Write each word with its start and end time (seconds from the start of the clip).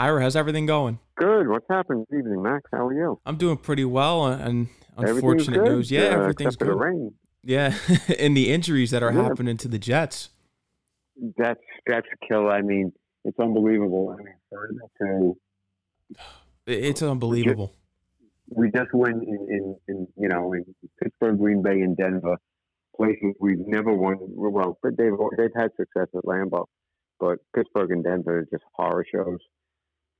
Ira, 0.00 0.22
how's 0.22 0.34
everything 0.34 0.64
going? 0.64 0.98
Good. 1.16 1.46
What's 1.46 1.66
happening? 1.68 2.06
Good 2.10 2.20
evening, 2.20 2.40
Max. 2.42 2.62
How 2.72 2.86
are 2.86 2.94
you? 2.94 3.20
I'm 3.26 3.36
doing 3.36 3.58
pretty 3.58 3.84
well. 3.84 4.22
uh, 4.22 4.38
And 4.38 4.68
unfortunate 4.96 5.62
news, 5.62 5.90
yeah, 5.90 6.04
Uh, 6.04 6.20
everything's 6.22 6.54
except 6.54 6.58
for 6.60 6.64
the 6.64 6.72
good. 6.72 6.80
rain. 6.80 7.14
Yeah, 7.42 7.74
and 8.18 8.34
the 8.34 8.50
injuries 8.50 8.92
that 8.92 9.02
are 9.02 9.12
Yeah. 9.12 9.24
happening 9.24 9.58
to 9.58 9.68
the 9.68 9.78
Jets. 9.78 10.30
That's 11.36 11.60
that's 11.86 12.06
a 12.10 12.26
kill. 12.26 12.48
I 12.48 12.62
mean, 12.62 12.92
it's 13.26 13.38
unbelievable. 13.38 14.16
I 14.18 14.22
mean, 14.22 14.78
to 15.02 15.36
It's 16.66 17.02
unbelievable. 17.02 17.74
we 18.48 18.70
just 18.70 18.94
went 18.94 19.22
in, 19.22 19.46
in, 19.50 19.76
in 19.88 20.08
you 20.16 20.28
know 20.28 20.54
in 20.54 20.64
Pittsburgh, 21.02 21.38
Green 21.38 21.60
Bay, 21.62 21.82
and 21.82 21.94
Denver, 21.94 22.38
places 22.96 23.34
we've 23.38 23.66
never 23.66 23.92
won. 23.92 24.16
Well, 24.30 24.78
but 24.82 24.96
they've 24.96 25.12
they've 25.36 25.54
had 25.54 25.72
success 25.76 26.08
at 26.16 26.24
Lambeau, 26.24 26.64
but 27.18 27.38
Pittsburgh 27.54 27.90
and 27.90 28.02
Denver 28.02 28.38
are 28.38 28.46
just 28.50 28.64
horror 28.72 29.04
shows. 29.14 29.40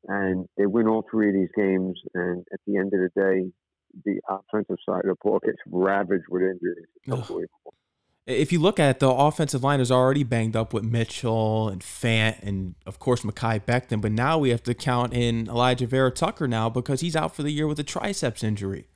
And 0.08 0.46
they 0.56 0.66
win 0.66 0.88
all 0.88 1.04
three 1.10 1.28
of 1.28 1.34
these 1.34 1.50
games, 1.54 2.00
and 2.14 2.44
at 2.52 2.60
the 2.66 2.76
end 2.76 2.92
of 2.94 3.00
the 3.00 3.10
day, 3.14 3.50
the 4.04 4.20
offensive 4.28 4.76
side 4.86 5.04
of 5.04 5.10
the 5.10 5.16
ball 5.22 5.40
gets 5.44 5.58
ravaged 5.66 6.24
with 6.28 6.42
injuries. 6.42 6.86
Unbelievable. 7.06 7.74
If 8.26 8.52
you 8.52 8.60
look 8.60 8.78
at 8.78 8.90
it, 8.90 9.00
the 9.00 9.10
offensive 9.10 9.64
line 9.64 9.80
is 9.80 9.90
already 9.90 10.22
banged 10.22 10.54
up 10.54 10.72
with 10.72 10.84
Mitchell 10.84 11.68
and 11.68 11.80
Fant 11.80 12.40
and 12.42 12.74
of 12.86 12.98
course 12.98 13.22
Mekhi 13.22 13.64
Becton, 13.64 14.00
but 14.00 14.12
now 14.12 14.38
we 14.38 14.50
have 14.50 14.62
to 14.64 14.74
count 14.74 15.12
in 15.12 15.46
Alijah 15.46 15.88
Vera 15.88 16.10
Tucker 16.10 16.46
now 16.46 16.68
because 16.68 17.00
he's 17.00 17.16
out 17.16 17.34
for 17.34 17.42
the 17.42 17.50
year 17.50 17.66
with 17.66 17.80
a 17.80 17.84
triceps 17.84 18.44
injury. 18.44 18.86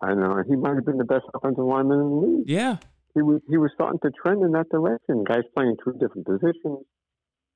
I 0.00 0.14
know 0.14 0.42
he 0.48 0.56
might 0.56 0.74
have 0.74 0.86
been 0.86 0.96
the 0.96 1.04
best 1.04 1.24
offensive 1.34 1.64
lineman 1.64 2.00
in 2.00 2.08
the 2.08 2.26
league. 2.26 2.48
Yeah, 2.48 2.78
He 3.14 3.22
was 3.22 3.40
he 3.48 3.58
was 3.58 3.70
starting 3.74 4.00
to 4.00 4.10
trend 4.10 4.42
in 4.42 4.52
that 4.52 4.68
direction. 4.70 5.24
Guys 5.24 5.42
playing 5.54 5.76
two 5.84 5.92
different 5.92 6.26
positions. 6.26 6.86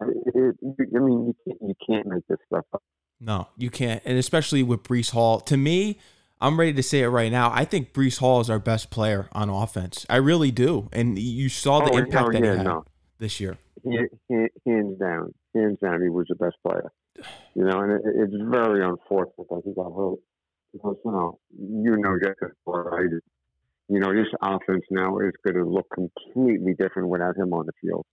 It, 0.01 0.57
it, 0.63 0.89
I 0.95 0.99
mean, 0.99 1.27
you 1.27 1.35
can't, 1.47 1.59
you 1.63 1.75
can't 1.87 2.07
make 2.07 2.27
this 2.29 2.39
stuff 2.47 2.65
up. 2.75 2.83
no, 3.21 3.49
you 3.57 3.71
can't, 3.71 4.03
and 4.05 4.19
especially 4.19 4.63
with 4.63 4.83
Breece 4.83 5.11
Hall. 5.11 5.41
To 5.41 5.57
me, 5.57 5.99
I'm 6.41 6.59
ready 6.61 6.75
to 6.75 6.83
say 6.83 7.01
it 7.01 7.09
right 7.09 7.33
now. 7.33 7.51
I 7.53 7.65
think 7.65 7.93
Breece 7.95 8.19
Hall 8.19 8.41
is 8.41 8.51
our 8.51 8.59
best 8.59 8.91
player 8.91 9.29
on 9.33 9.49
offense. 9.49 10.05
I 10.11 10.17
really 10.17 10.51
do, 10.51 10.89
and 10.93 11.19
you 11.19 11.49
saw 11.49 11.81
the 11.81 11.93
Oh, 11.93 11.97
impact 11.97 12.27
no, 12.27 12.33
that 12.33 12.45
yeah, 12.45 12.51
he 12.53 12.57
had 12.59 12.67
no. 12.67 12.85
this 13.19 13.41
year. 13.41 13.57
Hands 14.67 14.99
down, 14.99 15.33
hands 15.55 15.79
down, 15.81 16.03
he 16.03 16.09
was 16.09 16.27
the 16.29 16.35
best 16.35 16.57
player. 16.67 16.91
You 17.55 17.65
know, 17.65 17.81
and 17.81 17.93
it, 17.93 18.03
it's 18.05 18.35
very 18.51 18.85
unfortunate 18.85 19.47
that 19.49 19.63
he 19.65 19.73
got 19.73 19.91
hurt 19.97 20.19
because 20.73 20.97
you 21.05 21.11
know, 21.13 21.39
you 21.59 21.97
know, 21.97 22.19
just 22.23 22.37
as 22.43 22.51
well 22.67 22.89
I 22.93 23.03
do. 23.09 23.21
You 23.89 24.01
know, 24.01 24.13
this 24.13 24.27
offense 24.43 24.83
now 24.91 25.19
is 25.21 25.33
going 25.45 25.55
to 25.57 25.65
look 25.71 25.87
completely 25.95 26.75
different 26.79 27.09
without 27.09 27.37
him 27.37 27.53
on 27.55 27.67
the 27.67 27.73
field. 27.81 28.05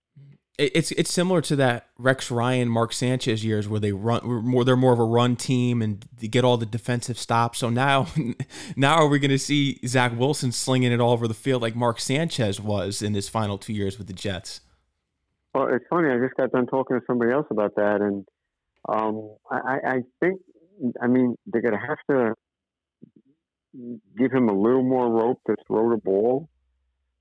It- 0.58 0.72
It's 0.76 0.92
it's 0.92 1.12
similar 1.12 1.40
to 1.42 1.56
that 1.56 1.88
Rex 1.98 2.30
Ryan, 2.30 2.68
Mark 2.68 2.92
Sanchez 2.92 3.44
years 3.44 3.68
where 3.68 3.80
they 3.80 3.92
run 3.92 4.24
more 4.24 4.64
they're 4.64 4.76
more 4.76 4.92
of 4.92 4.98
a 5.00 5.04
run 5.04 5.34
team 5.36 5.82
and 5.82 6.04
get 6.30 6.44
all 6.44 6.56
the 6.56 6.66
defensive 6.66 7.18
stops. 7.18 7.58
So 7.58 7.70
now 7.70 8.06
now 8.76 8.96
are 8.96 9.08
we 9.08 9.18
going 9.18 9.30
to 9.32 9.38
see 9.38 9.80
Zach 9.86 10.16
Wilson 10.16 10.52
slinging 10.52 10.92
it 10.92 11.00
all 11.00 11.12
over 11.12 11.26
the 11.26 11.34
field 11.34 11.60
like 11.62 11.74
Mark 11.74 11.98
Sanchez 12.00 12.60
was 12.60 13.02
in 13.02 13.14
his 13.14 13.28
final 13.28 13.58
two 13.58 13.72
years 13.72 13.98
with 13.98 14.06
the 14.06 14.12
Jets? 14.12 14.60
Well, 15.54 15.68
it's 15.72 15.84
funny. 15.90 16.08
I 16.08 16.18
just 16.18 16.34
got 16.36 16.50
done 16.52 16.66
talking 16.66 16.98
to 16.98 17.04
somebody 17.06 17.32
else 17.32 17.46
about 17.50 17.74
that, 17.76 18.00
and 18.00 18.24
um, 18.88 19.36
I 19.50 19.78
I 19.86 20.00
think, 20.20 20.40
I 21.00 21.06
mean, 21.06 21.36
they're 21.46 21.62
going 21.62 21.74
to 21.74 21.86
have 21.86 21.98
to 22.10 22.34
give 24.18 24.32
him 24.32 24.48
a 24.48 24.52
little 24.52 24.82
more 24.82 25.08
rope 25.10 25.38
to 25.46 25.54
throw 25.66 25.90
the 25.90 25.96
ball. 25.96 26.48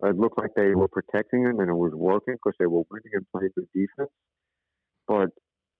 It 0.03 0.17
looked 0.17 0.37
like 0.37 0.51
they 0.55 0.75
were 0.75 0.87
protecting 0.87 1.43
him, 1.43 1.59
and 1.59 1.69
it 1.69 1.73
was 1.73 1.93
working 1.93 2.35
because 2.35 2.55
they 2.59 2.65
were 2.65 2.83
winning 2.91 3.11
and 3.13 3.25
playing 3.31 3.51
good 3.55 3.67
defense. 3.73 4.11
But 5.07 5.29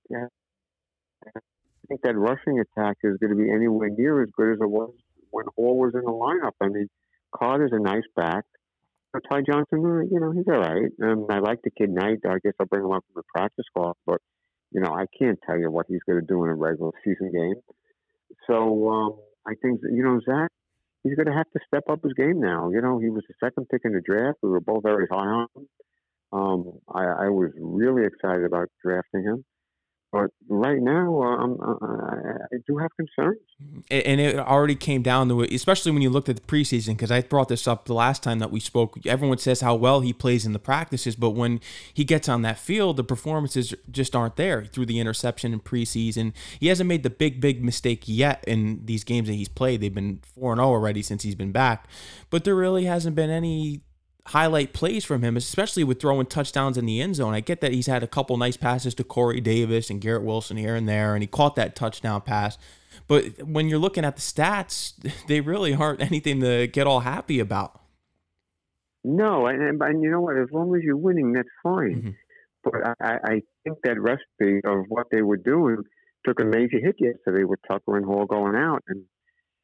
yeah, 0.09 0.27
I 1.25 1.39
think 1.87 2.01
that 2.03 2.17
rushing 2.17 2.59
attack 2.59 2.97
is 3.03 3.17
going 3.17 3.31
to 3.31 3.35
be 3.35 3.51
anywhere 3.51 3.89
near 3.89 4.23
as 4.23 4.29
good 4.35 4.53
as 4.53 4.59
it 4.61 4.69
was 4.69 4.93
when 5.31 5.45
Hall 5.55 5.77
was 5.77 5.93
in 5.93 6.01
the 6.01 6.11
lineup. 6.11 6.53
I 6.61 6.67
mean, 6.67 6.87
Carter's 7.35 7.71
a 7.73 7.79
nice 7.79 8.03
back. 8.15 8.45
But 9.13 9.21
Ty 9.29 9.41
Johnson, 9.41 9.85
uh, 9.85 10.01
you 10.11 10.19
know, 10.19 10.31
he's 10.31 10.47
all 10.47 10.59
right. 10.59 10.89
Um, 11.03 11.27
I 11.29 11.37
like 11.37 11.61
the 11.63 11.69
kid 11.69 11.91
Knight. 11.91 12.19
I 12.27 12.39
guess 12.43 12.53
I'll 12.59 12.65
bring 12.65 12.83
him 12.83 12.91
up 12.91 13.05
from 13.05 13.21
the 13.21 13.23
practice 13.35 13.65
squad, 13.67 13.93
but 14.07 14.19
you 14.71 14.81
know, 14.81 14.91
I 14.91 15.05
can't 15.19 15.37
tell 15.45 15.57
you 15.57 15.69
what 15.69 15.85
he's 15.87 16.01
going 16.07 16.19
to 16.19 16.25
do 16.25 16.43
in 16.43 16.49
a 16.49 16.55
regular 16.55 16.91
season 17.05 17.31
game. 17.31 17.61
So 18.47 18.89
um, 18.89 19.19
I 19.45 19.53
think 19.61 19.81
you 19.83 20.03
know 20.03 20.19
Zach, 20.25 20.49
he's 21.03 21.15
going 21.15 21.27
to 21.27 21.33
have 21.33 21.49
to 21.51 21.59
step 21.67 21.83
up 21.89 22.03
his 22.03 22.13
game 22.13 22.39
now. 22.39 22.69
You 22.69 22.81
know, 22.81 22.99
he 22.99 23.09
was 23.09 23.23
the 23.27 23.35
second 23.43 23.67
pick 23.69 23.81
in 23.83 23.93
the 23.93 24.01
draft. 24.01 24.39
We 24.41 24.49
were 24.49 24.61
both 24.61 24.83
very 24.83 25.07
high 25.11 25.17
on 25.17 25.47
him. 25.55 25.67
Um, 26.31 26.71
I, 26.93 27.25
I 27.25 27.29
was 27.29 27.51
really 27.59 28.05
excited 28.05 28.43
about 28.45 28.67
drafting 28.83 29.23
him, 29.23 29.45
but 30.13 30.29
right 30.47 30.79
now, 30.79 31.23
um, 31.23 31.57
I, 31.59 32.57
do 32.67 32.77
have 32.77 32.91
concerns. 32.95 33.39
And 33.89 34.21
it 34.21 34.37
already 34.37 34.75
came 34.75 35.01
down 35.01 35.27
to 35.29 35.41
it, 35.41 35.51
especially 35.51 35.91
when 35.91 36.03
you 36.03 36.11
looked 36.11 36.29
at 36.29 36.35
the 36.35 36.41
preseason, 36.43 36.89
because 36.89 37.09
I 37.09 37.21
brought 37.21 37.47
this 37.47 37.67
up 37.67 37.85
the 37.85 37.95
last 37.95 38.21
time 38.21 38.37
that 38.37 38.51
we 38.51 38.59
spoke. 38.59 39.03
Everyone 39.07 39.39
says 39.39 39.61
how 39.61 39.73
well 39.73 40.01
he 40.01 40.13
plays 40.13 40.45
in 40.45 40.53
the 40.53 40.59
practices, 40.59 41.15
but 41.15 41.31
when 41.31 41.59
he 41.91 42.03
gets 42.03 42.29
on 42.29 42.43
that 42.43 42.59
field, 42.59 42.97
the 42.97 43.03
performances 43.03 43.73
just 43.89 44.15
aren't 44.15 44.35
there 44.35 44.63
through 44.63 44.85
the 44.85 44.99
interception 44.99 45.51
in 45.51 45.59
preseason. 45.59 46.33
He 46.59 46.67
hasn't 46.67 46.87
made 46.87 47.01
the 47.01 47.09
big, 47.09 47.41
big 47.41 47.63
mistake 47.63 48.03
yet 48.05 48.43
in 48.45 48.85
these 48.85 49.03
games 49.03 49.27
that 49.27 49.33
he's 49.33 49.49
played. 49.49 49.81
They've 49.81 49.93
been 49.93 50.19
4 50.35 50.55
0 50.55 50.67
already 50.67 51.01
since 51.01 51.23
he's 51.23 51.35
been 51.35 51.51
back, 51.51 51.87
but 52.29 52.43
there 52.43 52.55
really 52.55 52.85
hasn't 52.85 53.15
been 53.15 53.31
any 53.31 53.81
highlight 54.27 54.73
plays 54.73 55.03
from 55.03 55.21
him, 55.21 55.35
especially 55.35 55.83
with 55.83 55.99
throwing 55.99 56.25
touchdowns 56.25 56.77
in 56.77 56.85
the 56.85 57.01
end 57.01 57.15
zone. 57.15 57.33
I 57.33 57.41
get 57.41 57.61
that 57.61 57.73
he's 57.73 57.87
had 57.87 58.03
a 58.03 58.07
couple 58.07 58.37
nice 58.37 58.57
passes 58.57 58.95
to 58.95 59.03
Corey 59.03 59.41
Davis 59.41 59.89
and 59.89 59.99
Garrett 59.99 60.23
Wilson 60.23 60.57
here 60.57 60.75
and 60.75 60.87
there, 60.87 61.13
and 61.13 61.21
he 61.23 61.27
caught 61.27 61.55
that 61.55 61.75
touchdown 61.75 62.21
pass. 62.21 62.57
But 63.07 63.43
when 63.43 63.67
you're 63.67 63.79
looking 63.79 64.05
at 64.05 64.15
the 64.15 64.21
stats, 64.21 64.93
they 65.27 65.41
really 65.41 65.73
aren't 65.73 66.01
anything 66.01 66.39
to 66.41 66.67
get 66.67 66.87
all 66.87 67.01
happy 67.01 67.39
about. 67.39 67.79
No, 69.03 69.47
and, 69.47 69.81
and, 69.81 70.01
you 70.01 70.09
know 70.09 70.21
what? 70.21 70.37
As 70.37 70.47
long 70.51 70.73
as 70.75 70.81
you're 70.81 70.95
winning, 70.95 71.33
that's 71.33 71.49
fine. 71.61 72.01
Mhm. 72.01 72.15
But 72.63 72.87
I, 72.87 72.93
I 73.01 73.17
I 73.25 73.41
think 73.65 73.79
that 73.83 73.99
recipe 73.99 74.61
of 74.63 74.85
what 74.87 75.07
they 75.11 75.21
were 75.21 75.35
doing 75.35 75.83
took 76.25 76.39
a 76.39 76.45
major 76.45 76.79
hit 76.79 76.95
yesterday 76.97 77.43
with 77.43 77.59
Tucker 77.67 77.97
and 77.97 78.05
Hall 78.05 78.25
going 78.25 78.55
out, 78.55 78.81
and 78.87 79.03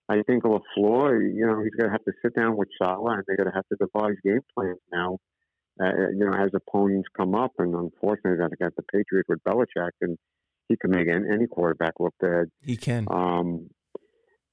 I 0.09 0.23
think 0.23 0.43
LaFleur, 0.43 1.21
you 1.35 1.45
know, 1.45 1.61
he's 1.61 1.75
going 1.75 1.87
to 1.87 1.91
have 1.91 2.03
to 2.05 2.11
sit 2.23 2.35
down 2.35 2.57
with 2.57 2.67
Saleh, 2.81 3.13
and 3.13 3.23
they're 3.27 3.37
going 3.37 3.49
to 3.49 3.55
have 3.55 3.67
to 3.67 3.77
devise 3.79 4.15
game 4.23 4.41
plans 4.55 4.79
now. 4.91 5.19
Uh, 5.79 6.09
you 6.11 6.25
know, 6.25 6.33
as 6.33 6.49
opponents 6.53 7.07
come 7.15 7.35
up, 7.35 7.51
and 7.59 7.75
unfortunately, 7.75 8.43
I 8.43 8.49
got 8.61 8.75
the 8.75 8.83
Patriots 8.91 9.29
with 9.29 9.39
Belichick, 9.43 9.91
and 10.01 10.17
he 10.67 10.75
can 10.77 10.91
make 10.91 11.07
any, 11.07 11.25
any 11.31 11.47
quarterback 11.47 11.93
look 11.99 12.13
bad. 12.19 12.47
He 12.65 12.75
can. 12.75 13.05
Um, 13.09 13.69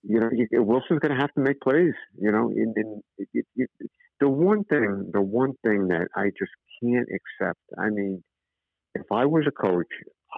you 0.03 0.21
know, 0.21 0.29
you, 0.31 0.47
Wilson's 0.63 1.01
going 1.01 1.17
to 1.17 1.21
have 1.21 1.33
to 1.35 1.41
make 1.41 1.61
plays. 1.61 1.95
You 2.21 2.31
know, 2.31 2.51
in, 2.51 2.75
in, 2.77 3.03
it, 3.19 3.29
it, 3.35 3.47
it, 3.57 3.91
the 4.21 4.29
one 4.29 4.63
thing, 4.65 5.11
the 5.13 5.23
one 5.23 5.55
thing 5.65 5.89
that 5.89 6.09
I 6.15 6.27
just 6.39 6.53
can't 6.83 7.09
accept. 7.09 7.61
I 7.79 7.89
mean, 7.89 8.23
if 8.95 9.07
I 9.11 9.25
was 9.25 9.47
a 9.49 9.51
coach, 9.51 9.89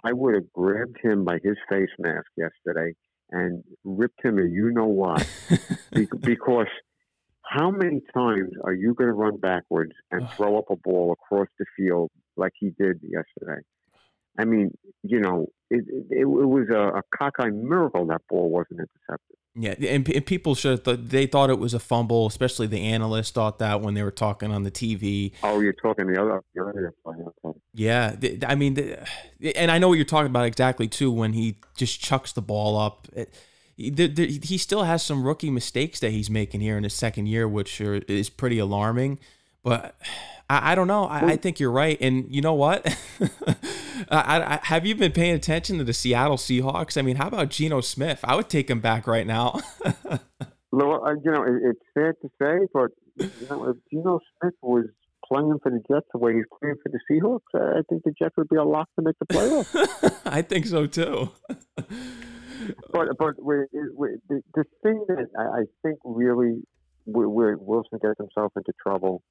I 0.05 0.13
would 0.13 0.37
have 0.37 0.53
grabbed 0.53 0.97
him 1.03 1.25
by 1.25 1.39
his 1.43 1.57
face 1.69 1.91
mask 1.99 2.27
yesterday 2.37 2.95
and 3.31 3.63
ripped 3.85 4.25
him 4.25 4.39
a 4.39 4.43
you 4.43 4.71
know 4.71 4.87
what, 4.87 5.27
Be- 5.93 6.09
because 6.21 6.67
how 7.43 7.71
many 7.71 8.03
times 8.13 8.51
are 8.65 8.75
you 8.75 8.95
going 8.95 9.09
to 9.09 9.15
run 9.15 9.39
backwards 9.39 9.93
and 10.11 10.29
throw 10.31 10.59
up 10.59 10.67
a 10.71 10.77
ball 10.77 11.13
across 11.13 11.49
the 11.59 11.65
field 11.77 12.11
like 12.37 12.53
he 12.59 12.71
did 12.79 13.01
yesterday? 13.03 13.63
I 14.39 14.45
mean, 14.45 14.77
you 15.03 15.21
know, 15.21 15.47
it, 15.71 15.85
it, 16.11 16.21
it 16.21 16.25
was 16.25 16.69
a, 16.71 16.99
a 16.99 17.03
cockeyed 17.17 17.55
miracle 17.55 18.07
that 18.07 18.21
ball 18.29 18.51
wasn't 18.51 18.81
intercepted. 18.81 19.37
Yeah, 19.55 19.75
and, 19.89 20.09
and 20.09 20.25
people 20.25 20.55
should 20.55 20.85
th- 20.85 21.01
they 21.03 21.27
thought 21.27 21.51
it 21.51 21.59
was 21.59 21.75
a 21.75 21.81
fumble, 21.81 22.27
especially 22.27 22.69
the 22.69 22.81
analysts 22.81 23.31
thought 23.31 23.59
that 23.59 23.81
when 23.81 23.95
they 23.95 24.03
were 24.05 24.13
talking 24.13 24.53
on 24.53 24.63
the 24.63 24.71
TV. 24.71 25.33
Oh, 25.43 25.59
you're 25.61 25.73
talking 25.73 26.07
the 26.07 26.21
other, 26.21 26.43
the 26.55 26.63
other 26.63 26.95
play. 27.05 27.17
Okay. 27.45 27.59
Yeah, 27.75 28.11
th- 28.13 28.45
I 28.47 28.55
mean, 28.55 28.77
th- 28.77 28.99
and 29.57 29.71
I 29.71 29.79
know 29.79 29.89
what 29.89 29.95
you're 29.95 30.05
talking 30.05 30.31
about 30.31 30.45
exactly 30.45 30.87
too. 30.87 31.11
When 31.11 31.33
he 31.33 31.57
just 31.77 32.01
chucks 32.01 32.33
the 32.33 32.43
ball 32.43 32.79
up, 32.79 33.09
eh, 33.17 33.25
it, 33.77 34.17
th- 34.17 34.47
he 34.47 34.59
still 34.59 34.85
has 34.85 35.03
some 35.03 35.25
rookie 35.25 35.51
mistakes 35.51 35.99
that 36.01 36.11
he's 36.11 36.31
making 36.31 36.61
here 36.61 36.77
in 36.77 36.85
his 36.85 36.95
second 36.95 37.27
year, 37.27 37.49
which 37.49 37.81
are, 37.81 37.97
is 38.07 38.31
pretty 38.31 38.59
alarming. 38.59 39.19
But 39.63 39.97
I, 40.49 40.73
I 40.73 40.75
don't 40.75 40.89
know. 40.89 41.05
I, 41.05 41.33
I 41.33 41.37
think 41.37 41.61
you're 41.61 41.73
right. 41.73 41.99
And 42.01 42.35
you 42.35 42.41
know 42.41 42.55
what? 42.55 42.87
I, 44.11 44.59
I, 44.61 44.61
have 44.63 44.87
you 44.87 44.95
been 44.95 45.13
paying 45.13 45.35
attention 45.35 45.79
to 45.79 45.85
the 45.85 45.93
Seattle 45.93 46.37
Seahawks? 46.37 46.97
I 46.97 47.03
mean, 47.03 47.17
how 47.17 47.29
about 47.29 47.51
Geno 47.51 47.81
Smith? 47.81 48.21
I 48.25 48.37
would 48.37 48.49
take 48.49 48.71
him 48.71 48.81
back 48.81 49.07
right 49.07 49.27
now. 49.27 49.61
Well, 50.71 51.05
uh, 51.05 51.15
you 51.25 51.31
know, 51.31 51.43
it, 51.43 51.71
it's 51.71 51.81
sad 51.95 52.15
to 52.23 52.29
say, 52.41 52.67
but 52.73 52.91
you 53.17 53.47
know, 53.49 53.71
if 53.71 53.77
Geno 53.91 54.21
Smith 54.41 54.55
was 54.61 54.85
playing 55.27 55.59
for 55.63 55.71
the 55.71 55.81
Jets 55.91 56.07
the 56.13 56.19
way 56.19 56.35
he's 56.35 56.45
playing 56.61 56.77
for 56.83 56.91
the 56.91 57.01
Seahawks, 57.11 57.79
I 57.79 57.83
think 57.89 58.05
the 58.05 58.13
Jets 58.19 58.35
would 58.37 58.49
be 58.49 58.57
a 58.57 58.65
lock 58.65 58.89
to 58.97 59.03
make 59.03 59.17
the 59.19 59.27
playoffs. 59.27 60.21
I 60.27 60.43
think 60.43 60.67
so 60.67 60.87
too. 60.87 61.31
but 62.93 63.09
but 63.19 63.43
we, 63.43 63.65
we, 63.95 64.09
the, 64.29 64.43
the 64.55 64.65
thing 64.83 65.05
that 65.09 65.29
I, 65.39 65.61
I 65.61 65.65
think 65.83 65.99
really 66.05 66.63
where 67.07 67.57
Wilson 67.57 67.99
gets 68.03 68.19
himself 68.19 68.53
into 68.55 68.73
trouble 68.83 69.23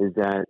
is 0.00 0.12
that 0.16 0.46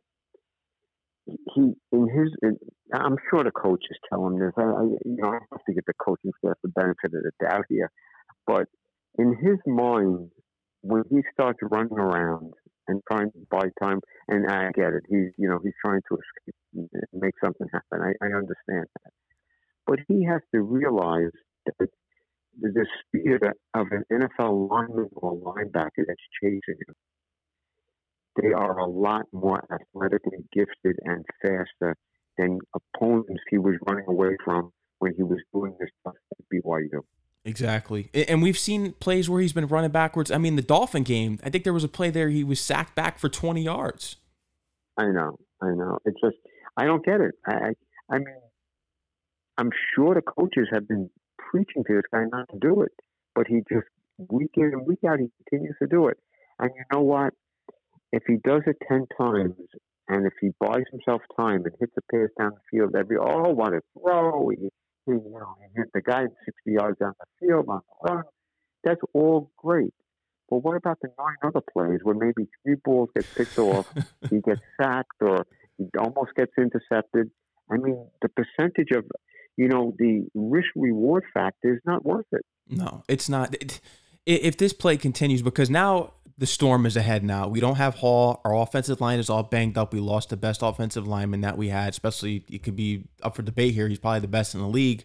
he 1.26 1.72
in 1.92 2.08
his. 2.08 2.32
In, 2.42 2.56
I'm 2.92 3.16
sure 3.30 3.42
the 3.42 3.50
coaches 3.50 3.98
tell 4.08 4.26
him 4.26 4.38
this. 4.38 4.52
I, 4.56 4.62
I 4.62 4.82
you 5.04 5.16
know 5.16 5.28
I 5.28 5.38
have 5.50 5.64
to 5.66 5.74
give 5.74 5.84
the 5.86 5.94
coaching 5.94 6.32
staff 6.38 6.56
the 6.62 6.68
benefit 6.68 7.06
of 7.06 7.10
the 7.10 7.32
doubt 7.40 7.64
here, 7.68 7.90
but 8.46 8.66
in 9.18 9.36
his 9.36 9.58
mind, 9.66 10.30
when 10.82 11.02
he 11.10 11.22
starts 11.32 11.58
running 11.62 11.98
around 11.98 12.52
and 12.88 13.00
trying 13.10 13.32
to 13.32 13.38
buy 13.50 13.68
time, 13.82 14.00
and 14.28 14.46
I 14.50 14.70
get 14.72 14.92
it, 14.92 15.02
he's 15.08 15.32
you 15.36 15.48
know 15.48 15.58
he's 15.62 15.74
trying 15.84 16.00
to 16.08 16.18
escape, 16.18 16.90
make 17.12 17.34
something 17.42 17.66
happen. 17.72 18.02
I, 18.02 18.24
I 18.24 18.28
understand 18.28 18.86
that, 19.02 19.12
but 19.86 19.98
he 20.08 20.24
has 20.24 20.42
to 20.54 20.62
realize 20.62 21.32
that 21.66 21.88
the 22.60 22.86
speed 23.06 23.42
of 23.74 23.86
an 23.90 24.04
NFL 24.10 24.70
lineman 24.70 25.10
or 25.16 25.34
linebacker 25.34 26.04
that's 26.06 26.22
chasing 26.42 26.78
him 26.86 26.94
they 28.40 28.52
are 28.52 28.78
a 28.78 28.86
lot 28.86 29.26
more 29.32 29.64
athletically 29.72 30.38
gifted 30.52 30.96
and 31.04 31.24
faster 31.42 31.96
than 32.38 32.58
opponents 32.74 33.42
he 33.50 33.58
was 33.58 33.74
running 33.88 34.04
away 34.08 34.36
from 34.44 34.70
when 34.98 35.14
he 35.16 35.22
was 35.22 35.38
doing 35.52 35.74
this 35.80 35.88
stuff 36.00 36.14
at 36.32 36.44
BYU. 36.52 37.02
Exactly. 37.44 38.10
And 38.12 38.42
we've 38.42 38.58
seen 38.58 38.92
plays 38.92 39.30
where 39.30 39.40
he's 39.40 39.52
been 39.52 39.68
running 39.68 39.90
backwards. 39.90 40.30
I 40.30 40.38
mean, 40.38 40.56
the 40.56 40.62
Dolphin 40.62 41.04
game, 41.04 41.38
I 41.44 41.50
think 41.50 41.64
there 41.64 41.72
was 41.72 41.84
a 41.84 41.88
play 41.88 42.10
there 42.10 42.28
he 42.28 42.42
was 42.42 42.60
sacked 42.60 42.96
back 42.96 43.18
for 43.18 43.28
20 43.28 43.62
yards. 43.62 44.16
I 44.96 45.06
know. 45.06 45.38
I 45.62 45.70
know. 45.70 45.98
It's 46.04 46.20
just, 46.20 46.36
I 46.76 46.86
don't 46.86 47.04
get 47.04 47.20
it. 47.20 47.34
I, 47.46 47.74
I 48.10 48.18
mean, 48.18 48.26
I'm 49.56 49.70
sure 49.94 50.14
the 50.14 50.22
coaches 50.22 50.66
have 50.72 50.88
been 50.88 51.08
preaching 51.38 51.84
to 51.86 51.94
this 51.94 52.02
guy 52.12 52.24
not 52.30 52.48
to 52.50 52.58
do 52.58 52.82
it, 52.82 52.92
but 53.34 53.46
he 53.46 53.60
just, 53.72 53.86
week 54.28 54.52
in 54.56 54.72
and 54.72 54.86
week 54.86 55.00
out, 55.06 55.18
he 55.20 55.28
continues 55.48 55.76
to 55.80 55.86
do 55.86 56.08
it. 56.08 56.18
And 56.58 56.70
you 56.74 56.82
know 56.92 57.02
what? 57.02 57.34
If 58.16 58.22
he 58.26 58.36
does 58.36 58.62
it 58.66 58.76
10 58.88 59.06
times 59.20 59.52
and 60.08 60.26
if 60.26 60.32
he 60.40 60.48
buys 60.58 60.84
himself 60.90 61.20
time 61.38 61.64
and 61.64 61.74
hits 61.78 61.92
a 61.98 62.02
pass 62.10 62.30
down 62.38 62.52
the 62.52 62.78
field 62.78 62.94
every, 62.96 63.18
oh, 63.18 63.50
what 63.50 63.74
a 63.74 63.80
throw. 63.92 64.48
He, 64.48 64.68
he, 65.04 65.12
you 65.12 65.38
know, 65.38 65.54
he 65.60 65.80
hit 65.80 65.88
the 65.92 66.00
guy 66.00 66.22
60 66.22 66.32
yards 66.66 66.98
down 66.98 67.12
the 67.20 67.46
field 67.46 67.66
on 67.68 67.80
the 68.02 68.10
run. 68.10 68.24
That's 68.84 69.00
all 69.12 69.50
great. 69.58 69.92
But 70.48 70.58
what 70.58 70.76
about 70.76 70.98
the 71.02 71.08
nine 71.18 71.36
other 71.42 71.60
plays 71.60 72.00
where 72.04 72.14
maybe 72.14 72.48
three 72.62 72.76
balls 72.82 73.10
get 73.14 73.26
picked 73.34 73.58
off, 73.58 73.92
he 74.30 74.40
gets 74.40 74.60
sacked, 74.80 75.20
or 75.20 75.44
he 75.76 75.86
almost 75.98 76.34
gets 76.36 76.52
intercepted? 76.56 77.30
I 77.70 77.76
mean, 77.76 78.06
the 78.22 78.28
percentage 78.28 78.92
of, 78.96 79.04
you 79.56 79.68
know, 79.68 79.92
the 79.98 80.26
risk 80.34 80.68
reward 80.74 81.24
factor 81.34 81.74
is 81.74 81.80
not 81.84 82.04
worth 82.04 82.26
it. 82.32 82.46
No, 82.68 83.02
it's 83.08 83.28
not. 83.28 83.54
It, 83.60 83.80
if 84.24 84.56
this 84.56 84.72
play 84.72 84.96
continues, 84.96 85.42
because 85.42 85.68
now 85.68 86.12
the 86.38 86.46
storm 86.46 86.84
is 86.84 86.96
ahead 86.96 87.24
now. 87.24 87.48
We 87.48 87.60
don't 87.60 87.76
have 87.76 87.94
Hall. 87.94 88.40
Our 88.44 88.54
offensive 88.54 89.00
line 89.00 89.18
is 89.18 89.30
all 89.30 89.42
banged 89.42 89.78
up. 89.78 89.92
We 89.92 90.00
lost 90.00 90.28
the 90.28 90.36
best 90.36 90.60
offensive 90.62 91.06
lineman 91.06 91.40
that 91.40 91.56
we 91.56 91.68
had, 91.68 91.90
especially 91.90 92.44
it 92.50 92.62
could 92.62 92.76
be 92.76 93.04
up 93.22 93.36
for 93.36 93.42
debate 93.42 93.74
here. 93.74 93.88
He's 93.88 93.98
probably 93.98 94.20
the 94.20 94.28
best 94.28 94.54
in 94.54 94.60
the 94.60 94.68
league 94.68 95.04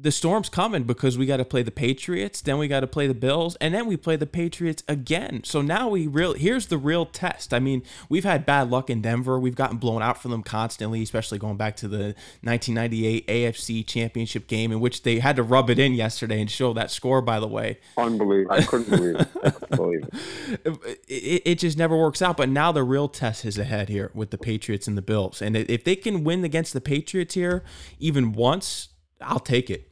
the 0.00 0.12
storm's 0.12 0.48
coming 0.48 0.84
because 0.84 1.18
we 1.18 1.26
got 1.26 1.38
to 1.38 1.44
play 1.44 1.62
the 1.62 1.72
Patriots, 1.72 2.40
then 2.40 2.56
we 2.56 2.68
got 2.68 2.80
to 2.80 2.86
play 2.86 3.08
the 3.08 3.14
Bills, 3.14 3.56
and 3.56 3.74
then 3.74 3.86
we 3.86 3.96
play 3.96 4.14
the 4.14 4.26
Patriots 4.26 4.84
again. 4.86 5.42
So 5.44 5.60
now 5.60 5.88
we 5.88 6.06
real 6.06 6.34
here's 6.34 6.68
the 6.68 6.78
real 6.78 7.04
test. 7.04 7.52
I 7.52 7.58
mean, 7.58 7.82
we've 8.08 8.24
had 8.24 8.46
bad 8.46 8.70
luck 8.70 8.90
in 8.90 9.02
Denver. 9.02 9.40
We've 9.40 9.56
gotten 9.56 9.78
blown 9.78 10.00
out 10.00 10.22
from 10.22 10.30
them 10.30 10.44
constantly, 10.44 11.02
especially 11.02 11.38
going 11.38 11.56
back 11.56 11.74
to 11.78 11.88
the 11.88 12.14
1998 12.42 13.26
AFC 13.26 13.84
Championship 13.84 14.46
game 14.46 14.70
in 14.70 14.78
which 14.78 15.02
they 15.02 15.18
had 15.18 15.34
to 15.34 15.42
rub 15.42 15.68
it 15.68 15.80
in 15.80 15.94
yesterday 15.94 16.40
and 16.40 16.48
show 16.48 16.72
that 16.74 16.92
score. 16.92 17.20
By 17.20 17.40
the 17.40 17.48
way, 17.48 17.80
unbelievable! 17.96 18.54
I 18.54 18.62
couldn't 18.62 18.90
believe 18.90 19.16
it. 19.16 19.28
I 19.42 19.50
couldn't 19.50 19.76
believe 19.76 20.08
it. 20.64 20.98
it. 21.08 21.42
It 21.44 21.58
just 21.58 21.76
never 21.76 21.96
works 21.96 22.22
out. 22.22 22.36
But 22.36 22.48
now 22.48 22.70
the 22.70 22.84
real 22.84 23.08
test 23.08 23.44
is 23.44 23.58
ahead 23.58 23.88
here 23.88 24.12
with 24.14 24.30
the 24.30 24.38
Patriots 24.38 24.86
and 24.86 24.96
the 24.96 25.02
Bills, 25.02 25.42
and 25.42 25.56
if 25.56 25.82
they 25.82 25.96
can 25.96 26.22
win 26.22 26.44
against 26.44 26.72
the 26.72 26.80
Patriots 26.80 27.34
here 27.34 27.64
even 27.98 28.32
once, 28.32 28.90
I'll 29.20 29.40
take 29.40 29.70
it. 29.70 29.87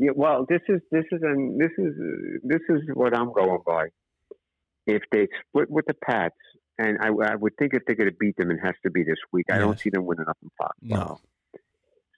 Yeah, 0.00 0.12
well, 0.16 0.46
this 0.48 0.62
is 0.66 0.80
this 0.90 1.04
is 1.12 1.20
and 1.22 1.60
this 1.60 1.72
is 1.76 1.92
this 2.42 2.62
is 2.70 2.80
what 2.94 3.14
I'm 3.14 3.34
going 3.34 3.60
by. 3.66 3.88
If 4.86 5.02
they 5.12 5.28
split 5.46 5.70
with 5.70 5.84
the 5.86 5.94
Pats, 5.94 6.34
and 6.78 6.96
I, 7.02 7.08
I 7.08 7.34
would 7.34 7.52
think 7.58 7.74
if 7.74 7.82
they're 7.86 7.96
going 7.96 8.08
to 8.08 8.16
beat 8.18 8.38
them, 8.38 8.50
it 8.50 8.60
has 8.64 8.72
to 8.82 8.90
be 8.90 9.02
this 9.02 9.18
week. 9.30 9.44
Yes. 9.50 9.56
I 9.56 9.58
don't 9.58 9.78
see 9.78 9.90
them 9.90 10.06
winning 10.06 10.24
up 10.26 10.38
in 10.42 10.48
Fox. 10.56 10.74
No. 10.80 11.20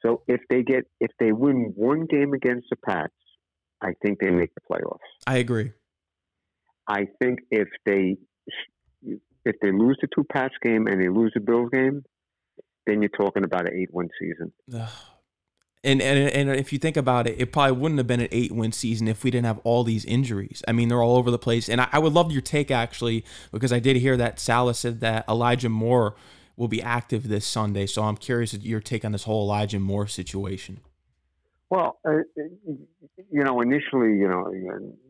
So 0.00 0.22
if 0.28 0.40
they 0.48 0.62
get 0.62 0.84
if 1.00 1.10
they 1.18 1.32
win 1.32 1.72
one 1.74 2.06
game 2.06 2.34
against 2.34 2.68
the 2.70 2.76
Pats, 2.76 3.12
I 3.80 3.94
think 4.00 4.20
they 4.20 4.30
make 4.30 4.52
the 4.54 4.60
playoffs. 4.60 4.98
I 5.26 5.38
agree. 5.38 5.72
I 6.86 7.08
think 7.20 7.40
if 7.50 7.66
they 7.84 8.16
if 9.02 9.56
they 9.60 9.72
lose 9.72 9.98
the 10.00 10.08
two 10.14 10.22
Pats 10.22 10.54
game 10.62 10.86
and 10.86 11.02
they 11.02 11.08
lose 11.08 11.32
the 11.34 11.40
Bills 11.40 11.70
game, 11.72 12.04
then 12.86 13.02
you're 13.02 13.08
talking 13.08 13.42
about 13.42 13.66
an 13.66 13.76
eight-win 13.76 14.08
season. 14.20 14.52
And, 15.84 16.00
and 16.00 16.30
and 16.30 16.50
if 16.60 16.72
you 16.72 16.78
think 16.78 16.96
about 16.96 17.26
it, 17.26 17.40
it 17.40 17.50
probably 17.50 17.76
wouldn't 17.76 17.98
have 17.98 18.06
been 18.06 18.20
an 18.20 18.28
eight 18.30 18.52
win 18.52 18.70
season 18.70 19.08
if 19.08 19.24
we 19.24 19.32
didn't 19.32 19.46
have 19.46 19.58
all 19.64 19.82
these 19.82 20.04
injuries. 20.04 20.62
I 20.68 20.72
mean, 20.72 20.88
they're 20.88 21.02
all 21.02 21.16
over 21.16 21.32
the 21.32 21.38
place. 21.38 21.68
And 21.68 21.80
I, 21.80 21.88
I 21.90 21.98
would 21.98 22.12
love 22.12 22.30
your 22.30 22.40
take 22.40 22.70
actually, 22.70 23.24
because 23.50 23.72
I 23.72 23.80
did 23.80 23.96
hear 23.96 24.16
that 24.16 24.38
Saleh 24.38 24.76
said 24.76 25.00
that 25.00 25.28
Elijah 25.28 25.68
Moore 25.68 26.14
will 26.56 26.68
be 26.68 26.80
active 26.80 27.26
this 27.26 27.44
Sunday. 27.44 27.86
So 27.86 28.04
I'm 28.04 28.16
curious 28.16 28.54
your 28.54 28.78
take 28.78 29.04
on 29.04 29.10
this 29.10 29.24
whole 29.24 29.42
Elijah 29.42 29.80
Moore 29.80 30.06
situation. 30.06 30.80
Well, 31.68 31.98
uh, 32.06 32.18
you 33.30 33.42
know, 33.42 33.60
initially, 33.60 34.18
you 34.18 34.28
know, 34.28 34.52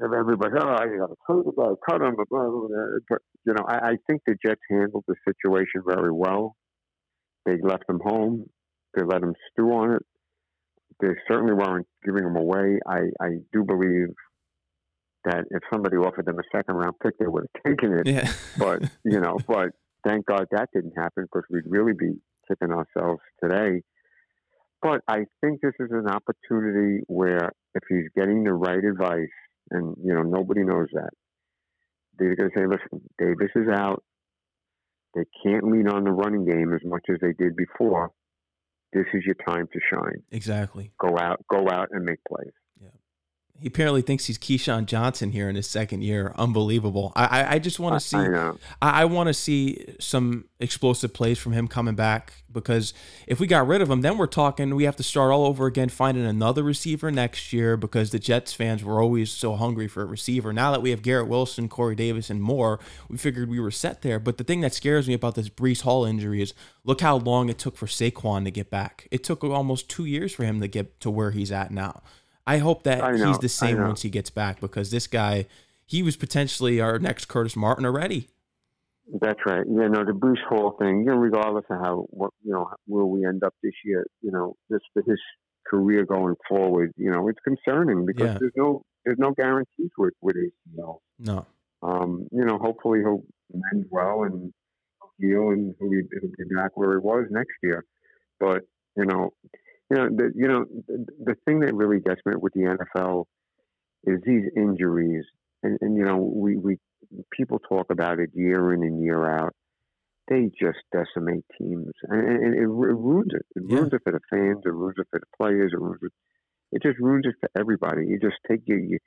everybody, 0.03 0.55
oh, 0.59 0.85
you 0.85 0.99
got 1.01 1.11
to 1.11 1.17
cut 1.27 1.37
him, 1.37 1.77
cut 1.87 2.01
him, 2.01 2.17
but 2.17 3.19
you 3.45 3.53
know, 3.53 3.65
I, 3.69 3.75
I 3.75 3.97
think 4.07 4.23
the 4.27 4.37
Jets 4.43 4.61
handled 4.71 5.05
the 5.07 5.17
situation 5.27 5.83
very 5.87 6.13
well. 6.13 6.57
They 7.45 7.59
left 7.61 7.85
him 7.89 8.01
home. 8.03 8.49
They 8.95 9.03
let 9.03 9.23
him 9.23 9.35
stew 9.51 9.71
on 9.73 9.97
it 9.97 10.07
they 11.03 11.09
certainly 11.27 11.53
weren't 11.53 11.87
giving 12.05 12.23
them 12.23 12.37
away. 12.37 12.79
I, 12.87 13.01
I 13.21 13.29
do 13.53 13.65
believe 13.65 14.15
that 15.25 15.45
if 15.51 15.63
somebody 15.73 15.97
offered 15.97 16.27
them 16.27 16.39
a 16.39 16.57
second 16.57 16.77
round 16.77 16.95
pick, 17.03 17.19
they 17.19 17.27
would 17.27 17.45
have 17.55 17.73
taken 17.73 17.99
it. 17.99 18.07
Yeah. 18.07 18.33
but 18.57 18.83
you 19.05 19.21
know, 19.21 19.37
but 19.47 19.71
thank 20.07 20.27
God 20.27 20.47
that 20.53 20.69
didn't 20.73 20.95
happen 20.97 21.25
because 21.25 21.43
we'd 21.51 21.65
really 21.67 21.93
be 21.93 22.15
kicking 22.49 22.73
ourselves 22.73 23.21
today. 23.43 23.83
But 24.81 25.01
I 25.09 25.27
think 25.41 25.61
this 25.61 25.75
is 25.79 25.91
an 25.91 26.09
opportunity 26.09 27.03
where 27.07 27.51
if 27.75 27.83
he's 27.89 28.09
getting 28.17 28.45
the 28.45 28.53
right 28.53 28.83
advice, 28.85 29.29
and 29.71 29.97
you 30.03 30.15
know 30.15 30.23
nobody 30.23 30.63
knows 30.63 30.89
that, 30.93 31.11
they're 32.19 32.37
going 32.37 32.51
to 32.51 32.59
say, 32.59 32.67
"Listen, 32.67 33.09
Davis 33.19 33.51
is 33.57 33.69
out. 33.73 34.03
They 35.15 35.25
can't 35.45 35.65
lean 35.65 35.89
on 35.89 36.05
the 36.05 36.11
running 36.11 36.45
game 36.45 36.73
as 36.73 36.81
much 36.85 37.05
as 37.11 37.17
they 37.21 37.33
did 37.33 37.55
before 37.55 38.11
this 38.93 39.07
is 39.15 39.25
your 39.25 39.37
time 39.47 39.69
to 39.73 39.81
shine. 39.93 40.23
Exactly. 40.31 40.93
Go 40.99 41.19
out, 41.19 41.45
go 41.51 41.69
out 41.71 41.89
and 41.93 42.05
make 42.05 42.19
plays. 42.25 42.53
He 43.63 43.69
apparently 43.69 44.03
thinks 44.03 44.27
he's 44.27 44.39
Keyshawn 44.39 44.87
Johnson 44.87 45.31
here 45.31 45.49
in 45.49 45.55
his 45.55 45.71
second 45.71 46.03
year. 46.03 46.35
Unbelievable. 46.37 47.13
I 47.15 47.43
I, 47.43 47.53
I 47.53 47.59
just 47.61 47.79
want 47.79 47.95
to 47.95 48.01
see. 48.01 48.17
I, 48.17 48.51
I, 48.83 49.03
I 49.03 49.05
want 49.05 49.29
to 49.29 49.35
see 49.35 49.95
some 50.01 50.47
explosive 50.59 51.15
plays 51.15 51.39
from 51.39 51.53
him 51.53 51.69
coming 51.69 51.95
back 51.95 52.33
because 52.51 52.93
if 53.29 53.39
we 53.39 53.47
got 53.47 53.69
rid 53.69 53.81
of 53.81 53.89
him, 53.89 54.01
then 54.01 54.19
we're 54.19 54.27
talking 54.27 54.75
we 54.75 54.83
have 54.83 54.97
to 54.97 55.05
start 55.05 55.31
all 55.31 55.45
over 55.45 55.67
again, 55.67 55.91
finding 55.91 56.27
another 56.27 56.65
receiver 56.65 57.13
next 57.13 57.53
year 57.53 57.77
because 57.77 58.11
the 58.11 58.19
Jets 58.19 58.53
fans 58.53 58.83
were 58.83 59.01
always 59.01 59.31
so 59.31 59.55
hungry 59.55 59.87
for 59.87 60.03
a 60.03 60.07
receiver. 60.07 60.53
Now 60.53 60.73
that 60.73 60.83
we 60.83 60.91
have 60.91 61.03
Garrett 61.03 61.29
Wilson, 61.29 61.69
Corey 61.69 61.95
Davis, 61.95 62.31
and 62.31 62.43
more, 62.43 62.81
we 63.09 63.17
figured 63.17 63.49
we 63.49 63.61
were 63.61 63.71
set 63.71 64.03
there. 64.03 64.19
But 64.19 64.39
the 64.39 64.45
thing 64.45 64.61
that 64.63 64.75
scares 64.75 65.07
me 65.07 65.15
about 65.15 65.37
this 65.37 65.49
Breece 65.49 65.83
Hall 65.83 66.05
injury 66.05 66.43
is 66.43 66.53
look 66.83 67.01
how 67.01 67.17
long 67.17 67.49
it 67.49 67.59
took 67.59 67.77
for 67.77 67.87
Saquon 67.87 68.43
to 68.43 68.51
get 68.51 68.71
back. 68.71 69.07
It 69.13 69.23
took 69.23 69.45
almost 69.45 69.89
two 69.89 70.05
years 70.05 70.33
for 70.33 70.43
him 70.43 70.61
to 70.61 70.67
get 70.67 70.99
to 70.99 71.11
where 71.13 71.31
he's 71.31 71.53
at 71.53 71.71
now. 71.71 72.03
I 72.47 72.59
hope 72.59 72.83
that 72.85 73.03
I 73.03 73.13
he's 73.13 73.39
the 73.39 73.49
same 73.49 73.79
once 73.81 74.03
he 74.03 74.11
gets 74.11 74.31
back 74.31 74.61
because 74.61 74.91
this 74.91 75.07
guy, 75.07 75.47
he 75.87 76.03
was 76.03 76.17
potentially 76.17 76.81
our 76.81 76.99
next 76.99 77.27
Curtis 77.27 77.57
Martin 77.57 77.85
already. 77.85 78.29
That's 79.21 79.39
right. 79.47 79.65
Yeah, 79.69 79.89
no, 79.89 80.05
the 80.05 80.13
Breece 80.13 80.43
Hall 80.49 80.77
thing. 80.79 81.01
You 81.01 81.07
know, 81.07 81.17
regardless 81.17 81.65
of 81.71 81.79
how 81.79 82.07
what 82.11 82.31
you 82.43 82.53
know 82.53 82.71
where 82.87 83.05
we 83.05 83.27
end 83.27 83.45
up 83.45 83.55
this 83.63 83.75
year, 83.85 84.07
you 84.23 84.31
know, 84.31 84.57
just 84.71 84.85
for 84.93 85.03
his 85.03 85.19
career 85.67 86.05
going 86.05 86.35
forward, 86.49 86.93
you 86.97 87.11
know, 87.11 87.29
it's 87.29 87.39
concerning 87.41 88.07
because 88.07 88.29
yeah. 88.29 88.39
there's 88.39 88.53
no 88.57 88.83
there's 89.05 89.19
no 89.19 89.33
guarantees 89.33 89.91
with 89.99 90.15
with 90.21 90.37
ACL. 90.37 90.99
No. 91.19 91.47
Um, 91.83 92.29
you 92.31 92.45
know, 92.45 92.59
hopefully 92.59 93.01
he'll 93.01 93.25
mend 93.53 93.87
well 93.91 94.23
and 94.23 94.53
heal, 95.19 95.51
and 95.51 95.75
he'll 95.79 95.91
be, 95.91 96.03
he'll 96.21 96.31
be 96.49 96.55
back 96.55 96.77
where 96.77 96.93
he 96.93 96.99
was 96.99 97.27
next 97.31 97.53
year. 97.63 97.85
But 98.41 98.63
you 98.97 99.05
know, 99.05 99.33
you 99.91 99.97
know, 99.97 100.09
the, 100.09 100.33
you 100.35 100.49
know, 100.49 100.65
the, 100.87 101.07
the 101.25 101.35
thing 101.45 101.61
that 101.61 101.75
really 101.75 102.01
gets 102.01 102.21
me 102.25 102.35
with 102.37 102.53
the 102.55 102.77
NFL 103.01 103.25
is 104.05 104.21
these 104.25 104.45
injuries, 104.57 105.25
and, 105.63 105.79
and 105.81 105.97
you 105.97 106.05
know, 106.05 106.17
we 106.17 106.57
we 106.57 106.79
people 107.31 107.59
talk 107.59 107.87
about 107.91 108.19
it 108.19 108.31
year 108.35 108.73
in 108.73 108.83
and 108.83 109.03
year 109.03 109.29
out. 109.29 109.55
They 110.29 110.51
just 110.61 110.79
decimate 110.93 111.45
teams, 111.59 111.93
and, 112.05 112.29
and 112.29 112.55
it, 112.55 112.59
it 112.59 112.67
ruins 112.67 113.33
it. 113.35 113.47
It 113.57 113.63
ruins 113.65 113.91
yeah. 113.93 113.97
it 113.97 114.03
for 114.05 114.13
the 114.13 114.21
fans. 114.31 114.63
It 114.65 114.73
ruins 114.73 114.95
it 114.99 115.07
for 115.11 115.21
the 115.21 115.37
players. 115.37 115.73
It 115.75 115.81
ruins 115.81 116.01
it. 116.03 116.13
It 116.73 116.83
just 116.83 116.99
ruins 116.99 117.27
it 117.27 117.35
for 117.41 117.51
everybody. 117.61 118.07
You 118.07 118.19
just 118.19 118.37
take 118.49 118.61
your, 118.67 118.79
you, 118.79 118.99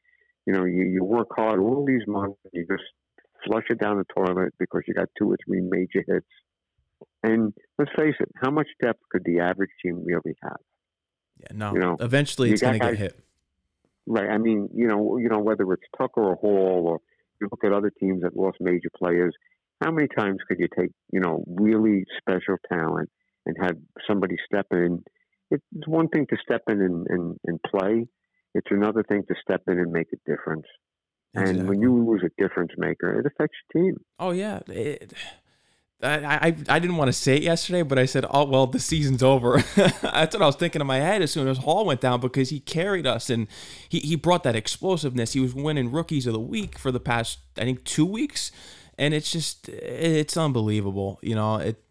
you 0.46 0.54
know, 0.54 0.66
you, 0.66 0.84
you 0.84 1.04
work 1.04 1.30
hard 1.36 1.60
all 1.60 1.84
these 1.86 2.06
months. 2.06 2.38
You 2.54 2.68
just 2.70 2.84
flush 3.46 3.64
it 3.70 3.80
down 3.80 3.98
the 3.98 4.06
toilet 4.14 4.54
because 4.60 4.82
you 4.88 4.94
got 4.94 5.08
two 5.18 5.32
or 5.32 5.38
three 5.46 5.62
major 5.62 6.04
hits 6.08 6.28
And 7.24 7.54
let's 7.80 7.92
face 7.98 8.16
it, 8.20 8.30
how 8.42 8.52
much 8.52 8.68
depth 8.82 9.00
could 9.12 9.24
the 9.26 9.40
average 9.40 9.72
team 9.84 10.04
really 10.06 10.36
have? 10.44 10.58
Yeah, 11.40 11.48
no. 11.54 11.74
You 11.74 11.80
know, 11.80 11.98
eventually 12.00 12.52
it's 12.52 12.62
going 12.62 12.80
to 12.80 12.86
get 12.86 12.98
hit. 12.98 13.20
Right. 14.06 14.30
I 14.30 14.38
mean, 14.38 14.70
you 14.74 14.88
know, 14.88 15.18
you 15.18 15.30
know 15.30 15.40
whether 15.40 15.72
it's 15.74 15.84
Tucker 15.98 16.22
or 16.22 16.36
Hall, 16.36 16.86
or 16.88 17.00
you 17.42 17.48
look 17.52 17.64
at 17.64 17.74
other 17.74 17.92
teams 18.00 18.22
that 18.22 18.38
lost 18.38 18.58
major 18.60 18.90
players. 18.96 19.34
How 19.84 19.92
many 19.92 20.08
times 20.08 20.38
could 20.48 20.60
you 20.60 20.68
take, 20.78 20.92
you 21.12 21.20
know, 21.20 21.44
really 21.48 22.06
special 22.18 22.58
talent 22.72 23.10
and 23.46 23.56
have 23.60 23.76
somebody 24.08 24.36
step 24.46 24.68
in? 24.72 25.04
It's 25.52 25.64
one 25.88 26.08
thing 26.08 26.28
to 26.30 26.38
step 26.42 26.62
in 26.70 26.82
and, 26.82 27.08
and, 27.10 27.40
and 27.46 27.60
play. 27.64 28.08
It's 28.54 28.68
another 28.70 29.04
thing 29.04 29.24
to 29.28 29.36
step 29.42 29.64
in 29.68 29.80
and 29.80 29.92
make 29.92 30.08
a 30.14 30.30
difference. 30.30 30.66
Exactly. 31.34 31.60
And 31.60 31.70
when 31.70 31.82
you 31.82 31.94
lose 31.94 32.24
a 32.24 32.42
difference 32.42 32.72
maker, 32.78 33.20
it 33.20 33.26
affects 33.26 33.58
your 33.74 33.84
team. 33.84 33.98
Oh 34.18 34.32
yeah, 34.32 34.60
it, 34.68 35.14
I, 36.04 36.56
I 36.68 36.80
didn't 36.80 36.98
want 36.98 37.08
to 37.08 37.14
say 37.14 37.38
it 37.38 37.44
yesterday, 37.44 37.82
but 37.82 37.98
I 37.98 38.06
said, 38.06 38.26
"Oh 38.30 38.44
well, 38.44 38.68
the 38.68 38.80
season's 38.80 39.24
over." 39.24 39.62
That's 39.76 40.36
what 40.36 40.42
I 40.42 40.46
was 40.46 40.56
thinking 40.56 40.82
in 40.82 40.88
my 40.88 40.98
head 40.98 41.22
as 41.22 41.32
soon 41.32 41.48
as 41.48 41.60
Hall 41.60 41.86
went 41.86 42.02
down 42.02 42.20
because 42.20 42.50
he 42.50 42.60
carried 42.60 43.08
us 43.08 43.30
and 43.30 43.48
he, 43.88 44.00
he 44.00 44.16
brought 44.16 44.44
that 44.44 44.56
explosiveness. 44.56 45.34
He 45.34 45.40
was 45.40 45.56
winning 45.56 45.92
rookies 45.92 46.28
of 46.28 46.34
the 46.34 46.40
week 46.40 46.78
for 46.78 46.92
the 46.92 47.00
past 47.00 47.40
I 47.58 47.62
think 47.62 47.84
two 47.86 48.06
weeks, 48.06 48.52
and 48.98 49.14
it's 49.14 49.32
just 49.32 49.70
it's 49.70 50.36
unbelievable. 50.36 51.20
You 51.22 51.36
know, 51.36 51.56
it 51.58 51.82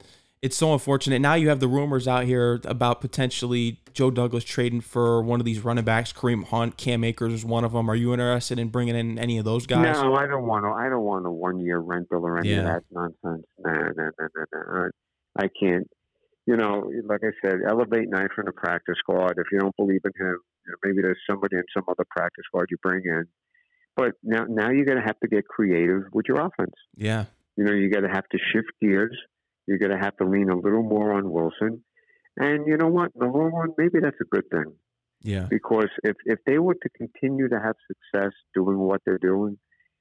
it's 0.44 0.58
so 0.58 0.74
unfortunate. 0.74 1.22
Now 1.22 1.32
you 1.34 1.48
have 1.48 1.58
the 1.58 1.68
rumors 1.68 2.06
out 2.06 2.24
here 2.24 2.60
about 2.66 3.00
potentially 3.00 3.80
Joe 3.94 4.10
Douglas 4.10 4.44
trading 4.44 4.82
for 4.82 5.22
one 5.22 5.40
of 5.40 5.46
these 5.46 5.64
running 5.64 5.84
backs. 5.84 6.12
Kareem 6.12 6.44
Hunt, 6.44 6.76
Cam 6.76 7.02
Akers 7.02 7.32
is 7.32 7.46
one 7.46 7.64
of 7.64 7.72
them. 7.72 7.90
Are 7.90 7.94
you 7.94 8.12
interested 8.12 8.58
in 8.58 8.68
bringing 8.68 8.94
in 8.94 9.18
any 9.18 9.38
of 9.38 9.46
those 9.46 9.66
guys? 9.66 9.96
No, 9.96 10.14
I 10.14 10.26
don't 10.26 10.46
want 10.46 10.66
to. 10.66 10.68
I 10.68 10.90
don't 10.90 11.02
want 11.02 11.24
a 11.24 11.30
one 11.30 11.60
year 11.60 11.78
rental 11.78 12.26
or 12.26 12.38
any 12.38 12.50
yeah. 12.50 12.58
of 12.58 12.64
that 12.66 12.82
nonsense. 12.90 13.46
No, 13.58 13.72
no, 13.72 14.10
no, 14.20 14.28
no, 14.36 14.44
no. 14.52 14.90
I 15.38 15.48
can't. 15.58 15.88
You 16.44 16.58
know, 16.58 16.92
like 17.06 17.22
I 17.24 17.32
said, 17.42 17.60
elevate 17.66 18.10
Knight 18.10 18.28
from 18.36 18.44
the 18.44 18.52
practice 18.52 18.96
squad. 18.98 19.38
If 19.38 19.46
you 19.50 19.60
don't 19.60 19.74
believe 19.78 20.02
in 20.04 20.12
him, 20.14 20.38
you 20.66 20.72
know, 20.72 20.76
maybe 20.84 21.00
there's 21.00 21.16
somebody 21.26 21.56
in 21.56 21.64
some 21.74 21.84
other 21.88 22.04
practice 22.10 22.44
squad 22.44 22.66
you 22.70 22.76
bring 22.82 23.00
in. 23.06 23.24
But 23.96 24.12
now, 24.22 24.44
now 24.46 24.68
you're 24.68 24.84
going 24.84 24.98
to 24.98 25.06
have 25.06 25.18
to 25.20 25.28
get 25.28 25.48
creative 25.48 26.02
with 26.12 26.26
your 26.28 26.38
offense. 26.38 26.74
Yeah. 26.96 27.24
You 27.56 27.64
know, 27.64 27.72
you 27.72 27.88
got 27.88 28.00
to 28.00 28.08
have 28.08 28.28
to 28.28 28.38
shift 28.52 28.68
gears 28.82 29.16
you're 29.66 29.78
going 29.78 29.90
to 29.90 29.99
have 29.99 30.16
to 30.18 30.25
lean 30.25 30.50
a 30.50 30.56
little 30.56 30.83
more 30.83 31.12
on 31.12 31.30
Wilson. 31.30 31.83
And 32.37 32.66
you 32.66 32.76
know 32.76 32.88
what? 32.88 33.12
In 33.14 33.26
the 33.26 33.33
long 33.33 33.52
run, 33.52 33.71
maybe 33.78 34.00
that's 34.00 34.21
a 34.21 34.25
good 34.25 34.49
thing. 34.50 34.75
Yeah. 35.23 35.47
Because 35.49 35.88
if, 36.02 36.16
if 36.25 36.38
they 36.47 36.59
were 36.59 36.75
to 36.75 36.88
continue 36.97 37.49
to 37.49 37.59
have 37.59 37.76
success 37.87 38.33
doing 38.54 38.78
what 38.78 39.00
they're 39.06 39.18
doing, 39.18 39.59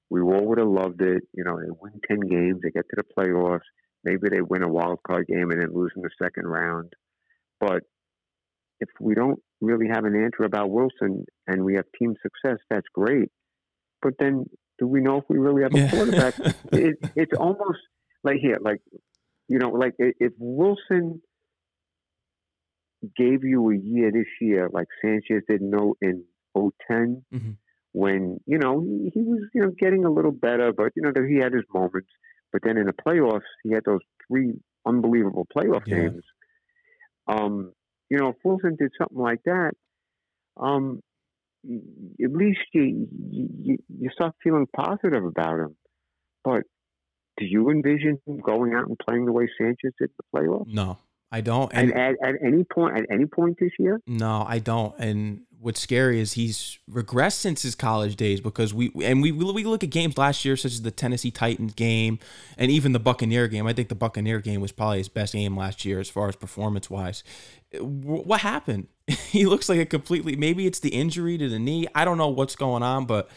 we 0.10 0.22
all 0.22 0.46
would 0.48 0.58
have 0.58 0.68
loved 0.68 1.02
it. 1.02 1.24
You 1.34 1.44
know, 1.44 1.60
they 1.60 1.70
win 1.70 2.00
10 2.08 2.20
games, 2.22 2.62
they 2.62 2.72
get 2.72 2.86
to 2.90 2.98
the 2.98 3.04
playoffs. 3.18 3.62
Maybe 4.04 4.28
they 4.30 4.42
win 4.42 4.64
a 4.64 4.68
wild 4.68 5.00
card 5.08 5.28
game 5.28 5.50
and 5.52 5.62
then 5.62 5.74
lose 5.74 5.92
in 5.96 6.02
the 6.02 6.10
second 6.22 6.46
round. 6.46 6.92
But 7.60 7.84
if 8.82 8.90
we 9.00 9.16
don't 9.16 9.40
really 9.62 9.88
have 9.88 10.04
an 10.04 10.16
answer 10.16 10.44
about 10.44 10.70
Wilson 10.70 11.26
and 11.48 11.64
we 11.64 11.76
have 11.76 11.86
team 11.98 12.16
success, 12.22 12.60
that's 12.70 12.88
great. 12.94 13.30
But 14.02 14.16
then 14.20 14.46
do 14.78 14.88
we 14.88 15.00
know 15.00 15.18
if 15.18 15.24
we 15.30 15.38
really 15.38 15.64
have 15.64 15.74
a 15.74 15.80
yeah. 15.80 15.90
quarterback? 15.90 16.34
it, 16.74 16.98
it's 17.16 17.38
almost 17.38 17.80
like 18.24 18.38
here, 18.42 18.58
like 18.62 18.82
you 19.48 19.60
know, 19.60 19.70
like 19.70 19.94
if 19.98 20.34
Wilson 20.38 21.22
gave 23.16 23.44
you 23.44 23.70
a 23.72 23.78
year 23.78 24.12
this 24.12 24.28
year, 24.40 24.70
like 24.72 24.88
Sanchez 25.02 25.44
did 25.48 25.62
know 25.62 25.96
in 26.02 26.24
010, 26.56 27.24
mm-hmm. 27.34 27.52
when, 27.92 28.40
you 28.46 28.58
know, 28.58 28.82
he, 28.82 29.12
he, 29.14 29.22
was, 29.22 29.42
you 29.54 29.62
know, 29.62 29.72
getting 29.78 30.06
a 30.06 30.12
little 30.12 30.32
better, 30.32 30.72
but, 30.72 30.92
you 30.96 31.04
know, 31.04 31.12
he 31.28 31.38
had 31.38 31.54
his 31.54 31.64
moments. 31.74 32.10
But 32.52 32.62
then 32.64 32.78
in 32.78 32.86
the 32.86 32.94
playoffs, 32.94 33.42
he 33.64 33.72
had 33.72 33.84
those 33.86 34.02
three 34.28 34.54
unbelievable 34.86 35.48
playoff 35.56 35.84
yeah. 35.88 36.02
games. 36.02 36.24
Um, 37.28 37.74
you 38.10 38.18
know, 38.18 38.30
if 38.30 38.36
Wilson 38.44 38.76
did 38.80 38.92
something 38.98 39.18
like 39.18 39.42
that, 39.46 39.72
um, 40.58 41.02
at 41.66 42.32
least 42.32 42.60
you, 42.74 43.08
you, 43.32 43.78
you 43.90 44.10
start 44.14 44.36
feeling 44.44 44.68
positive 44.76 45.24
about 45.24 45.60
him. 45.60 45.76
But 46.44 46.64
do 47.38 47.46
you 47.46 47.70
envision 47.70 48.20
him 48.26 48.40
going 48.40 48.74
out 48.74 48.88
and 48.88 48.98
playing 49.00 49.26
the 49.26 49.32
way 49.32 49.50
Sanchez 49.58 49.94
did 50.00 50.10
in 50.10 50.16
the 50.18 50.38
playoffs? 50.38 50.68
No, 50.68 50.98
I 51.32 51.42
don't. 51.42 51.72
And, 51.74 51.92
and 51.92 52.00
at, 52.00 52.28
at, 52.28 52.36
any 52.44 52.64
point, 52.64 52.98
at 52.98 53.06
any 53.10 53.26
point 53.26 53.58
this 53.60 53.72
year? 53.80 54.02
No, 54.06 54.46
I 54.48 54.60
don't. 54.60 54.94
And 55.00 55.42
what's 55.64 55.80
scary 55.80 56.20
is 56.20 56.34
he's 56.34 56.78
regressed 56.92 57.38
since 57.38 57.62
his 57.62 57.74
college 57.74 58.18
days 58.18 58.42
because 58.42 58.74
we 58.74 58.92
and 59.02 59.22
we 59.22 59.32
we 59.32 59.64
look 59.64 59.84
at 59.84 59.90
games 59.90 60.18
last 60.18 60.44
year 60.44 60.58
such 60.58 60.74
as 60.74 60.82
the 60.82 60.92
Tennessee 60.92 61.32
Titans 61.32 61.74
game 61.74 62.20
and 62.58 62.70
even 62.70 62.92
the 62.92 63.00
Buccaneer 63.00 63.48
game. 63.48 63.66
I 63.66 63.74
think 63.74 63.88
the 63.90 63.96
Buccaneer 63.96 64.40
game 64.40 64.62
was 64.62 64.72
probably 64.72 64.98
his 65.00 65.10
best 65.10 65.34
game 65.34 65.56
last 65.58 65.86
year 65.86 66.00
as 66.00 66.10
far 66.10 66.28
as 66.28 66.36
performance 66.36 66.90
wise. 66.90 67.24
What 67.80 68.42
happened? 68.42 68.88
he 69.08 69.46
looks 69.46 69.70
like 69.70 69.80
a 69.80 69.86
completely 69.86 70.36
maybe 70.36 70.68
it's 70.68 70.80
the 70.80 70.90
injury 70.90 71.38
to 71.38 71.48
the 71.48 71.60
knee. 71.60 71.88
I 71.96 72.04
don't 72.06 72.18
know 72.18 72.30
what's 72.30 72.56
going 72.56 72.84
on, 72.84 73.06
but 73.06 73.30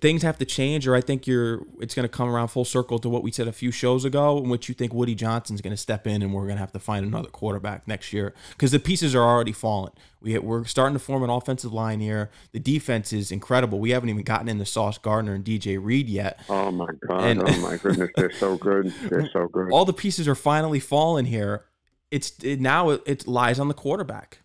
things 0.00 0.22
have 0.22 0.38
to 0.38 0.44
change, 0.44 0.86
or 0.86 0.94
I 0.94 1.00
think 1.00 1.26
you're 1.26 1.66
it's 1.80 1.94
going 1.94 2.04
to 2.04 2.08
come 2.08 2.28
around 2.28 2.48
full 2.48 2.64
circle 2.64 2.98
to 3.00 3.08
what 3.08 3.22
we 3.22 3.32
said 3.32 3.48
a 3.48 3.52
few 3.52 3.72
shows 3.72 4.04
ago, 4.04 4.38
in 4.38 4.48
which 4.48 4.68
you 4.68 4.74
think 4.74 4.94
Woody 4.94 5.14
Johnson's 5.14 5.60
going 5.60 5.72
to 5.72 5.76
step 5.76 6.06
in, 6.06 6.22
and 6.22 6.32
we're 6.32 6.44
going 6.44 6.56
to 6.56 6.60
have 6.60 6.72
to 6.72 6.78
find 6.78 7.04
another 7.04 7.28
quarterback 7.28 7.88
next 7.88 8.12
year 8.12 8.32
because 8.50 8.70
the 8.70 8.78
pieces 8.78 9.14
are 9.14 9.22
already 9.22 9.52
falling. 9.52 9.92
We 10.20 10.38
we're 10.38 10.64
starting 10.64 10.94
to 10.94 11.00
form 11.00 11.24
an 11.24 11.30
offensive 11.30 11.72
line 11.72 11.98
here. 11.98 12.30
The 12.52 12.60
defense 12.60 13.12
is 13.12 13.32
incredible. 13.32 13.80
We 13.80 13.90
haven't 13.90 14.08
even 14.08 14.22
gotten 14.22 14.48
into 14.48 14.64
Sauce 14.64 14.98
Gardner 14.98 15.34
and 15.34 15.44
DJ 15.44 15.78
Reed 15.82 16.08
yet. 16.08 16.40
Oh 16.48 16.70
my 16.70 16.88
god! 17.08 17.24
And, 17.24 17.42
oh 17.42 17.60
my 17.60 17.76
goodness, 17.76 18.10
they're 18.16 18.32
so 18.32 18.56
good. 18.56 18.94
They're 19.08 19.28
so 19.32 19.48
good. 19.48 19.68
All 19.72 19.84
the 19.84 19.92
pieces 19.92 20.28
are 20.28 20.36
finally 20.36 20.80
falling 20.80 21.26
here. 21.26 21.64
It's 22.12 22.32
it, 22.44 22.60
now 22.60 22.90
it 22.90 23.26
lies 23.26 23.58
on 23.58 23.66
the 23.66 23.74
quarterback. 23.74 24.41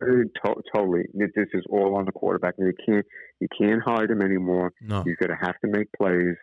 To- 0.00 0.62
totally. 0.74 1.04
This 1.14 1.48
is 1.52 1.64
all 1.68 1.96
on 1.96 2.04
the 2.04 2.12
quarterback. 2.12 2.54
You 2.58 2.72
can't 2.86 3.06
you 3.40 3.48
can't 3.58 3.82
hide 3.84 4.10
him 4.10 4.22
anymore. 4.22 4.72
No. 4.80 5.02
He's 5.02 5.16
going 5.16 5.30
to 5.30 5.46
have 5.46 5.58
to 5.60 5.68
make 5.68 5.88
plays, 5.96 6.36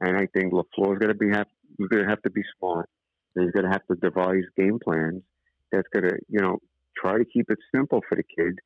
and 0.00 0.16
I 0.16 0.26
think 0.34 0.52
LaFleur's 0.52 0.98
going 0.98 1.12
to 1.12 1.14
be 1.14 1.30
have 1.30 1.46
he's 1.76 1.88
going 1.88 2.02
to 2.02 2.08
have 2.08 2.22
to 2.22 2.30
be 2.30 2.42
smart. 2.58 2.88
He's 3.34 3.52
going 3.52 3.64
to 3.64 3.70
have 3.70 3.86
to 3.86 3.96
devise 3.96 4.44
game 4.56 4.78
plans 4.82 5.22
that's 5.70 5.86
going 5.92 6.08
to 6.08 6.16
you 6.28 6.40
know 6.40 6.58
try 6.96 7.18
to 7.18 7.24
keep 7.24 7.50
it 7.50 7.58
simple 7.74 8.00
for 8.08 8.16
the 8.16 8.24
kid. 8.24 8.58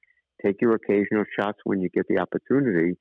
Take 0.45 0.61
your 0.61 0.75
occasional 0.75 1.25
shots 1.39 1.59
when 1.65 1.81
you 1.81 1.89
get 1.91 2.07
the 2.09 2.19
opportunity, 2.19 2.97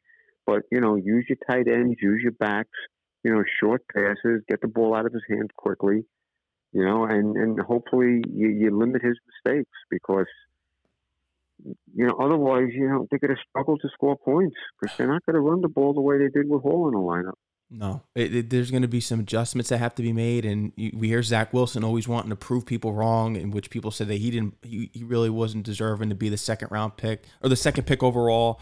but 0.46 0.64
you 0.72 0.82
know 0.82 0.96
use 0.96 1.26
your 1.30 1.38
tight 1.50 1.68
ends, 1.68 1.96
use 2.02 2.22
your 2.22 2.34
backs. 2.34 2.78
You 3.24 3.32
know, 3.32 3.44
short 3.62 3.84
passes, 3.96 4.42
get 4.50 4.62
the 4.62 4.68
ball 4.68 4.96
out 4.96 5.06
of 5.06 5.14
his 5.14 5.22
hands 5.30 5.50
quickly. 5.56 6.04
You 6.74 6.86
know, 6.86 7.06
and 7.06 7.38
and 7.38 7.60
hopefully 7.60 8.22
you, 8.34 8.50
you 8.50 8.78
limit 8.78 9.02
his 9.02 9.18
mistakes 9.46 9.72
because 9.90 10.26
you 11.94 12.08
know, 12.08 12.16
otherwise, 12.20 12.70
you 12.74 12.88
know, 12.88 13.08
they're 13.10 13.20
going 13.20 13.36
to 13.36 13.42
struggle 13.50 13.78
to 13.78 13.90
score 13.94 14.18
points 14.18 14.56
because 14.80 14.96
they're 14.98 15.08
not 15.08 15.26
going 15.26 15.36
to 15.36 15.42
run 15.42 15.62
the 15.62 15.68
ball 15.68 15.94
the 15.94 16.02
way 16.02 16.18
they 16.18 16.30
did 16.30 16.50
with 16.50 16.62
Hall 16.62 16.88
in 16.88 16.94
the 16.94 17.00
lineup. 17.00 17.36
No, 17.74 18.02
it, 18.16 18.36
it, 18.36 18.50
there's 18.50 18.70
going 18.70 18.82
to 18.82 18.90
be 18.90 19.00
some 19.00 19.22
adjustments 19.22 19.70
that 19.70 19.78
have 19.78 19.96
to 19.96 20.02
be 20.02 20.12
made, 20.12 20.44
and 20.44 20.74
you, 20.76 20.92
we 20.94 21.08
hear 21.08 21.24
Zach 21.24 21.54
Wilson 21.54 21.86
always 21.86 22.06
wanting 22.06 22.30
to 22.30 22.36
prove 22.36 22.66
people 22.66 22.94
wrong, 22.94 23.38
in 23.38 23.50
which 23.52 23.70
people 23.70 23.92
said 23.92 24.10
that 24.10 24.18
he 24.18 24.30
didn't, 24.30 24.56
he, 24.62 24.90
he 24.94 25.06
really 25.06 25.30
wasn't 25.30 25.64
deserving 25.64 26.10
to 26.10 26.16
be 26.16 26.28
the 26.28 26.38
second 26.38 26.70
round 26.70 26.98
pick 26.98 27.24
or 27.42 27.48
the 27.48 27.56
second 27.56 27.86
pick 27.86 28.04
overall 28.04 28.60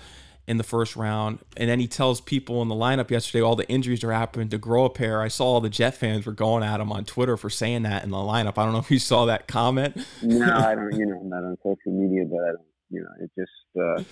in 0.50 0.58
the 0.58 0.64
first 0.64 0.96
round. 0.96 1.40
And 1.58 1.70
then 1.70 1.80
he 1.80 1.88
tells 1.88 2.22
people 2.22 2.62
in 2.62 2.68
the 2.68 2.76
lineup 2.76 3.10
yesterday 3.10 3.42
all 3.42 3.56
the 3.56 3.68
injuries 3.68 4.04
are 4.04 4.12
happening 4.12 4.50
to 4.50 4.60
grow 4.60 4.86
a 4.86 4.90
pair. 4.92 5.22
I 5.22 5.28
saw 5.28 5.46
all 5.46 5.62
the 5.62 5.70
Jet 5.70 5.96
fans 5.96 6.28
were 6.28 6.32
going 6.32 6.64
at 6.64 6.80
him 6.80 6.92
on 6.92 7.06
Twitter 7.06 7.36
for 7.36 7.50
saying 7.50 7.84
that 7.84 8.04
in 8.04 8.12
the 8.12 8.18
lineup. 8.18 8.58
I 8.58 8.64
don't 8.64 8.74
know 8.74 8.80
if 8.80 8.92
you 8.92 9.00
saw 9.00 9.26
that 9.26 9.48
comment. 9.48 9.98
no, 10.22 10.56
I 10.56 10.76
don't. 10.76 10.92
You 10.94 11.08
know, 11.08 11.20
I'm 11.20 11.30
not 11.30 11.44
on 11.44 11.58
social 11.64 11.92
media, 11.92 12.26
but 12.26 12.44
I 12.44 12.48
don't 12.48 12.69
you 12.90 13.02
know, 13.02 13.10
it 13.22 13.32
just 13.38 13.52
uh, 13.80 14.04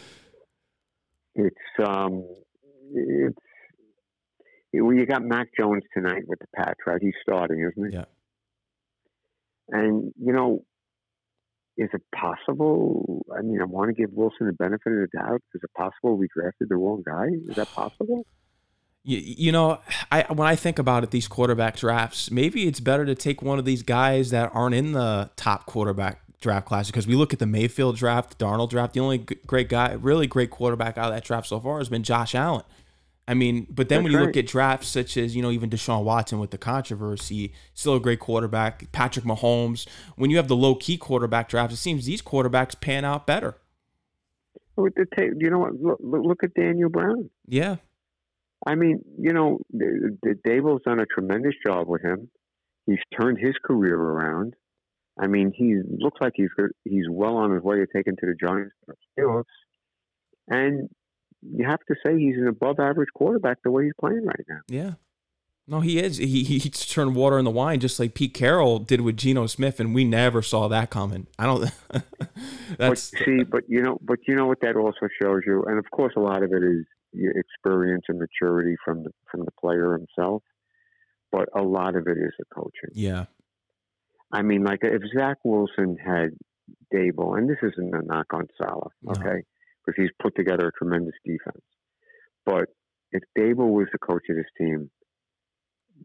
it's 1.35 1.89
um, 1.89 2.27
it's 2.93 3.37
it, 4.73 4.81
well, 4.81 4.95
you 4.95 5.05
got 5.05 5.23
Mac 5.23 5.47
Jones 5.57 5.83
tonight 5.93 6.23
with 6.27 6.39
the 6.39 6.47
Pats, 6.55 6.79
right? 6.85 7.01
He's 7.01 7.13
starting, 7.21 7.59
isn't 7.59 7.91
he? 7.91 7.97
Yeah. 7.97 8.05
And 9.69 10.13
you 10.19 10.33
know, 10.33 10.63
is 11.77 11.89
it 11.93 12.01
possible? 12.13 13.25
I 13.35 13.41
mean, 13.41 13.61
I 13.61 13.65
want 13.65 13.89
to 13.89 13.93
give 13.93 14.11
Wilson 14.13 14.47
the 14.47 14.53
benefit 14.53 14.91
of 14.91 14.99
the 14.99 15.07
doubt. 15.17 15.41
Is 15.53 15.61
it 15.63 15.71
possible 15.75 16.17
we 16.17 16.27
drafted 16.33 16.69
the 16.69 16.75
wrong 16.75 17.03
guy? 17.05 17.27
Is 17.49 17.55
that 17.55 17.71
possible? 17.71 18.25
You, 19.03 19.19
you 19.23 19.51
know, 19.53 19.79
I 20.11 20.25
when 20.33 20.49
I 20.49 20.57
think 20.57 20.79
about 20.79 21.05
it, 21.05 21.11
these 21.11 21.29
quarterback 21.29 21.77
drafts, 21.77 22.29
maybe 22.29 22.67
it's 22.67 22.81
better 22.81 23.05
to 23.05 23.15
take 23.15 23.41
one 23.41 23.57
of 23.57 23.63
these 23.63 23.81
guys 23.81 24.31
that 24.31 24.51
aren't 24.53 24.75
in 24.75 24.91
the 24.91 25.29
top 25.37 25.65
quarterback 25.65 26.26
draft 26.39 26.67
class 26.67 26.87
because 26.87 27.07
we 27.07 27.15
look 27.15 27.33
at 27.33 27.39
the 27.39 27.45
Mayfield 27.45 27.97
draft, 27.97 28.37
the 28.37 28.45
Darnold 28.45 28.69
draft. 28.69 28.93
The 28.93 28.99
only 28.99 29.17
great 29.17 29.69
guy, 29.69 29.93
really 29.93 30.27
great 30.27 30.51
quarterback 30.51 30.97
out 30.97 31.09
of 31.09 31.13
that 31.13 31.23
draft 31.23 31.47
so 31.47 31.59
far 31.59 31.79
has 31.79 31.89
been 31.89 32.03
Josh 32.03 32.35
Allen. 32.35 32.63
I 33.29 33.33
mean, 33.33 33.67
but 33.69 33.89
then 33.89 33.97
That's 33.97 34.03
when 34.03 34.11
you 34.13 34.17
right. 34.19 34.27
look 34.27 34.37
at 34.37 34.47
drafts 34.47 34.87
such 34.87 35.17
as, 35.17 35.35
you 35.35 35.41
know, 35.41 35.51
even 35.51 35.69
Deshaun 35.69 36.03
Watson 36.03 36.39
with 36.39 36.51
the 36.51 36.57
controversy, 36.57 37.53
still 37.73 37.95
a 37.95 37.99
great 37.99 38.19
quarterback, 38.19 38.89
Patrick 38.93 39.25
Mahomes, 39.25 39.85
when 40.15 40.29
you 40.29 40.37
have 40.37 40.47
the 40.47 40.55
low 40.55 40.75
key 40.75 40.97
quarterback 40.97 41.49
drafts, 41.49 41.73
it 41.73 41.77
seems 41.77 42.05
these 42.05 42.21
quarterbacks 42.21 42.79
pan 42.79 43.03
out 43.03 43.27
better. 43.27 43.57
With 44.77 44.95
the 44.95 45.05
tape, 45.17 45.33
you 45.39 45.49
know 45.49 45.59
what? 45.59 45.73
Look, 45.99 46.43
at 46.43 46.53
Daniel 46.53 46.89
Brown. 46.89 47.29
Yeah. 47.47 47.77
I 48.65 48.75
mean, 48.75 49.01
you 49.19 49.33
know, 49.33 49.59
Daboll's 49.75 50.83
done 50.83 50.99
a 51.01 51.05
tremendous 51.05 51.55
job 51.65 51.87
with 51.87 52.03
him. 52.03 52.29
He's 52.85 52.99
turned 53.19 53.39
his 53.39 53.55
career 53.61 53.99
around. 53.99 54.55
I 55.19 55.27
mean, 55.27 55.51
he 55.55 55.81
looks 55.97 56.19
like 56.21 56.33
he's 56.35 56.49
he's 56.83 57.09
well 57.09 57.37
on 57.37 57.51
his 57.51 57.63
way 57.63 57.77
to 57.77 57.87
taking 57.93 58.15
to 58.17 58.25
the 58.25 58.35
Giants 58.35 58.73
playoffs. 59.17 59.43
And 60.47 60.89
you 61.41 61.65
have 61.65 61.79
to 61.87 61.95
say 62.05 62.17
he's 62.17 62.37
an 62.37 62.47
above 62.47 62.79
average 62.79 63.09
quarterback 63.13 63.57
the 63.63 63.71
way 63.71 63.85
he's 63.85 63.93
playing 63.99 64.25
right 64.25 64.45
now. 64.47 64.59
Yeah. 64.67 64.93
No, 65.69 65.81
he 65.81 65.99
is. 65.99 66.15
He 66.17 66.43
he 66.43 66.69
turned 66.69 67.13
water 67.13 67.37
in 67.37 67.43
the 67.43 67.51
wine 67.51 67.81
just 67.81 67.99
like 67.99 68.13
Pete 68.13 68.33
Carroll 68.33 68.79
did 68.79 69.01
with 69.01 69.17
Geno 69.17 69.47
Smith, 69.47 69.81
and 69.81 69.93
we 69.93 70.05
never 70.05 70.41
saw 70.41 70.69
that 70.69 70.89
coming. 70.89 71.27
I 71.37 71.45
don't. 71.45 71.69
that's 72.77 73.11
but 73.11 73.19
see, 73.25 73.43
but 73.43 73.63
you 73.67 73.81
know, 73.81 73.97
but 74.01 74.19
you 74.27 74.35
know 74.35 74.45
what 74.45 74.61
that 74.61 74.77
also 74.77 75.09
shows 75.21 75.41
you, 75.45 75.63
and 75.63 75.77
of 75.77 75.85
course, 75.91 76.13
a 76.15 76.21
lot 76.21 76.41
of 76.41 76.53
it 76.53 76.63
is 76.63 76.85
experience 77.13 78.05
and 78.07 78.17
maturity 78.17 78.77
from 78.85 79.03
the 79.03 79.11
from 79.29 79.41
the 79.41 79.51
player 79.59 79.91
himself, 79.91 80.41
but 81.33 81.49
a 81.53 81.61
lot 81.61 81.97
of 81.97 82.07
it 82.07 82.17
is 82.17 82.31
the 82.39 82.45
coaching. 82.53 82.91
Yeah. 82.93 83.25
I 84.31 84.41
mean, 84.41 84.63
like 84.63 84.79
if 84.83 85.01
Zach 85.15 85.37
Wilson 85.43 85.97
had 86.03 86.31
Daboll, 86.93 87.37
and 87.37 87.49
this 87.49 87.57
isn't 87.61 87.95
a 87.95 88.01
knock 88.05 88.27
on 88.33 88.47
Saleh, 88.61 88.91
okay, 89.09 89.43
because 89.85 89.95
he's 89.95 90.11
put 90.21 90.35
together 90.35 90.67
a 90.67 90.71
tremendous 90.77 91.15
defense, 91.25 91.63
but 92.45 92.69
if 93.11 93.23
Daboll 93.37 93.71
was 93.71 93.87
the 93.91 93.99
coach 93.99 94.23
of 94.29 94.35
this 94.35 94.45
team 94.57 94.89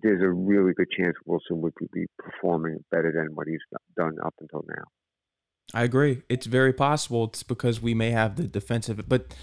there's 0.00 0.23
a 0.23 0.31
really 0.31 0.73
good 0.73 0.91
chance 0.91 1.17
Wilson 1.26 1.61
would 1.61 1.75
be 1.93 2.07
performing 2.19 2.79
better 2.91 3.12
than 3.12 3.35
what 3.35 3.47
he's 3.47 3.61
done 3.97 4.17
up 4.25 4.35
until 4.41 4.64
now. 4.69 4.85
I 5.75 5.85
agree. 5.85 6.23
It's 6.29 6.47
very 6.47 6.73
possible. 6.73 7.25
It's 7.25 7.43
because 7.43 7.81
we 7.81 7.95
may 7.95 8.11
have 8.11 8.37
the 8.37 8.45
defensive, 8.45 9.09
but 9.09 9.35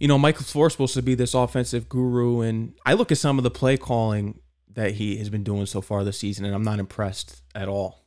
you 0.00 0.08
know, 0.08 0.18
Mike 0.18 0.38
LaFleur 0.38 0.70
supposed 0.70 0.94
to 0.94 1.02
be 1.02 1.14
this 1.14 1.34
offensive 1.34 1.88
guru, 1.88 2.40
and 2.40 2.74
I 2.84 2.94
look 2.94 3.12
at 3.12 3.18
some 3.18 3.38
of 3.38 3.44
the 3.44 3.50
play 3.50 3.76
calling 3.76 4.40
that 4.74 4.92
he 4.92 5.16
has 5.18 5.30
been 5.30 5.44
doing 5.44 5.66
so 5.66 5.80
far 5.80 6.04
this 6.04 6.18
season, 6.18 6.44
and 6.44 6.54
I'm 6.54 6.64
not 6.64 6.78
impressed 6.78 7.42
at 7.54 7.68
all. 7.68 8.04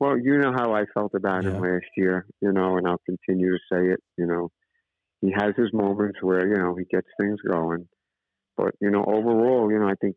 Well, 0.00 0.16
you 0.16 0.38
know 0.38 0.52
how 0.52 0.74
I 0.74 0.84
felt 0.94 1.14
about 1.14 1.42
yeah. 1.42 1.50
him 1.50 1.62
last 1.62 1.86
year, 1.96 2.26
you 2.40 2.52
know, 2.52 2.76
and 2.76 2.86
I'll 2.86 3.02
continue 3.04 3.50
to 3.50 3.58
say 3.70 3.88
it. 3.88 4.00
You 4.16 4.26
know, 4.26 4.50
he 5.20 5.32
has 5.32 5.54
his 5.56 5.72
moments 5.72 6.22
where 6.22 6.46
you 6.46 6.56
know 6.56 6.76
he 6.76 6.84
gets 6.84 7.08
things 7.20 7.38
going, 7.46 7.88
but 8.56 8.74
you 8.80 8.90
know, 8.90 9.04
overall, 9.04 9.70
you 9.70 9.78
know, 9.78 9.88
I 9.88 9.94
think 10.00 10.16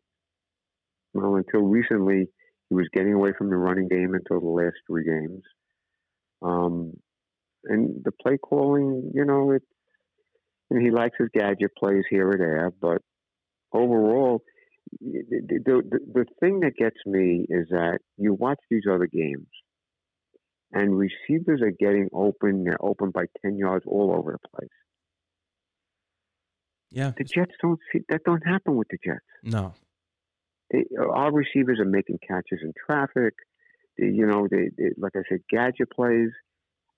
well 1.14 1.34
until 1.34 1.62
recently 1.62 2.28
he 2.68 2.74
was 2.74 2.88
getting 2.92 3.12
away 3.12 3.32
from 3.36 3.50
the 3.50 3.56
running 3.56 3.88
game 3.88 4.14
until 4.14 4.40
the 4.40 4.46
last 4.46 4.76
three 4.86 5.04
games. 5.04 5.42
Um, 6.40 6.94
and 7.64 8.02
the 8.04 8.12
play 8.12 8.38
calling, 8.38 9.12
you 9.14 9.24
know, 9.24 9.52
it. 9.52 9.62
And 10.70 10.82
he 10.82 10.90
likes 10.90 11.16
his 11.18 11.28
gadget 11.34 11.72
plays 11.76 12.04
here 12.08 12.30
or 12.30 12.38
there, 12.38 12.72
but 12.80 13.02
overall, 13.72 14.42
the, 15.00 15.60
the, 15.64 15.98
the, 16.14 16.24
thing 16.40 16.60
that 16.60 16.74
gets 16.76 16.96
me 17.06 17.46
is 17.48 17.68
that 17.70 17.98
you 18.16 18.34
watch 18.34 18.58
these 18.70 18.82
other 18.90 19.06
games, 19.06 19.46
and 20.72 20.96
receivers 20.96 21.60
are 21.62 21.70
getting 21.70 22.08
open. 22.12 22.64
They're 22.64 22.82
open 22.84 23.10
by 23.10 23.24
ten 23.42 23.56
yards 23.56 23.84
all 23.86 24.14
over 24.16 24.32
the 24.32 24.48
place. 24.56 24.68
Yeah. 26.90 27.12
The 27.16 27.24
Jets 27.24 27.52
don't 27.62 27.80
see 27.92 28.00
that 28.08 28.22
don't 28.24 28.46
happen 28.46 28.76
with 28.76 28.88
the 28.90 28.98
Jets. 29.04 29.20
No. 29.42 29.74
They, 30.70 30.84
our 30.98 31.32
receivers 31.32 31.80
are 31.80 31.86
making 31.86 32.18
catches 32.26 32.60
in 32.62 32.72
traffic. 32.86 33.34
They, 33.98 34.06
you 34.06 34.26
know, 34.26 34.46
they, 34.50 34.70
they, 34.76 34.90
like 34.96 35.12
I 35.16 35.22
said, 35.28 35.40
gadget 35.50 35.90
plays. 35.90 36.30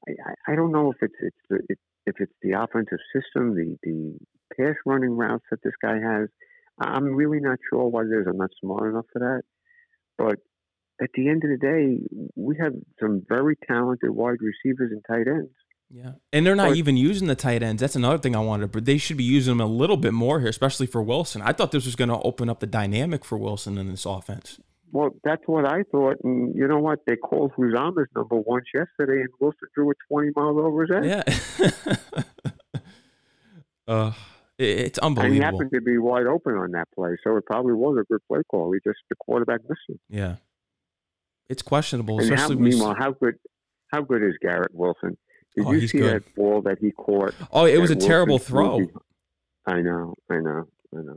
I, 0.09 0.12
I, 0.26 0.53
I 0.53 0.57
don't 0.57 0.73
know 0.73 0.91
if 0.91 0.97
it's 1.00 1.14
it's 1.21 1.37
the, 1.49 1.57
it, 1.69 1.79
if 2.07 2.17
it's 2.19 2.33
the 2.43 2.53
offensive 2.53 2.99
system, 3.14 3.55
the 3.55 3.76
the 3.83 4.19
pass 4.57 4.75
running 4.85 5.17
routes 5.17 5.45
that 5.50 5.62
this 5.62 5.75
guy 5.81 5.95
has. 5.95 6.29
I'm 6.78 7.14
really 7.14 7.40
not 7.40 7.59
sure 7.71 7.88
what 7.88 8.07
it 8.07 8.21
is. 8.21 8.26
I'm 8.28 8.37
not 8.37 8.50
smart 8.61 8.90
enough 8.90 9.07
for 9.12 9.21
that. 9.21 9.43
But 10.19 10.38
at 11.02 11.11
the 11.14 11.28
end 11.28 11.43
of 11.45 11.50
the 11.50 11.57
day, 11.57 12.31
we 12.37 12.57
have 12.61 12.73
some 13.00 13.23
very 13.28 13.57
talented 13.69 14.11
wide 14.11 14.38
receivers 14.40 14.93
and 14.93 15.02
tight 15.09 15.28
ends. 15.28 15.50
Yeah, 15.90 16.12
and 16.33 16.47
they're 16.47 16.57
not 16.57 16.71
or, 16.71 16.75
even 16.75 16.97
using 16.97 17.28
the 17.28 17.37
tight 17.37 17.62
ends. 17.62 17.81
That's 17.81 17.95
another 17.95 18.19
thing 18.19 18.35
I 18.35 18.40
wanted, 18.40 18.73
but 18.73 18.85
they 18.85 18.99
should 18.99 19.16
be 19.16 19.25
using 19.25 19.57
them 19.57 19.61
a 19.61 19.71
little 19.71 19.97
bit 19.97 20.12
more 20.12 20.40
here, 20.40 20.49
especially 20.49 20.87
for 20.87 21.03
Wilson. 21.03 21.42
I 21.42 21.53
thought 21.53 21.72
this 21.72 21.85
was 21.85 21.94
going 21.94 22.09
to 22.09 22.18
open 22.20 22.48
up 22.48 22.61
the 22.61 22.66
dynamic 22.66 23.25
for 23.25 23.38
Wilson 23.38 23.79
in 23.79 23.90
this 23.90 24.05
offense. 24.05 24.59
Well, 24.90 25.11
that's 25.25 25.42
what 25.46 25.66
I 25.66 25.83
thought, 25.90 26.16
and 26.25 26.55
you 26.55 26.66
know 26.66 26.79
what? 26.79 27.01
They 27.07 27.16
called 27.16 27.53
Uzomah's 27.59 28.09
number 28.14 28.37
once 28.37 28.66
yesterday, 28.72 29.20
and 29.20 29.29
Wilson 29.40 29.68
threw 29.75 29.90
it 29.90 29.96
twenty 30.09 30.31
miles 30.35 30.57
over 30.59 30.87
his 30.87 30.94
head. 30.94 31.85
Yeah. 32.16 32.83
uh, 33.88 34.12
it's 34.59 34.99
unbelievable. 34.99 35.27
And 35.27 35.35
he 35.35 35.40
happened 35.40 35.71
to 35.75 35.81
be 35.81 35.99
wide 35.99 36.27
open 36.27 36.55
on 36.55 36.71
that 36.73 36.88
play, 36.95 37.17
so 37.25 37.37
it 37.37 37.45
probably 37.47 37.73
was 37.73 37.99
a 38.01 38.05
good 38.12 38.21
play 38.29 38.40
call. 38.51 38.73
He 38.73 38.79
just 38.88 38.99
the 39.11 39.17
quarterback 39.17 39.61
missed 39.69 39.81
him. 39.88 39.99
Yeah, 40.09 40.37
it's 41.49 41.62
questionable. 41.62 42.21
And 42.21 42.33
especially 42.33 42.57
how, 42.57 42.62
meanwhile, 42.62 42.95
how 42.99 43.12
good 43.12 43.35
how 43.88 44.03
good 44.03 44.23
is 44.23 44.35
Garrett 44.40 44.75
Wilson? 44.75 45.17
Did 45.57 45.67
oh, 45.67 45.73
you 45.73 45.88
see 45.88 45.99
good. 45.99 46.23
that 46.23 46.35
ball 46.35 46.62
that 46.62 46.79
he 46.81 46.90
caught? 46.93 47.35
Oh, 47.53 47.64
it 47.64 47.79
was 47.79 47.90
a 47.90 47.97
terrible 47.97 48.38
throw. 48.38 48.81
I 49.67 49.81
know, 49.81 50.14
I 50.31 50.37
know. 50.37 50.69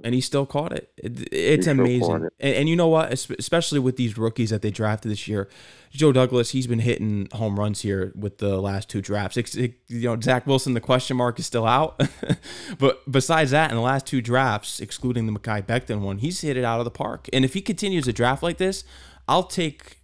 And 0.04 0.14
he 0.14 0.22
still 0.22 0.46
caught 0.46 0.72
it. 0.72 0.92
it 0.98 1.32
it's 1.32 1.68
amazing. 1.68 2.26
It. 2.26 2.34
And, 2.40 2.56
and, 2.56 2.70
you 2.70 2.76
know 2.76 2.88
what? 2.88 3.12
Especially 3.12 3.80
with 3.80 3.98
these 3.98 4.18
rookies 4.18 4.50
that 4.50 4.62
they 4.62 4.72
drafted 4.72 5.12
this 5.12 5.28
year, 5.28 5.50
Joe 5.92 6.12
Douglas, 6.12 6.52
he's 6.52 6.68
been 6.68 6.80
hitting 6.80 7.28
home 7.34 7.60
runs 7.60 7.82
here 7.82 8.12
with 8.16 8.40
the 8.40 8.60
last 8.60 8.90
two 8.90 9.02
drafts. 9.02 9.38
It, 9.38 9.76
you 9.88 10.10
know, 10.10 10.20
Zach 10.20 10.48
Wilson, 10.48 10.74
the 10.74 10.82
question 10.82 11.18
mark 11.18 11.40
is 11.40 11.46
still 11.46 11.66
out. 11.66 12.02
but 12.80 13.10
besides 13.10 13.52
that, 13.52 13.72
in 13.72 13.76
the 13.76 13.82
last 13.82 14.06
two 14.06 14.22
drafts, 14.22 14.80
excluding 14.80 15.26
the 15.26 15.40
Mekhi 15.40 15.66
Becton 15.66 16.02
one, 16.02 16.20
he's 16.20 16.42
hit 16.42 16.58
it 16.58 16.64
out 16.64 16.80
of 16.80 16.86
the 16.86 16.92
park. 16.92 17.30
And 17.34 17.46
if 17.46 17.54
he 17.54 17.62
continues 17.62 18.06
to 18.06 18.14
draft 18.14 18.44
like 18.44 18.58
this, 18.58 18.84
I'll 19.28 19.44
take 19.44 19.98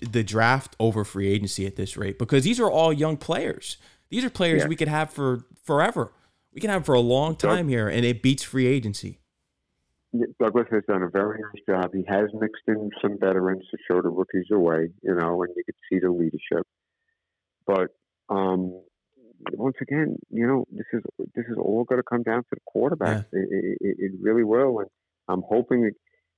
the 0.00 0.22
draft 0.22 0.76
over 0.80 1.04
free 1.04 1.28
agency 1.28 1.66
at 1.66 1.76
this 1.76 1.96
rate 1.96 2.18
because 2.18 2.44
these 2.44 2.60
are 2.60 2.70
all 2.70 2.92
young 2.92 3.16
players. 3.16 3.76
These 4.08 4.24
are 4.24 4.30
players 4.30 4.62
yeah. 4.62 4.68
we 4.68 4.76
could 4.76 4.88
have 4.88 5.10
for 5.10 5.44
forever. 5.64 6.12
We 6.52 6.60
can 6.60 6.70
have 6.70 6.84
for 6.84 6.94
a 6.94 7.00
long 7.00 7.36
time 7.36 7.68
here, 7.68 7.88
and 7.88 8.04
it 8.04 8.22
beats 8.22 8.42
free 8.42 8.66
agency. 8.66 9.20
Douglas 10.40 10.66
has 10.72 10.82
done 10.88 11.02
a 11.02 11.08
very 11.08 11.38
nice 11.40 11.62
job. 11.68 11.92
He 11.94 12.04
has 12.08 12.28
mixed 12.34 12.62
in 12.66 12.90
some 13.00 13.16
veterans 13.20 13.62
to 13.70 13.76
show 13.88 14.02
the 14.02 14.08
rookies 14.08 14.46
the 14.50 14.58
way, 14.58 14.88
you 15.02 15.14
know, 15.14 15.44
and 15.44 15.52
you 15.56 15.62
could 15.64 15.76
see 15.88 16.00
the 16.00 16.10
leadership. 16.10 16.66
But 17.64 17.90
um, 18.28 18.82
once 19.52 19.76
again, 19.80 20.16
you 20.30 20.46
know, 20.46 20.64
this 20.72 20.86
is 20.92 21.02
this 21.34 21.44
is 21.48 21.56
all 21.56 21.84
going 21.84 22.00
to 22.00 22.08
come 22.08 22.24
down 22.24 22.40
to 22.40 22.48
the 22.50 22.60
quarterback. 22.66 23.26
Yeah. 23.32 23.40
It, 23.40 23.76
it, 23.80 23.96
it, 23.98 24.12
really 24.20 24.42
will, 24.42 24.80
and 24.80 24.88
I'm 25.28 25.42
hoping 25.48 25.92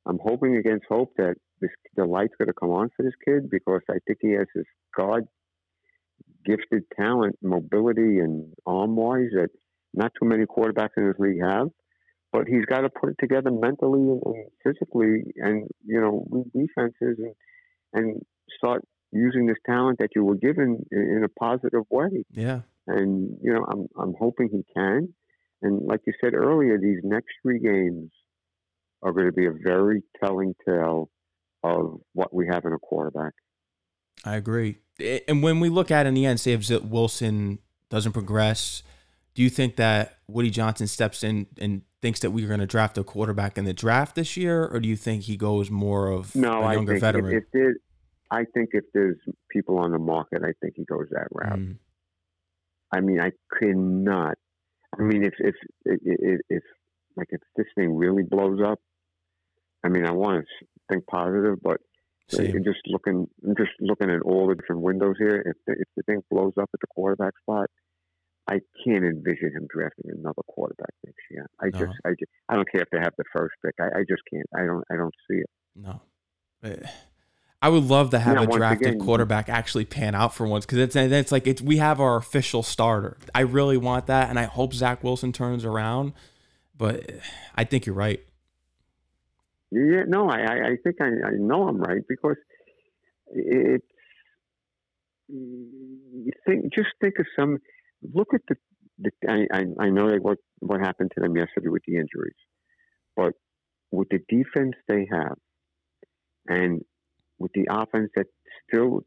I'm 0.05 0.19
hoping 0.23 0.57
against 0.57 0.85
hope 0.89 1.13
that 1.17 1.37
this, 1.63 1.71
the 1.97 2.05
light's 2.05 2.35
going 2.37 2.49
to 2.49 2.55
come 2.55 2.71
on 2.71 2.91
for 2.95 3.05
this 3.05 3.15
kid 3.25 3.49
because 3.49 3.81
I 3.89 3.99
think 4.07 4.19
he 4.21 4.33
has 4.33 4.47
this 4.55 4.67
God 4.95 5.23
gifted 6.45 6.83
talent, 6.97 7.37
mobility, 7.41 8.19
and 8.19 8.53
arm 8.67 8.97
wise 8.97 9.31
that 9.33 9.49
not 9.95 10.13
too 10.21 10.29
many 10.29 10.45
quarterbacks 10.45 10.97
in 10.97 11.07
this 11.07 11.19
league 11.19 11.43
have. 11.43 11.69
But 12.33 12.47
he's 12.49 12.65
got 12.65 12.81
to 12.81 12.89
put 12.89 13.11
it 13.11 13.17
together 13.21 13.51
mentally 13.51 14.01
and, 14.01 14.23
and 14.25 14.47
physically, 14.65 15.25
and 15.37 15.69
you 15.85 16.01
know, 16.01 16.27
we 16.31 16.45
defenses 16.67 17.19
and 17.19 17.35
and 17.93 18.23
start 18.57 18.83
using 19.13 19.47
this 19.47 19.59
talent 19.67 19.99
that 19.99 20.11
you 20.17 20.25
were 20.25 20.37
given 20.37 20.85
in, 20.91 20.99
in 20.99 21.25
a 21.25 21.29
positive 21.29 21.85
way. 21.91 22.25
Yeah. 22.31 22.61
And 22.87 23.37
you 23.43 23.53
know, 23.53 23.67
I'm 23.71 23.87
I'm 23.99 24.15
hoping 24.19 24.49
he 24.51 24.65
can. 24.75 25.13
And 25.61 25.87
like 25.87 26.01
you 26.07 26.15
said 26.23 26.35
earlier, 26.35 26.79
these 26.79 27.01
next 27.05 27.29
three 27.43 27.61
games 27.61 28.11
are 29.03 29.13
going 29.13 29.27
to 29.27 29.33
be 29.33 29.47
a 29.47 29.53
very 29.53 30.03
telling 30.23 30.55
tale 30.67 31.11
of 31.63 32.01
what 32.15 32.35
we 32.35 32.47
have 32.49 32.65
in 32.65 32.73
a 32.73 32.79
quarterback. 32.79 33.35
I 34.25 34.37
agree. 34.37 34.79
And 35.29 35.43
when 35.43 35.61
we 35.61 35.69
look 35.69 35.91
at 35.91 36.07
in 36.07 36.15
the 36.15 36.27
end, 36.27 36.41
say 36.41 36.53
if 36.53 36.69
Wilson 36.83 37.59
doesn't 37.91 38.13
progress, 38.13 38.83
do 39.35 39.43
you 39.43 39.51
think 39.51 39.77
that 39.77 40.19
Woody 40.29 40.51
Johnson 40.51 40.87
steps 40.87 41.23
in 41.23 41.47
and 41.59 41.83
thinks 42.01 42.21
that 42.21 42.31
we're 42.31 42.49
going 42.49 42.61
to 42.61 42.67
draft 42.67 42.99
a 42.99 43.05
quarterback 43.05 43.57
in 43.57 43.65
the 43.65 43.73
draft 43.73 44.15
this 44.15 44.37
year, 44.37 44.67
or 44.67 44.81
do 44.81 44.89
you 44.89 44.97
think 44.97 45.23
he 45.23 45.37
goes 45.37 45.71
more 45.71 46.09
of 46.09 46.35
no, 46.35 46.63
a 46.63 46.75
younger 46.75 46.93
I 46.93 46.95
think 46.95 47.01
veteran? 47.01 47.27
If, 47.27 47.45
if 47.45 47.51
there, 47.53 47.75
I 48.31 48.45
think 48.55 48.71
if 48.73 48.85
there's 48.93 49.19
people 49.51 49.79
on 49.79 49.93
the 49.93 49.99
market, 49.99 50.43
I 50.43 50.53
think 50.61 50.75
he 50.77 50.85
goes 50.85 51.07
that 51.11 51.29
route. 51.31 51.59
Mm. 51.59 51.77
I 52.93 53.01
mean, 53.01 53.21
I 53.21 53.33
cannot. 53.59 54.37
I 54.99 55.03
mean, 55.03 55.25
if 55.25 55.35
if 55.39 55.55
if, 55.87 56.41
if 56.51 56.63
like 57.17 57.29
if 57.31 57.41
this 57.57 57.67
thing 57.75 57.95
really 57.95 58.23
blows 58.23 58.61
up, 58.65 58.81
I 59.85 59.89
mean, 59.89 60.07
I 60.07 60.13
want 60.13 60.45
to 60.45 60.67
think 60.91 61.07
positive, 61.07 61.57
but 61.63 61.79
Same. 62.29 62.63
just 62.65 62.81
looking, 62.87 63.27
I'm 63.47 63.57
just 63.57 63.73
looking 63.81 64.11
at 64.11 64.21
all 64.23 64.49
the 64.49 64.55
different 64.55 64.83
windows 64.83 65.17
here. 65.19 65.43
If 65.47 65.57
the, 65.67 65.73
if 65.73 65.89
the 65.97 66.03
thing 66.03 66.23
blows 66.31 66.53
up 66.61 66.71
at 66.73 66.81
the 66.81 66.87
quarterback 66.89 67.33
spot, 67.43 67.71
I 68.49 68.61
can't 68.85 69.05
envision 69.05 69.53
him 69.55 69.67
drafting 69.73 70.11
another 70.11 70.43
quarterback 70.49 70.93
next 71.05 71.21
year. 71.31 71.47
I 71.61 71.67
no. 71.67 71.79
just, 71.79 71.99
I 72.05 72.11
just, 72.11 72.31
I 72.49 72.57
don't 72.57 72.71
care 72.71 72.83
if 72.83 72.89
they 72.91 72.99
have 72.99 73.15
the 73.17 73.25
first 73.33 73.55
pick. 73.65 73.75
I, 73.81 74.01
I 74.01 74.03
just 74.09 74.23
can't. 74.33 74.47
I 74.55 74.65
don't, 74.67 74.85
I 74.91 74.97
don't 74.97 75.15
see 75.31 75.37
it. 75.37 75.51
No. 75.77 76.01
Eh, 76.65 76.89
I 77.61 77.69
would 77.69 77.85
love 77.85 78.11
to 78.11 78.19
have 78.19 78.43
a 78.43 78.47
drafted 78.47 78.89
again, 78.89 79.01
quarterback 79.01 79.49
actually 79.49 79.85
pan 79.85 80.17
out 80.17 80.35
for 80.35 80.49
once 80.49 80.67
because 80.67 80.79
it's 80.79 80.97
it's 80.97 81.31
like 81.31 81.47
it's 81.47 81.63
we 81.63 81.77
have 81.77 82.01
our 82.01 82.17
official 82.17 82.65
starter. 82.65 83.17
I 83.33 83.43
really 83.43 83.77
want 83.77 84.07
that, 84.07 84.29
and 84.31 84.39
I 84.39 84.45
hope 84.45 84.75
Zach 84.75 85.05
Wilson 85.05 85.33
turns 85.33 85.65
around. 85.65 86.13
But 86.77 87.09
eh, 87.09 87.21
I 87.55 87.63
think 87.63 87.87
you're 87.87 87.95
right. 87.95 88.21
Yeah, 89.71 90.03
no, 90.09 90.29
I, 90.29 90.73
I 90.73 90.77
think 90.83 90.97
I, 91.01 91.07
I 91.07 91.31
know 91.39 91.69
I'm 91.69 91.81
right 91.81 92.03
because 92.09 92.37
it's 93.29 93.87
you 95.29 96.33
think 96.45 96.75
just 96.75 96.89
think 97.01 97.15
of 97.21 97.27
some 97.39 97.59
look 98.15 98.29
at 98.35 98.41
the, 98.49 98.57
the 98.99 99.11
I, 99.53 99.65
I, 99.85 99.91
know 99.91 100.17
what 100.21 100.39
what 100.61 100.81
happened 100.81 101.13
to 101.15 101.21
them 101.21 101.37
yesterday 101.37 101.69
with 101.69 101.83
the 101.87 101.97
injuries, 101.97 102.37
but 103.17 103.33
with 103.91 104.09
the 104.11 104.19
defense 104.29 104.75
they 104.89 105.07
have, 105.11 105.37
and 106.49 106.83
with 107.39 107.53
the 107.55 107.67
offense 107.71 108.11
that 108.17 108.27
still 108.69 109.01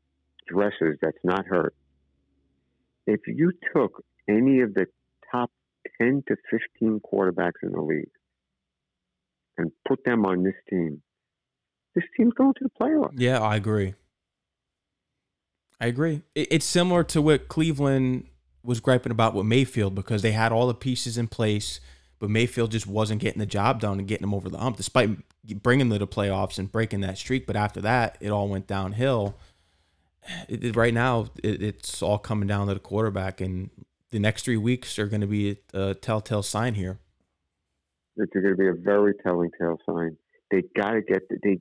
dresses 0.48 0.98
that's 1.02 1.18
not 1.24 1.46
hurt, 1.46 1.76
if 3.08 3.22
you 3.28 3.52
took 3.76 4.04
any 4.30 4.62
of 4.62 4.74
the 4.74 4.86
top 5.32 5.52
ten 6.00 6.24
to 6.28 6.36
fifteen 6.50 7.00
quarterbacks 7.00 7.64
in 7.64 7.72
the 7.72 7.82
league 7.82 8.12
and 9.58 9.72
put 9.88 10.04
them 10.06 10.26
on 10.26 10.44
this 10.44 10.56
team, 10.70 11.02
this 11.94 12.04
team's 12.18 12.34
going 12.34 12.54
to 12.54 12.66
the 12.66 12.86
playoffs. 12.86 13.14
Yeah, 13.16 13.40
I 13.40 13.56
agree. 13.56 13.94
I 15.80 15.88
agree. 15.88 16.22
It's 16.36 16.66
similar 16.66 17.04
to 17.06 17.22
what 17.22 17.48
Cleveland 17.50 18.28
was 18.66 18.80
griping 18.80 19.12
about 19.12 19.34
with 19.34 19.46
Mayfield 19.46 19.96
because 19.96 20.22
they 20.22 20.32
had 20.32 20.52
all 20.52 20.68
the 20.68 20.74
pieces 20.74 21.18
in 21.18 21.28
place, 21.28 21.80
but 22.20 22.30
Mayfield 22.30 22.72
just 22.72 22.88
wasn't 22.88 23.22
getting 23.22 23.40
the 23.40 23.46
job 23.46 23.80
done 23.80 24.00
and 24.00 24.08
getting 24.08 24.24
them 24.24 24.34
over 24.34 24.50
the 24.50 24.58
hump, 24.58 24.78
despite 24.78 25.10
bringing 25.62 25.90
them 25.90 26.00
to 26.00 26.06
the 26.06 26.12
playoffs 26.12 26.58
and 26.58 26.72
breaking 26.72 27.02
that 27.02 27.18
streak. 27.18 27.46
But 27.46 27.56
after 27.56 27.82
that, 27.82 28.18
it 28.20 28.30
all 28.30 28.48
went 28.48 28.68
downhill. 28.68 29.38
It, 30.50 30.76
right 30.76 30.94
now, 30.94 31.28
it, 31.44 31.62
it's 31.62 32.02
all 32.02 32.18
coming 32.18 32.48
down 32.48 32.68
to 32.68 32.74
the 32.74 32.80
quarterback, 32.80 33.42
and 33.42 33.70
the 34.12 34.20
next 34.20 34.44
three 34.44 34.58
weeks 34.58 34.98
are 34.98 35.08
going 35.08 35.22
to 35.22 35.28
be 35.28 35.58
a, 35.74 35.80
a 35.80 35.94
telltale 35.94 36.44
sign 36.44 36.74
here. 36.74 37.00
It's 38.18 38.34
going 38.34 38.46
to 38.46 38.56
be 38.56 38.68
a 38.68 38.74
very 38.74 39.14
telling 39.24 39.52
tale 39.60 39.78
sign. 39.86 40.18
They 40.52 40.64
got 40.76 40.92
to 40.92 41.02
get 41.02 41.28
the, 41.30 41.38
they 41.44 41.60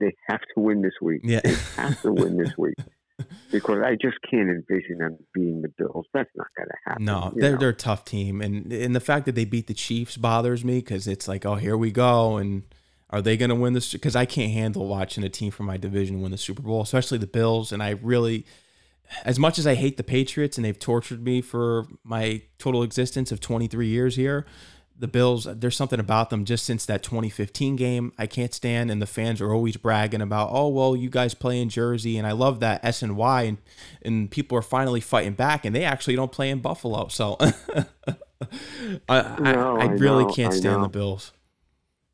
they 0.00 0.14
have 0.28 0.40
to 0.54 0.60
win 0.60 0.82
this 0.82 0.94
week. 1.00 1.20
Yeah, 1.24 1.40
they 1.44 1.54
have 1.76 2.00
to 2.02 2.12
win 2.12 2.36
this 2.36 2.52
week. 2.58 2.74
Because 3.50 3.82
I 3.84 3.96
just 4.00 4.16
can't 4.28 4.48
envision 4.48 4.98
them 4.98 5.18
being 5.34 5.62
the 5.62 5.68
Bills. 5.68 6.06
That's 6.12 6.30
not 6.34 6.48
going 6.56 6.68
to 6.68 6.74
happen. 6.84 7.04
No, 7.04 7.32
they're 7.34 7.52
know? 7.52 7.58
they're 7.58 7.68
a 7.70 7.74
tough 7.74 8.04
team, 8.04 8.40
and 8.40 8.72
and 8.72 8.94
the 8.94 9.00
fact 9.00 9.26
that 9.26 9.34
they 9.34 9.44
beat 9.44 9.66
the 9.66 9.74
Chiefs 9.74 10.16
bothers 10.16 10.64
me 10.64 10.78
because 10.78 11.06
it's 11.06 11.28
like, 11.28 11.44
oh, 11.46 11.56
here 11.56 11.76
we 11.76 11.90
go, 11.90 12.36
and 12.36 12.62
are 13.10 13.22
they 13.22 13.36
going 13.36 13.50
to 13.50 13.54
win 13.54 13.72
this? 13.72 13.92
Because 13.92 14.16
I 14.16 14.24
can't 14.24 14.52
handle 14.52 14.86
watching 14.86 15.24
a 15.24 15.28
team 15.28 15.50
from 15.50 15.66
my 15.66 15.76
division 15.76 16.22
win 16.22 16.30
the 16.30 16.38
Super 16.38 16.62
Bowl, 16.62 16.82
especially 16.82 17.18
the 17.18 17.26
Bills, 17.26 17.72
and 17.72 17.82
I 17.82 17.90
really. 17.90 18.46
As 19.26 19.38
much 19.38 19.58
as 19.58 19.66
I 19.66 19.74
hate 19.74 19.98
the 19.98 20.02
Patriots 20.02 20.56
and 20.56 20.64
they've 20.64 20.78
tortured 20.78 21.22
me 21.22 21.42
for 21.42 21.86
my 22.02 22.40
total 22.56 22.82
existence 22.82 23.30
of 23.30 23.40
23 23.40 23.86
years 23.86 24.16
here, 24.16 24.46
the 24.98 25.08
Bills, 25.08 25.46
there's 25.50 25.76
something 25.76 25.98
about 25.98 26.30
them 26.30 26.44
just 26.44 26.64
since 26.64 26.86
that 26.86 27.02
2015 27.02 27.76
game 27.76 28.12
I 28.18 28.26
can't 28.26 28.54
stand, 28.54 28.90
and 28.90 29.02
the 29.02 29.06
fans 29.06 29.40
are 29.40 29.52
always 29.52 29.76
bragging 29.76 30.20
about, 30.20 30.50
oh 30.52 30.68
well, 30.68 30.94
you 30.94 31.10
guys 31.10 31.34
play 31.34 31.60
in 31.60 31.68
Jersey, 31.68 32.18
and 32.18 32.26
I 32.26 32.32
love 32.32 32.60
that 32.60 32.84
S 32.84 33.02
and 33.02 33.16
Y, 33.16 33.42
and 33.42 33.58
and 34.02 34.30
people 34.30 34.56
are 34.56 34.62
finally 34.62 35.00
fighting 35.00 35.34
back, 35.34 35.64
and 35.64 35.74
they 35.74 35.84
actually 35.84 36.16
don't 36.16 36.32
play 36.32 36.50
in 36.50 36.60
Buffalo, 36.60 37.08
so 37.08 37.36
I, 39.08 39.36
no, 39.40 39.76
I, 39.78 39.84
I, 39.84 39.86
really 39.86 40.24
know, 40.24 40.32
can't 40.32 40.54
stand 40.54 40.82
the 40.82 40.88
Bills. 40.88 41.32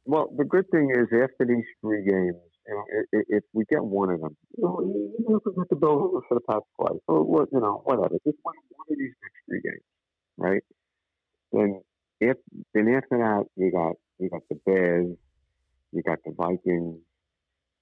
Well, 0.04 0.32
the 0.36 0.44
good 0.44 0.70
thing 0.70 0.90
is 0.90 1.06
after 1.12 1.46
these 1.46 1.64
three 1.80 2.04
games, 2.04 2.36
you 2.66 2.74
know, 2.74 3.22
if, 3.28 3.44
we 3.52 3.64
get 3.64 3.82
one 3.82 4.10
of 4.10 4.20
them, 4.20 4.36
you 4.56 4.64
know, 4.64 4.80
even 5.20 5.36
if 5.36 5.42
we 5.44 5.52
get 5.54 5.68
the 5.70 5.76
Bills 5.76 6.22
for 6.28 6.34
the 6.34 6.40
past 6.40 6.64
twice, 6.76 7.00
or 7.06 7.46
you 7.52 7.60
know, 7.60 7.82
whatever, 7.84 8.14
just 8.24 8.38
one, 8.42 8.54
one 8.70 8.86
of 8.90 8.98
these 8.98 9.12
next 9.22 9.36
three 9.46 9.60
games, 9.62 9.82
right? 10.36 10.62
Then 11.52 11.80
if 12.20 12.36
then 12.74 12.88
after 12.88 13.18
that 13.18 13.44
you 13.56 13.70
got 13.70 13.96
you 14.18 14.28
got 14.30 14.42
the 14.48 14.56
Bears, 14.66 15.16
you 15.92 16.02
got 16.02 16.18
the 16.24 16.32
Vikings, 16.32 17.00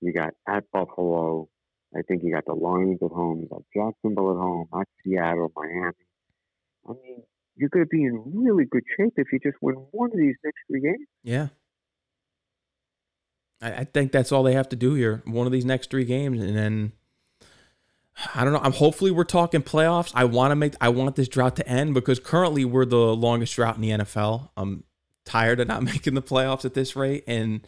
you 0.00 0.12
got 0.12 0.34
at 0.48 0.70
Buffalo. 0.72 1.48
I 1.96 2.02
think 2.02 2.22
you 2.24 2.32
got 2.32 2.44
the 2.44 2.52
Lions 2.52 2.98
at 3.02 3.10
home, 3.10 3.40
you 3.40 3.48
got 3.48 3.62
Jacksonville 3.74 4.32
at 4.32 4.36
home, 4.36 4.68
at 4.78 4.86
Seattle, 5.02 5.52
Miami. 5.56 5.94
I 6.86 6.92
mean, 6.92 7.22
you're 7.56 7.70
going 7.70 7.84
to 7.84 7.88
be 7.88 8.04
in 8.04 8.22
really 8.34 8.64
good 8.64 8.82
shape 8.98 9.14
if 9.16 9.28
you 9.32 9.38
just 9.38 9.56
win 9.62 9.76
one 9.92 10.10
of 10.12 10.18
these 10.18 10.34
next 10.44 10.58
three 10.68 10.80
games. 10.80 11.06
Yeah. 11.22 11.48
I, 13.62 13.72
I 13.72 13.84
think 13.84 14.12
that's 14.12 14.32
all 14.32 14.42
they 14.42 14.52
have 14.52 14.68
to 14.70 14.76
do 14.76 14.94
here. 14.94 15.22
One 15.26 15.46
of 15.46 15.52
these 15.52 15.64
next 15.64 15.90
three 15.90 16.04
games, 16.04 16.42
and 16.42 16.56
then 16.56 16.92
I 18.34 18.44
don't 18.44 18.52
know. 18.52 18.60
I'm 18.60 18.72
hopefully 18.72 19.10
we're 19.10 19.24
talking 19.24 19.62
playoffs. 19.62 20.10
I 20.14 20.24
want 20.24 20.52
to 20.52 20.56
make 20.56 20.74
I 20.80 20.88
want 20.88 21.16
this 21.16 21.28
drought 21.28 21.56
to 21.56 21.68
end 21.68 21.94
because 21.94 22.18
currently 22.18 22.64
we're 22.64 22.86
the 22.86 23.14
longest 23.14 23.54
drought 23.54 23.76
in 23.76 23.82
the 23.82 23.90
NFL. 23.90 24.50
I'm 24.56 24.84
tired 25.24 25.60
of 25.60 25.68
not 25.68 25.82
making 25.84 26.14
the 26.14 26.22
playoffs 26.22 26.64
at 26.64 26.74
this 26.74 26.96
rate, 26.96 27.24
and 27.26 27.66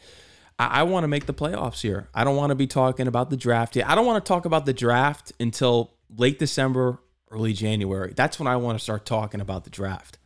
I, 0.59 0.81
I 0.81 0.83
want 0.85 1.05
to 1.05 1.09
make 1.09 1.27
the 1.27 1.35
playoffs 1.35 1.83
here. 1.83 2.09
I 2.15 2.25
don't 2.25 2.37
want 2.37 2.51
to 2.51 2.55
be 2.55 2.67
talking 2.67 3.07
about 3.07 3.31
the 3.31 3.37
draft 3.37 3.77
yet. 3.77 3.89
I 3.89 3.95
don't 3.95 4.07
want 4.07 4.25
to 4.25 4.29
talk 4.29 4.47
about 4.47 4.65
the 4.65 4.73
draft 4.73 5.33
until 5.39 5.95
late 6.17 6.39
December, 6.39 6.99
early 7.31 7.53
January. 7.53 8.15
That's 8.17 8.39
when 8.39 8.47
I 8.47 8.57
want 8.57 8.79
to 8.79 8.83
start 8.83 9.05
talking 9.05 9.41
about 9.41 9.65
the 9.65 9.71
draft. 9.71 10.19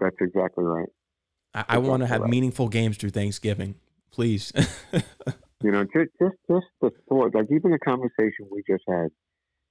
That's 0.00 0.16
exactly 0.20 0.64
right. 0.64 0.88
I, 1.54 1.64
I 1.68 1.78
want 1.78 2.02
to 2.02 2.06
have 2.06 2.22
right. 2.22 2.30
meaningful 2.30 2.68
games 2.68 2.96
through 2.96 3.10
Thanksgiving, 3.10 3.74
please. 4.10 4.52
you 5.62 5.70
know, 5.72 5.84
just 5.84 6.10
just 6.20 6.36
just 6.50 6.66
the 6.80 6.90
thought, 7.08 7.34
like 7.34 7.46
even 7.50 7.70
the 7.70 7.78
conversation 7.78 8.48
we 8.50 8.62
just 8.66 8.84
had 8.88 9.08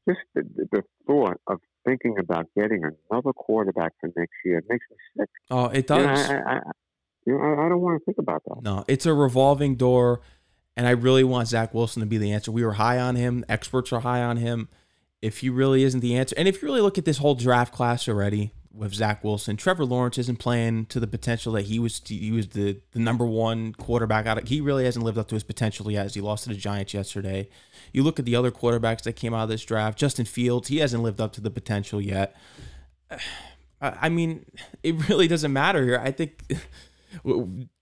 just 0.08 0.20
the, 0.34 0.44
the 0.72 0.84
thought 1.06 1.40
of 1.48 1.60
thinking 1.86 2.18
about 2.20 2.48
getting 2.56 2.84
another 2.84 3.34
quarterback 3.34 3.94
for 4.00 4.10
next 4.16 4.34
year 4.44 4.64
makes 4.70 4.86
me 4.90 4.98
sick. 5.18 5.30
Oh, 5.50 5.66
it 5.66 5.88
does. 5.88 6.28
You 6.30 6.34
know, 6.34 6.42
I, 6.46 6.54
I, 6.54 6.60
you 7.26 7.34
know, 7.34 7.40
I, 7.40 7.66
I 7.66 7.70
don't 7.70 7.82
want 7.82 8.02
to 8.02 8.06
think 8.06 8.18
about 8.18 8.44
that. 8.46 8.62
No, 8.62 8.86
it's 8.88 9.06
a 9.06 9.14
revolving 9.14 9.76
door, 9.76 10.22
and 10.76 10.88
I 10.88 10.92
really 10.92 11.24
want 11.24 11.48
Zach 11.48 11.74
Wilson 11.74 12.02
to 12.02 12.06
be 12.06 12.18
the 12.18 12.32
answer. 12.32 12.52
We 12.52 12.64
were 12.64 12.74
high 12.74 13.00
on 13.00 13.16
him. 13.16 13.46
Experts 13.50 13.92
are 13.92 14.02
high 14.02 14.22
on 14.22 14.38
him. 14.38 14.70
If 15.22 15.40
he 15.40 15.50
really 15.50 15.84
isn't 15.84 16.02
the 16.02 16.16
answer, 16.16 16.36
and 16.38 16.48
if 16.48 16.62
you 16.62 16.68
really 16.68 16.82
look 16.82 16.98
at 16.98 17.06
this 17.06 17.18
whole 17.18 17.36
draft 17.36 17.74
class 17.74 18.08
already, 18.08 18.54
with 18.78 18.94
Zach 18.94 19.24
Wilson. 19.24 19.58
Trevor 19.58 19.86
Lawrence 19.86 20.18
isn't 20.18 20.40
playing 20.40 20.86
to 20.88 21.00
the 21.00 21.08
potential 21.08 21.54
that 21.54 21.64
he 21.64 21.80
was. 21.80 22.02
He 22.06 22.32
was 22.32 22.50
the, 22.50 22.80
the 22.92 23.00
number 23.00 23.26
one 23.26 23.74
quarterback 23.74 24.26
out. 24.26 24.38
Of, 24.38 24.48
he 24.48 24.62
really 24.62 24.86
hasn't 24.86 25.04
lived 25.04 25.18
up 25.18 25.28
to 25.30 25.36
his 25.36 25.44
potential 25.44 25.90
yet. 25.92 26.06
As 26.06 26.14
he 26.14 26.22
lost 26.22 26.44
to 26.44 26.50
the 26.50 26.56
Giants 26.56 26.94
yesterday. 26.94 27.50
You 27.92 28.04
look 28.04 28.20
at 28.20 28.26
the 28.26 28.36
other 28.36 28.52
quarterbacks 28.52 29.04
that 29.04 29.14
came 29.14 29.34
out 29.34 29.44
of 29.44 29.50
this 29.50 29.66
draft. 29.66 29.98
Justin 29.98 30.26
Fields, 30.26 30.68
he 30.68 30.78
hasn't 30.78 31.04
lived 31.04 31.20
up 31.20 31.34
to 31.34 31.42
the 31.42 31.52
potential 31.52 32.00
yet. 32.00 32.36
I 33.82 34.10
mean, 34.10 34.46
it 34.84 35.10
really 35.10 35.28
doesn't 35.28 35.54
matter 35.54 35.84
here. 35.84 36.02
I 36.04 36.12
think 36.12 36.44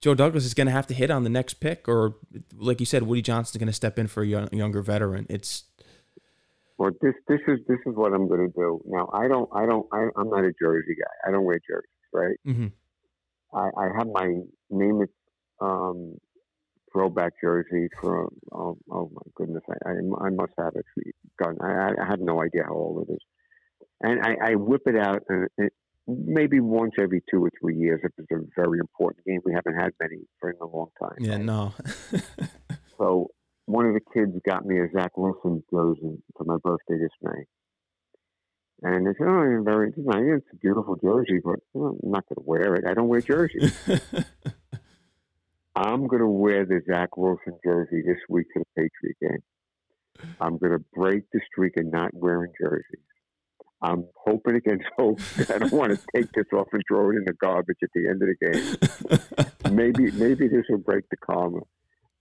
Joe 0.01 0.15
Douglas 0.15 0.45
is 0.45 0.53
going 0.53 0.67
to 0.67 0.73
have 0.73 0.87
to 0.87 0.93
hit 0.93 1.11
on 1.11 1.23
the 1.23 1.29
next 1.29 1.55
pick, 1.55 1.87
or 1.87 2.15
like 2.55 2.79
you 2.79 2.85
said, 2.85 3.03
Woody 3.03 3.21
Johnson's 3.21 3.57
going 3.59 3.67
to 3.67 3.73
step 3.73 3.99
in 3.99 4.07
for 4.07 4.23
a 4.23 4.27
younger 4.27 4.81
veteran. 4.81 5.25
It's 5.29 5.63
well, 6.77 6.91
this 7.01 7.13
this 7.27 7.39
is 7.47 7.59
this 7.67 7.79
is 7.85 7.95
what 7.95 8.13
I'm 8.13 8.27
going 8.27 8.47
to 8.47 8.53
do. 8.53 8.81
Now, 8.85 9.09
I 9.13 9.27
don't 9.27 9.49
I 9.53 9.65
don't 9.65 9.87
I, 9.91 10.03
am 10.19 10.29
not 10.29 10.43
a 10.43 10.51
jersey 10.61 10.95
guy. 10.99 11.27
I 11.29 11.31
don't 11.31 11.45
wear 11.45 11.59
jerseys, 11.67 11.89
right? 12.13 12.37
Mm-hmm. 12.45 12.67
I, 13.57 13.69
I 13.77 13.97
have 13.97 14.07
my 14.07 14.41
name 14.69 15.01
it 15.01 15.09
um, 15.61 16.15
throwback 16.91 17.33
jersey 17.41 17.87
from 18.01 18.27
oh, 18.51 18.77
oh 18.91 19.09
my 19.13 19.21
goodness, 19.35 19.63
I, 19.69 19.89
I, 19.89 20.27
I 20.27 20.29
must 20.31 20.53
have 20.57 20.73
it. 20.75 20.85
Gun. 21.41 21.57
I, 21.61 21.91
I 22.01 22.05
have 22.07 22.19
no 22.19 22.41
idea 22.41 22.63
how 22.65 22.73
old 22.73 23.07
it 23.07 23.13
is, 23.13 23.19
and 24.01 24.21
I, 24.21 24.51
I 24.51 24.55
whip 24.55 24.81
it 24.85 24.97
out 24.97 25.23
and 25.29 25.47
it, 25.57 25.73
maybe 26.07 26.59
once 26.59 26.93
every 26.99 27.23
two 27.29 27.43
or 27.43 27.51
three 27.59 27.75
years 27.75 27.99
if 28.03 28.11
it's 28.17 28.31
a 28.31 28.45
very 28.55 28.79
important 28.79 29.25
game. 29.25 29.41
We 29.45 29.53
haven't 29.53 29.75
had 29.75 29.91
many 30.01 30.23
for 30.39 30.51
a 30.61 30.65
long 30.65 30.89
time. 30.99 31.17
Yeah, 31.19 31.35
right? 31.35 31.41
no. 31.45 31.73
so 32.97 33.31
one 33.75 33.85
of 33.85 33.93
the 33.93 33.99
kids 34.13 34.31
got 34.47 34.65
me 34.65 34.79
a 34.79 34.89
Zach 34.95 35.17
Wilson 35.17 35.61
jersey 35.69 36.23
for 36.37 36.45
my 36.45 36.55
birthday 36.63 36.97
this 36.97 37.09
May. 37.21 37.43
And 38.83 39.05
they 39.05 39.11
said, 39.17 39.27
"Oh, 39.27 39.43
you're 39.43 39.63
very 39.63 39.89
it's 39.89 40.47
a 40.53 40.55
beautiful 40.61 40.95
jersey, 40.95 41.41
but 41.43 41.59
you 41.73 41.81
know, 41.81 41.99
I'm 42.01 42.11
not 42.11 42.23
going 42.29 42.37
to 42.37 42.43
wear 42.45 42.75
it. 42.75 42.85
I 42.87 42.93
don't 42.93 43.09
wear 43.09 43.19
jerseys." 43.19 43.77
I'm 45.75 46.07
going 46.07 46.21
to 46.21 46.27
wear 46.27 46.65
the 46.65 46.81
Zach 46.89 47.17
Wilson 47.17 47.59
jersey 47.65 48.01
this 48.01 48.19
week 48.29 48.47
to 48.53 48.59
the 48.59 48.65
Patriot 48.77 49.17
game. 49.19 49.43
I'm 50.39 50.57
going 50.57 50.71
to 50.71 50.83
break 50.93 51.23
the 51.33 51.41
streak 51.51 51.75
of 51.75 51.85
not 51.87 52.11
wearing 52.13 52.53
jerseys. 52.57 53.03
I'm 53.81 54.05
hoping 54.15 54.55
against 54.55 54.85
hope. 54.97 55.19
I 55.53 55.57
don't 55.57 55.73
want 55.73 55.91
to 55.91 55.99
take 56.15 56.31
this 56.31 56.45
off 56.53 56.67
and 56.71 56.81
throw 56.87 57.09
it 57.09 57.17
in 57.17 57.25
the 57.25 57.33
garbage 57.33 57.79
at 57.83 57.89
the 57.93 58.07
end 58.07 58.21
of 58.21 58.29
the 58.29 58.37
game. 59.65 59.75
maybe, 59.75 60.11
maybe 60.11 60.47
this 60.47 60.63
will 60.69 60.77
break 60.77 61.03
the 61.09 61.17
karma 61.17 61.59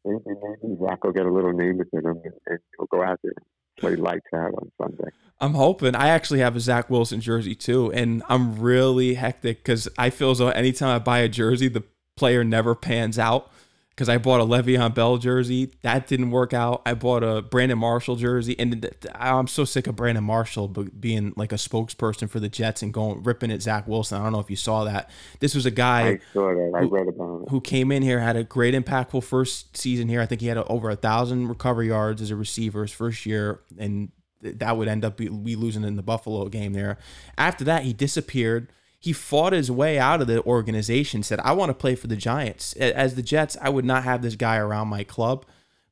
maybe, 0.05 0.21
maybe 0.27 0.77
Zach 0.85 1.05
will 1.05 1.13
get 1.13 1.27
a 1.27 1.33
little 1.33 1.53
name 1.53 1.79
within 1.79 2.01
him 2.01 2.21
and, 2.25 2.35
and 2.47 2.59
he'll 2.77 2.87
go 2.87 3.03
out 3.03 3.19
there 3.23 3.33
play 3.79 3.97
lights 3.97 4.27
out 4.35 4.53
on 4.55 4.71
Sunday. 4.81 5.11
I'm 5.41 5.55
hoping. 5.55 5.95
I 5.95 6.09
actually 6.09 6.41
have 6.41 6.57
a 6.57 6.61
Zach 6.61 6.89
Wilson 6.89 7.21
jersey 7.21 7.55
too, 7.55 7.93
and 7.93 8.23
I'm 8.29 8.61
really 8.61 9.15
hectic 9.15 9.59
because 9.59 9.89
I 9.99 10.11
feel 10.11 10.31
as 10.31 10.39
though 10.39 10.49
anytime 10.49 10.95
I 10.95 10.99
buy 10.99 11.19
a 11.19 11.29
jersey, 11.29 11.69
the 11.69 11.83
player 12.17 12.45
never 12.45 12.75
pans 12.75 13.19
out. 13.19 13.51
Because 13.95 14.09
I 14.09 14.19
bought 14.19 14.41
a 14.41 14.45
Le'Veon 14.45 14.93
Bell 14.93 15.19
jersey. 15.19 15.71
That 15.83 16.09
didn't 16.09 16.33
work 16.33 16.53
out. 16.53 16.83
I 16.85 16.95
bought 16.95 17.23
a 17.23 17.43
Brandon 17.43 17.79
Marshall 17.79 18.17
jersey, 18.17 18.59
and 18.59 18.91
I'm 19.15 19.47
so 19.47 19.65
sick 19.65 19.87
of 19.87 19.95
Brandon 19.95 20.25
Marshall 20.25 20.69
being 20.69 21.33
like 21.37 21.53
a 21.53 21.57
spokesperson 21.57 22.29
for 22.29 22.41
the 22.41 22.49
Jets 22.49 22.83
and 22.83 22.93
going 22.93 23.23
ripping 23.23 23.53
at 23.53 23.63
Zach 23.63 23.87
Wilson. 23.87 24.21
I 24.21 24.25
don't 24.25 24.33
know 24.33 24.41
if 24.41 24.51
you 24.51 24.57
saw 24.57 24.85
that. 24.85 25.11
This 25.39 25.55
was 25.55 25.65
a 25.65 25.71
guy. 25.71 26.09
I 26.09 26.19
saw 26.33 26.49
that. 26.49 26.73
I 26.75 26.83
read 26.83 27.07
about 27.07 27.43
it. 27.43 27.51
Who 27.51 27.61
came 27.61 27.93
in 27.93 28.03
here 28.03 28.19
had 28.19 28.37
a 28.37 28.43
great 28.43 28.75
impactful 28.75 29.23
first 29.23 29.77
season 29.77 30.09
here. 30.09 30.21
I 30.21 30.27
think 30.27 30.41
he 30.41 30.49
had 30.49 30.59
over 30.59 30.91
a 30.91 30.97
thousand 30.97 31.47
recovery 31.49 31.89
yards 31.89 32.21
as 32.21 32.33
a 32.33 32.37
receiver 32.37 32.83
his 32.83 32.93
first 32.93 33.25
year, 33.27 33.61
and 33.79 34.11
that 34.41 34.77
would 34.77 34.89
end 34.89 35.05
up 35.05 35.21
we 35.21 35.55
losing 35.55 35.85
in 35.85 35.95
the 35.95 36.03
Buffalo 36.03 36.49
game 36.49 36.73
there. 36.73 36.99
After 37.39 37.65
that, 37.65 37.85
he 37.85 37.93
disappeared 37.93 38.71
he 39.05 39.13
fought 39.13 39.53
his 39.53 39.71
way 39.71 39.99
out 39.99 40.23
of 40.23 40.27
the 40.27 40.43
organization 40.45 41.23
said 41.23 41.39
i 41.41 41.53
want 41.53 41.69
to 41.69 41.75
play 41.75 41.95
for 41.95 42.07
the 42.07 42.17
giants. 42.17 42.73
As 42.75 43.17
the 43.17 43.23
jets 43.23 43.55
i 43.61 43.69
would 43.69 43.85
not 43.85 44.03
have 44.05 44.23
this 44.23 44.35
guy 44.35 44.57
around 44.57 44.89
my 44.89 45.05
club 45.05 45.45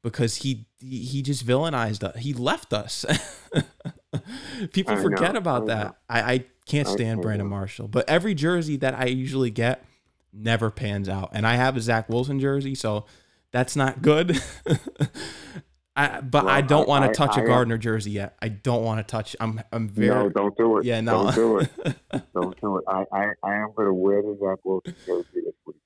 because 0.02 0.36
he 0.36 0.64
he 0.80 1.20
just 1.20 1.46
villainized 1.46 2.02
us 2.02 2.16
he 2.18 2.32
left 2.32 2.72
us. 2.72 3.04
People 4.72 4.94
I 4.94 5.02
forget 5.02 5.34
know, 5.34 5.40
about 5.40 5.64
I 5.64 5.66
that. 5.66 5.96
I, 6.08 6.32
I 6.32 6.44
can't 6.64 6.88
stand 6.88 7.20
I 7.20 7.22
brandon 7.22 7.48
marshall 7.48 7.86
but 7.86 8.08
every 8.08 8.34
jersey 8.34 8.76
that 8.78 8.94
i 8.94 9.04
usually 9.04 9.50
get 9.50 9.84
never 10.32 10.70
pans 10.70 11.06
out 11.06 11.30
and 11.34 11.46
i 11.46 11.56
have 11.56 11.76
a 11.76 11.82
zach 11.82 12.08
wilson 12.08 12.40
jersey 12.40 12.74
so 12.74 13.04
that's 13.50 13.76
not 13.76 14.00
good 14.00 14.40
I, 15.94 16.22
but 16.22 16.46
well, 16.46 16.54
I 16.54 16.62
don't 16.62 16.88
want 16.88 17.04
to 17.04 17.12
touch 17.12 17.36
I, 17.36 17.42
a 17.42 17.46
Gardner 17.46 17.76
jersey 17.76 18.12
yet. 18.12 18.36
I 18.40 18.48
don't 18.48 18.82
want 18.82 19.06
to 19.06 19.10
touch. 19.10 19.36
I'm 19.40 19.60
I'm 19.72 19.88
very 19.88 20.08
no. 20.08 20.30
Don't 20.30 20.56
do 20.56 20.78
it. 20.78 20.86
Yeah, 20.86 21.02
no. 21.02 21.24
Don't 21.24 21.34
do 21.34 21.58
it. 21.58 21.70
don't 22.34 22.60
do 22.60 22.78
it. 22.78 22.84
I, 22.88 23.04
I, 23.12 23.26
I 23.42 23.54
am 23.56 23.72
going 23.76 23.88
to 23.88 23.94
wear 23.94 24.22
the 24.22 24.38
Zach 24.40 24.58
Wilson 24.64 24.94
jersey 25.04 25.42
this 25.44 25.54
week. 25.66 25.76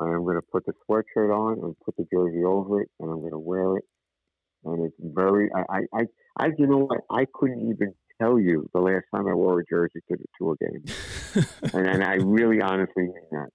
I 0.00 0.06
am 0.06 0.24
going 0.24 0.36
to 0.36 0.42
put 0.42 0.66
the 0.66 0.72
sweatshirt 0.88 1.32
on 1.32 1.64
and 1.64 1.76
put 1.84 1.96
the 1.96 2.06
jersey 2.12 2.42
over 2.42 2.82
it, 2.82 2.90
and 2.98 3.10
I'm 3.10 3.20
going 3.20 3.30
to 3.30 3.38
wear 3.38 3.76
it. 3.76 3.84
And 4.64 4.86
it's 4.86 4.96
very. 4.98 5.50
I 5.54 5.82
I 5.92 6.02
I, 6.38 6.46
you 6.58 6.66
know 6.66 6.78
what? 6.78 7.02
I 7.08 7.26
couldn't 7.32 7.70
even 7.70 7.94
tell 8.20 8.40
you 8.40 8.68
the 8.74 8.80
last 8.80 9.04
time 9.14 9.28
I 9.28 9.34
wore 9.34 9.60
a 9.60 9.64
jersey 9.64 10.00
to 10.10 10.16
the 10.16 10.24
tour 10.36 10.56
game, 10.60 10.84
and, 11.74 11.86
and 11.86 12.02
I 12.02 12.14
really 12.14 12.60
honestly 12.60 13.04
mean 13.04 13.28
that. 13.30 13.50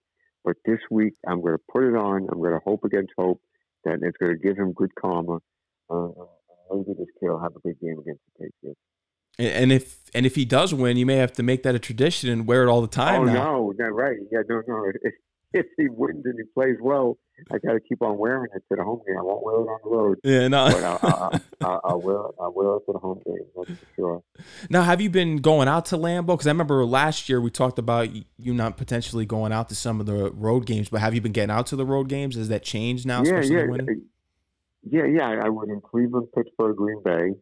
But 0.45 0.55
this 0.63 0.79
week, 0.89 1.15
I'm 1.27 1.41
going 1.41 1.57
to 1.57 1.63
put 1.69 1.83
it 1.83 1.97
on. 1.97 2.29
I'm 2.31 2.39
going 2.39 2.53
to 2.53 2.61
hope 2.63 2.85
against 2.85 3.11
hope 3.17 3.41
that 3.83 3.99
it's 4.01 4.17
going 4.17 4.31
to 4.31 4.39
give 4.41 4.57
him 4.57 4.71
good 4.71 4.95
karma 4.95 5.39
uh, 5.89 5.93
uh, 5.93 6.07
uh 6.07 6.75
maybe 6.75 6.93
this 6.97 7.07
kid 7.19 7.29
will 7.29 7.39
have 7.39 7.55
a 7.55 7.59
big 7.63 7.79
game 7.79 7.99
against 7.99 8.21
the 8.37 8.45
Patriots. 8.45 8.79
And 9.39 9.71
if 9.71 9.99
and 10.15 10.25
if 10.25 10.35
he 10.35 10.45
does 10.45 10.73
win, 10.73 10.97
you 10.97 11.05
may 11.05 11.17
have 11.17 11.33
to 11.33 11.43
make 11.43 11.63
that 11.63 11.75
a 11.75 11.79
tradition 11.79 12.29
and 12.29 12.47
wear 12.47 12.63
it 12.63 12.69
all 12.69 12.81
the 12.81 12.87
time. 12.87 13.21
Oh 13.21 13.25
now. 13.25 13.33
no, 13.33 13.73
not 13.77 13.93
right. 13.93 14.17
Yeah, 14.31 14.41
no, 14.47 14.61
no. 14.67 14.91
If, 15.01 15.13
if 15.53 15.65
he 15.77 15.87
wins 15.87 16.25
and 16.25 16.35
he 16.37 16.43
plays 16.53 16.75
well, 16.81 17.17
I 17.49 17.57
got 17.59 17.71
to 17.71 17.79
keep 17.79 18.01
on 18.01 18.17
wearing 18.17 18.49
it 18.53 18.63
to 18.69 18.75
the 18.75 18.83
home 18.83 19.01
game. 19.07 19.15
I 19.17 19.21
won't 19.21 19.45
wear 19.45 19.55
it 19.55 19.59
on 19.59 19.79
the 19.81 19.89
road. 19.89 20.19
Yeah, 20.21 20.47
no. 20.49 20.69
But 20.69 20.83
I'll, 20.83 20.99
I'll, 21.01 21.41
I'll, 21.61 21.81
I'll 21.85 22.01
wear 22.01 22.15
it. 22.17 22.35
I'll 22.37 22.53
wear 22.53 22.75
it 22.75 22.85
to 22.85 22.91
the 22.91 22.99
home 22.99 23.21
game. 23.25 23.45
That's 23.55 23.79
for 23.79 23.85
sure. 23.95 24.23
Now, 24.69 24.81
have 24.81 24.99
you 24.99 25.09
been 25.09 25.37
going 25.37 25.69
out 25.69 25.85
to 25.87 25.97
Lambeau? 25.97 26.33
Because 26.33 26.47
I 26.47 26.51
remember 26.51 26.83
last 26.85 27.29
year 27.29 27.39
we 27.39 27.49
talked 27.49 27.79
about 27.79 28.09
you 28.13 28.53
not 28.53 28.75
potentially 28.75 29.25
going 29.25 29.53
out 29.53 29.69
to 29.69 29.75
some 29.75 30.01
of 30.01 30.05
the 30.05 30.31
road 30.31 30.65
games. 30.65 30.89
But 30.89 30.99
have 30.99 31.13
you 31.13 31.21
been 31.21 31.31
getting 31.31 31.55
out 31.55 31.67
to 31.67 31.77
the 31.77 31.85
road 31.85 32.09
games? 32.09 32.35
Has 32.35 32.49
that 32.49 32.63
changed 32.63 33.05
now? 33.05 33.23
Yeah, 33.23 33.41
yeah. 33.41 33.67
Yeah, 34.89 35.05
yeah, 35.05 35.41
I 35.43 35.49
went 35.49 35.71
in 35.71 35.81
Cleveland, 35.81 36.27
Pittsburgh, 36.35 36.75
Green 36.75 37.01
Bay. 37.03 37.33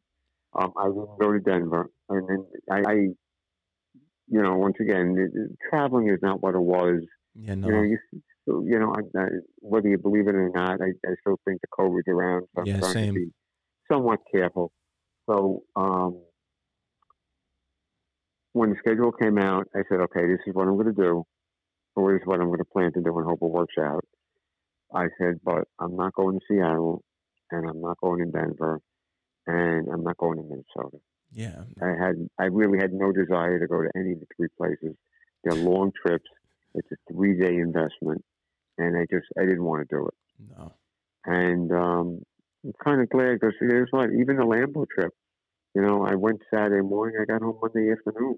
Um, 0.58 0.72
I 0.78 0.86
didn't 0.86 1.20
go 1.20 1.34
to 1.34 1.40
Denver, 1.40 1.90
and 2.10 2.30
then 2.30 2.46
I, 2.72 2.90
I 2.90 2.94
you 4.28 4.42
know, 4.42 4.56
once 4.56 4.76
again, 4.80 5.16
it, 5.18 5.38
it, 5.38 5.52
traveling 5.70 6.10
is 6.10 6.20
not 6.22 6.42
what 6.42 6.56
it 6.56 6.62
was. 6.62 7.02
Yeah, 7.36 7.56
no. 7.56 7.68
You 7.68 7.74
know, 7.74 7.82
you, 7.84 7.98
you 8.66 8.80
know, 8.80 8.94
I, 8.96 9.20
I, 9.20 9.26
whether 9.60 9.90
you 9.90 9.98
believe 9.98 10.28
it 10.28 10.36
or 10.36 10.50
not, 10.50 10.82
I, 10.82 10.88
I 11.08 11.14
still 11.22 11.40
think 11.46 11.62
the 11.62 11.68
COVID's 11.78 12.08
around. 12.08 12.46
So 12.56 12.64
yeah, 12.66 12.80
same. 12.82 13.14
to 13.14 13.14
be 13.14 13.32
somewhat 13.92 14.20
careful. 14.32 14.72
So, 15.30 15.64
um, 15.76 16.22
when 18.54 18.70
the 18.70 18.76
schedule 18.80 19.12
came 19.12 19.38
out, 19.38 19.68
I 19.76 19.80
said, 19.90 20.00
okay, 20.00 20.26
this 20.28 20.40
is 20.48 20.54
what 20.54 20.68
I'm 20.68 20.76
going 20.76 20.86
to 20.86 20.94
do, 20.94 21.26
or 21.96 22.14
this 22.14 22.22
is 22.22 22.28
what 22.28 22.40
I'm 22.40 22.48
going 22.48 22.60
to 22.60 22.66
plan 22.66 22.94
to 22.94 23.02
do 23.02 23.18
and 23.18 23.28
hope 23.28 23.40
it 23.42 23.50
works 23.50 23.76
out. 23.80 24.06
I 24.94 25.08
said, 25.20 25.40
but 25.44 25.68
I'm 25.80 25.96
not 25.98 26.14
going 26.14 26.40
to 26.40 26.46
Seattle 26.48 27.04
and 27.52 27.68
I'm 27.68 27.82
not 27.82 28.00
going 28.02 28.20
to 28.20 28.32
Denver, 28.32 28.82
and 29.48 29.88
I'm 29.90 30.04
not 30.04 30.18
going 30.18 30.38
to 30.38 30.44
Minnesota. 30.44 30.98
Yeah, 31.32 31.64
I 31.82 31.90
had 31.90 32.30
I 32.40 32.46
really 32.46 32.78
had 32.80 32.94
no 32.94 33.12
desire 33.12 33.60
to 33.60 33.68
go 33.68 33.82
to 33.82 33.90
any 33.96 34.14
of 34.14 34.20
the 34.20 34.28
three 34.36 34.48
places. 34.58 34.96
They're 35.44 35.56
long 35.56 35.92
trips. 36.06 36.30
It's 36.74 36.88
a 36.92 37.14
three 37.14 37.40
day 37.40 37.56
investment, 37.56 38.24
and 38.78 38.98
I 38.98 39.06
just 39.12 39.28
I 39.38 39.42
didn't 39.42 39.64
want 39.64 39.88
to 39.88 39.96
do 39.96 40.08
it. 40.08 40.14
No. 40.58 40.74
And 41.26 41.72
um, 41.72 42.22
I'm 42.64 42.74
kind 42.84 43.02
of 43.02 43.10
glad 43.10 43.40
because 43.40 43.56
here's 43.60 43.90
what 43.92 44.12
even 44.12 44.38
the 44.38 44.44
Lambeau 44.44 44.86
trip. 44.88 45.12
You 45.74 45.82
know, 45.82 46.06
I 46.06 46.16
went 46.16 46.42
Saturday 46.54 46.82
morning. 46.82 47.20
I 47.22 47.26
got 47.26 47.42
home 47.42 47.60
Monday 47.62 47.92
afternoon. 47.92 48.38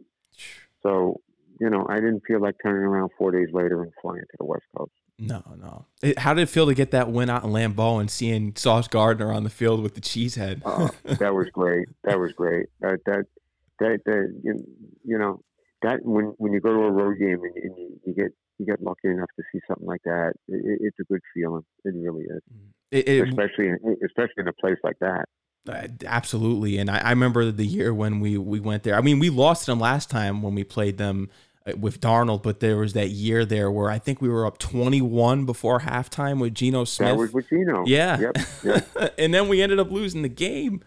So 0.81 1.21
you 1.59 1.69
know, 1.69 1.85
I 1.89 1.95
didn't 1.95 2.23
feel 2.27 2.41
like 2.41 2.55
turning 2.63 2.83
around 2.83 3.11
four 3.17 3.31
days 3.31 3.49
later 3.51 3.81
and 3.81 3.91
flying 4.01 4.21
to 4.21 4.37
the 4.39 4.45
West 4.45 4.65
Coast. 4.75 4.91
No, 5.19 5.43
no. 5.59 5.85
It, 6.03 6.19
how 6.19 6.33
did 6.33 6.43
it 6.43 6.49
feel 6.49 6.67
to 6.67 6.75
get 6.75 6.91
that 6.91 7.11
win 7.11 7.29
out 7.29 7.43
in 7.43 7.49
Lambeau 7.49 7.99
and 7.99 8.09
seeing 8.09 8.55
Sauce 8.55 8.87
Gardner 8.87 9.31
on 9.33 9.43
the 9.43 9.49
field 9.49 9.81
with 9.81 9.95
the 9.95 10.01
cheese 10.01 10.35
head? 10.35 10.61
uh, 10.63 10.89
that 11.05 11.33
was 11.33 11.47
great. 11.51 11.87
That 12.03 12.19
was 12.19 12.33
great. 12.33 12.67
That 12.81 12.99
that 13.05 13.25
that, 13.79 14.01
that 14.05 14.41
you, 14.43 14.63
you 15.03 15.17
know 15.17 15.41
that 15.81 15.99
when 16.03 16.33
when 16.37 16.53
you 16.53 16.59
go 16.59 16.71
to 16.71 16.79
a 16.83 16.91
road 16.91 17.17
game 17.17 17.39
and, 17.43 17.55
and 17.55 17.77
you, 17.77 17.99
you, 18.05 18.13
get 18.13 18.31
you 18.59 18.65
get 18.65 18.81
lucky 18.81 19.07
enough 19.07 19.29
to 19.37 19.43
see 19.51 19.59
something 19.67 19.87
like 19.87 20.03
that, 20.03 20.33
it, 20.47 20.79
it's 20.81 20.99
a 20.99 21.03
good 21.03 21.21
feeling. 21.33 21.63
It 21.83 21.95
really 21.95 22.23
is. 22.23 22.41
Mm. 22.53 22.69
It, 22.91 23.27
especially 23.27 23.67
in, 23.67 23.97
especially 24.05 24.37
in 24.37 24.47
a 24.47 24.53
place 24.53 24.77
like 24.83 24.99
that. 24.99 25.25
Uh, 25.67 25.87
absolutely, 26.05 26.77
and 26.77 26.89
I, 26.89 26.99
I, 26.99 27.09
remember 27.09 27.51
the 27.51 27.65
year 27.65 27.93
when 27.93 28.21
we 28.21 28.37
we 28.37 28.59
went 28.59 28.83
there. 28.83 28.95
I 28.95 29.01
mean, 29.01 29.19
we 29.19 29.29
lost 29.29 29.65
them 29.65 29.79
last 29.79 30.09
time 30.09 30.41
when 30.41 30.55
we 30.55 30.63
played 30.63 30.97
them 30.97 31.29
uh, 31.29 31.29
with 31.75 31.99
Darnold, 31.99 32.43
but 32.43 32.59
there 32.59 32.77
was 32.77 32.93
that 32.93 33.09
year 33.09 33.45
there 33.45 33.69
where 33.69 33.89
I 33.89 33.99
think 33.99 34.21
we 34.21 34.29
were 34.29 34.45
up 34.45 34.57
21 34.57 35.45
before 35.45 35.81
halftime 35.81 36.39
with 36.39 36.53
Geno 36.53 36.83
Smith. 36.85 37.09
That 37.09 37.17
was 37.17 37.33
with 37.33 37.49
Geno. 37.49 37.83
Yeah. 37.85 38.19
Yep. 38.19 38.37
yep. 38.63 39.13
and 39.17 39.33
then 39.33 39.47
we 39.47 39.61
ended 39.61 39.79
up 39.79 39.91
losing 39.91 40.21
the 40.21 40.29
game. 40.29 40.83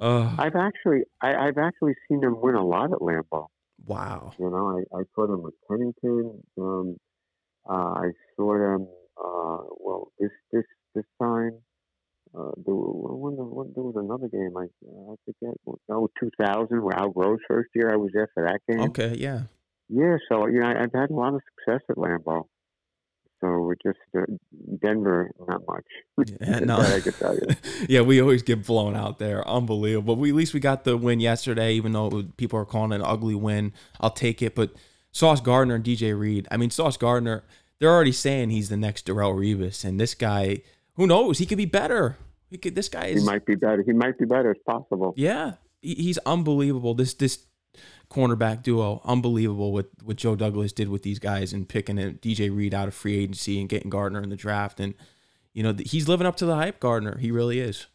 Uh, 0.00 0.34
I've 0.38 0.54
actually, 0.54 1.02
I, 1.20 1.46
have 1.46 1.58
actually 1.58 1.94
seen 2.08 2.20
them 2.20 2.40
win 2.40 2.54
a 2.54 2.64
lot 2.64 2.92
at 2.92 3.00
Lambeau. 3.00 3.48
Wow. 3.84 4.32
You 4.38 4.50
know, 4.50 4.78
I, 4.78 4.98
I 4.98 5.02
saw 5.14 5.26
them 5.26 5.42
with 5.42 5.54
Pennington. 5.68 6.44
Um, 6.56 6.96
uh, 7.68 7.72
I 7.72 8.10
saw 8.36 8.56
them. 8.56 8.88
Uh, 9.16 9.64
well, 9.80 10.12
this 10.20 10.30
this 10.52 10.64
this 10.94 11.04
time, 11.20 11.52
uh, 12.38 12.52
there, 12.64 12.74
when, 12.74 13.34
when, 13.36 13.72
there 13.74 13.82
was 13.82 13.96
another 13.96 14.28
game. 14.28 14.56
I 14.56 14.66
I 15.10 15.14
forget. 15.24 15.56
Oh, 15.88 16.08
2000, 16.20 16.82
where 16.82 16.96
Al 16.96 17.12
Groh's 17.12 17.40
first 17.48 17.70
year. 17.74 17.92
I 17.92 17.96
was 17.96 18.10
there 18.12 18.28
for 18.34 18.44
that 18.44 18.60
game. 18.68 18.88
Okay. 18.90 19.16
Yeah. 19.18 19.42
Yeah, 19.88 20.16
so 20.28 20.46
you 20.46 20.60
know, 20.60 20.66
I've 20.66 20.92
had 20.92 21.10
a 21.10 21.14
lot 21.14 21.34
of 21.34 21.40
success 21.56 21.82
at 21.88 21.96
Lambeau. 21.96 22.44
So 23.40 23.46
we're 23.60 23.76
just 23.76 23.98
uh, 24.16 24.22
Denver, 24.82 25.30
not 25.46 25.62
much. 25.68 25.84
Yeah, 26.40 26.58
no, 26.64 26.78
I 26.78 27.00
can 27.00 27.12
tell 27.12 27.34
you. 27.34 27.46
yeah, 27.88 28.00
we 28.00 28.20
always 28.20 28.42
get 28.42 28.66
blown 28.66 28.96
out 28.96 29.18
there. 29.18 29.46
Unbelievable. 29.46 30.16
But 30.16 30.20
we, 30.20 30.30
at 30.30 30.34
least 30.34 30.54
we 30.54 30.60
got 30.60 30.84
the 30.84 30.96
win 30.96 31.20
yesterday, 31.20 31.74
even 31.74 31.92
though 31.92 32.08
was, 32.08 32.24
people 32.36 32.58
are 32.58 32.64
calling 32.64 32.92
it 32.92 32.96
an 32.96 33.02
ugly 33.02 33.36
win. 33.36 33.72
I'll 34.00 34.10
take 34.10 34.42
it. 34.42 34.56
But 34.56 34.72
Sauce 35.12 35.40
Gardner 35.40 35.76
and 35.76 35.84
DJ 35.84 36.18
Reed. 36.18 36.48
I 36.50 36.56
mean, 36.56 36.70
Sauce 36.70 36.96
Gardner. 36.96 37.44
They're 37.78 37.90
already 37.90 38.12
saying 38.12 38.50
he's 38.50 38.70
the 38.70 38.76
next 38.76 39.06
Darrelle 39.06 39.36
Revis, 39.36 39.84
and 39.84 40.00
this 40.00 40.12
guy, 40.12 40.62
who 40.94 41.06
knows? 41.06 41.38
He 41.38 41.46
could 41.46 41.58
be 41.58 41.64
better. 41.64 42.16
He 42.50 42.58
could. 42.58 42.74
This 42.74 42.88
guy 42.88 43.06
is. 43.06 43.20
He 43.20 43.26
might 43.26 43.46
be 43.46 43.54
better. 43.54 43.82
He 43.82 43.92
might 43.92 44.18
be 44.18 44.24
better. 44.24 44.50
It's 44.50 44.62
possible. 44.64 45.14
Yeah, 45.16 45.54
he's 45.80 46.18
unbelievable. 46.18 46.94
This 46.94 47.14
this 47.14 47.46
cornerback 48.10 48.62
duo. 48.62 49.00
Unbelievable 49.04 49.72
what, 49.72 49.88
what 50.02 50.16
Joe 50.16 50.36
Douglas 50.36 50.72
did 50.72 50.88
with 50.88 51.02
these 51.02 51.18
guys 51.18 51.52
and 51.52 51.68
picking 51.68 51.98
a 51.98 52.10
DJ 52.12 52.54
Reed 52.54 52.74
out 52.74 52.88
of 52.88 52.94
free 52.94 53.18
agency 53.18 53.60
and 53.60 53.68
getting 53.68 53.90
Gardner 53.90 54.22
in 54.22 54.30
the 54.30 54.36
draft. 54.36 54.80
And, 54.80 54.94
you 55.52 55.62
know, 55.62 55.74
he's 55.84 56.08
living 56.08 56.26
up 56.26 56.36
to 56.36 56.46
the 56.46 56.56
hype, 56.56 56.80
Gardner. 56.80 57.18
He 57.18 57.30
really 57.30 57.60
is. 57.60 57.86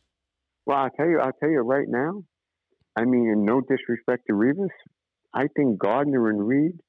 Well, 0.65 0.77
I'll 0.77 0.89
tell 0.91 1.07
you, 1.07 1.19
I'll 1.19 1.33
tell 1.33 1.49
you 1.49 1.59
right 1.59 1.87
now, 1.87 2.23
I 2.95 3.05
mean, 3.05 3.27
in 3.27 3.45
no 3.45 3.61
disrespect 3.61 4.23
to 4.27 4.33
Revis, 4.33 4.69
I 5.33 5.47
think 5.55 5.79
Gardner 5.79 6.29
and 6.29 6.47
Reed, 6.47 6.79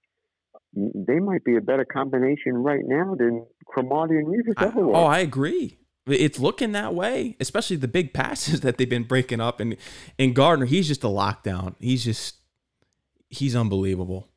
they 0.75 1.19
might 1.19 1.45
be 1.45 1.57
a 1.57 1.61
better 1.61 1.85
combination 1.85 2.55
right 2.55 2.83
now 2.85 3.15
than 3.15 3.47
Cromartie 3.67 4.17
and 4.17 4.27
Revis 4.27 4.63
ever 4.63 4.87
were. 4.87 4.97
Oh, 4.97 5.05
I 5.05 5.21
agree. 5.21 5.79
It's 6.07 6.39
looking 6.39 6.73
that 6.73 6.95
way, 6.95 7.37
especially 7.41 7.77
the 7.77 7.89
big 7.89 8.13
passes 8.15 8.61
that 8.61 8.77
they've 8.77 8.89
been 8.89 9.05
breaking 9.05 9.41
up. 9.41 9.61
And 9.61 9.77
and 10.19 10.35
Gardner, 10.35 10.67
he's 10.67 10.89
just 10.89 11.05
a 11.05 11.09
lockdown. 11.09 11.75
He's 11.81 12.05
just 12.05 12.37
he's 13.29 13.57
unbelievable. 13.57 14.29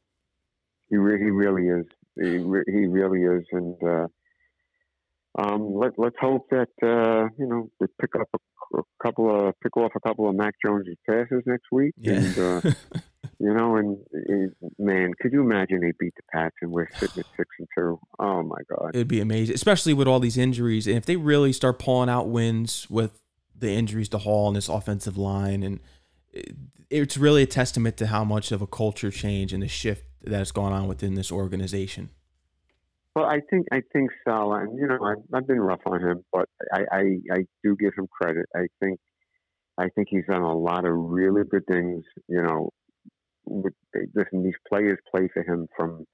He 0.89 0.97
re- 0.97 1.19
he 1.19 1.31
really 1.31 1.67
is. 1.67 1.85
He 2.15 2.37
re- 2.37 2.63
he 2.67 2.85
really 2.85 3.21
is, 3.21 3.45
and 3.51 3.75
uh, 3.83 4.07
um, 5.37 5.75
let 5.75 5.93
let's 5.97 6.15
hope 6.19 6.49
that 6.49 6.69
uh, 6.81 7.29
you 7.37 7.47
know 7.47 7.69
they 7.79 7.87
pick 8.01 8.15
up 8.19 8.27
a, 8.33 8.77
a, 8.77 8.81
couple 9.03 9.47
of 9.47 9.53
pick 9.61 9.75
off 9.77 9.91
a 9.95 9.99
couple 9.99 10.27
of 10.29 10.35
Mac 10.35 10.55
Jones' 10.65 10.87
passes 11.07 11.43
next 11.45 11.65
week, 11.71 11.93
yeah. 11.97 12.13
and 12.13 12.39
uh, 12.39 12.61
you 13.39 13.53
know, 13.53 13.75
and, 13.75 13.97
and, 14.13 14.51
man, 14.79 15.11
could 15.21 15.31
you 15.31 15.41
imagine 15.41 15.81
they 15.81 15.93
beat 15.99 16.13
the 16.15 16.23
Pats 16.33 16.55
and 16.61 16.71
we're 16.71 16.87
sitting 16.95 17.19
at 17.19 17.25
six 17.37 17.49
and 17.59 17.67
two? 17.77 17.99
Oh 18.19 18.43
my 18.43 18.57
god, 18.69 18.95
it'd 18.95 19.07
be 19.07 19.21
amazing, 19.21 19.53
especially 19.53 19.93
with 19.93 20.07
all 20.07 20.19
these 20.19 20.37
injuries. 20.37 20.87
And 20.87 20.97
if 20.97 21.05
they 21.05 21.17
really 21.17 21.53
start 21.53 21.77
pulling 21.77 22.09
out 22.09 22.29
wins 22.29 22.89
with 22.89 23.21
the 23.55 23.71
injuries 23.71 24.09
to 24.09 24.19
Hall 24.19 24.47
and 24.47 24.55
this 24.55 24.69
offensive 24.69 25.17
line, 25.17 25.61
and 25.61 25.79
it's 26.89 27.17
really 27.17 27.43
a 27.43 27.47
testament 27.47 27.97
to 27.97 28.07
how 28.07 28.23
much 28.23 28.51
of 28.51 28.61
a 28.61 28.67
culture 28.67 29.11
change 29.11 29.53
and 29.53 29.63
the 29.63 29.67
shift 29.67 30.03
that's 30.21 30.51
gone 30.51 30.73
on 30.73 30.87
within 30.87 31.15
this 31.15 31.31
organization. 31.31 32.09
Well, 33.15 33.25
I 33.25 33.39
think 33.49 33.65
I 33.71 33.81
think 33.93 34.11
Saleh, 34.23 34.61
and 34.61 34.77
you 34.77 34.87
know, 34.87 34.99
I've, 35.03 35.23
I've 35.33 35.47
been 35.47 35.59
rough 35.59 35.81
on 35.87 36.01
him, 36.01 36.23
but 36.31 36.47
I, 36.71 36.81
I 36.91 37.01
I 37.31 37.37
do 37.63 37.75
give 37.75 37.93
him 37.97 38.07
credit. 38.07 38.45
I 38.55 38.67
think 38.79 38.99
I 39.77 39.89
think 39.89 40.09
he's 40.11 40.25
done 40.29 40.43
a 40.43 40.55
lot 40.55 40.85
of 40.85 40.93
really 40.95 41.43
good 41.43 41.65
things. 41.65 42.03
You 42.27 42.43
know, 42.43 42.69
with, 43.45 43.73
listen, 44.13 44.43
these 44.43 44.53
players 44.69 44.99
play 45.09 45.29
for 45.33 45.41
him 45.41 45.67
from 45.75 46.05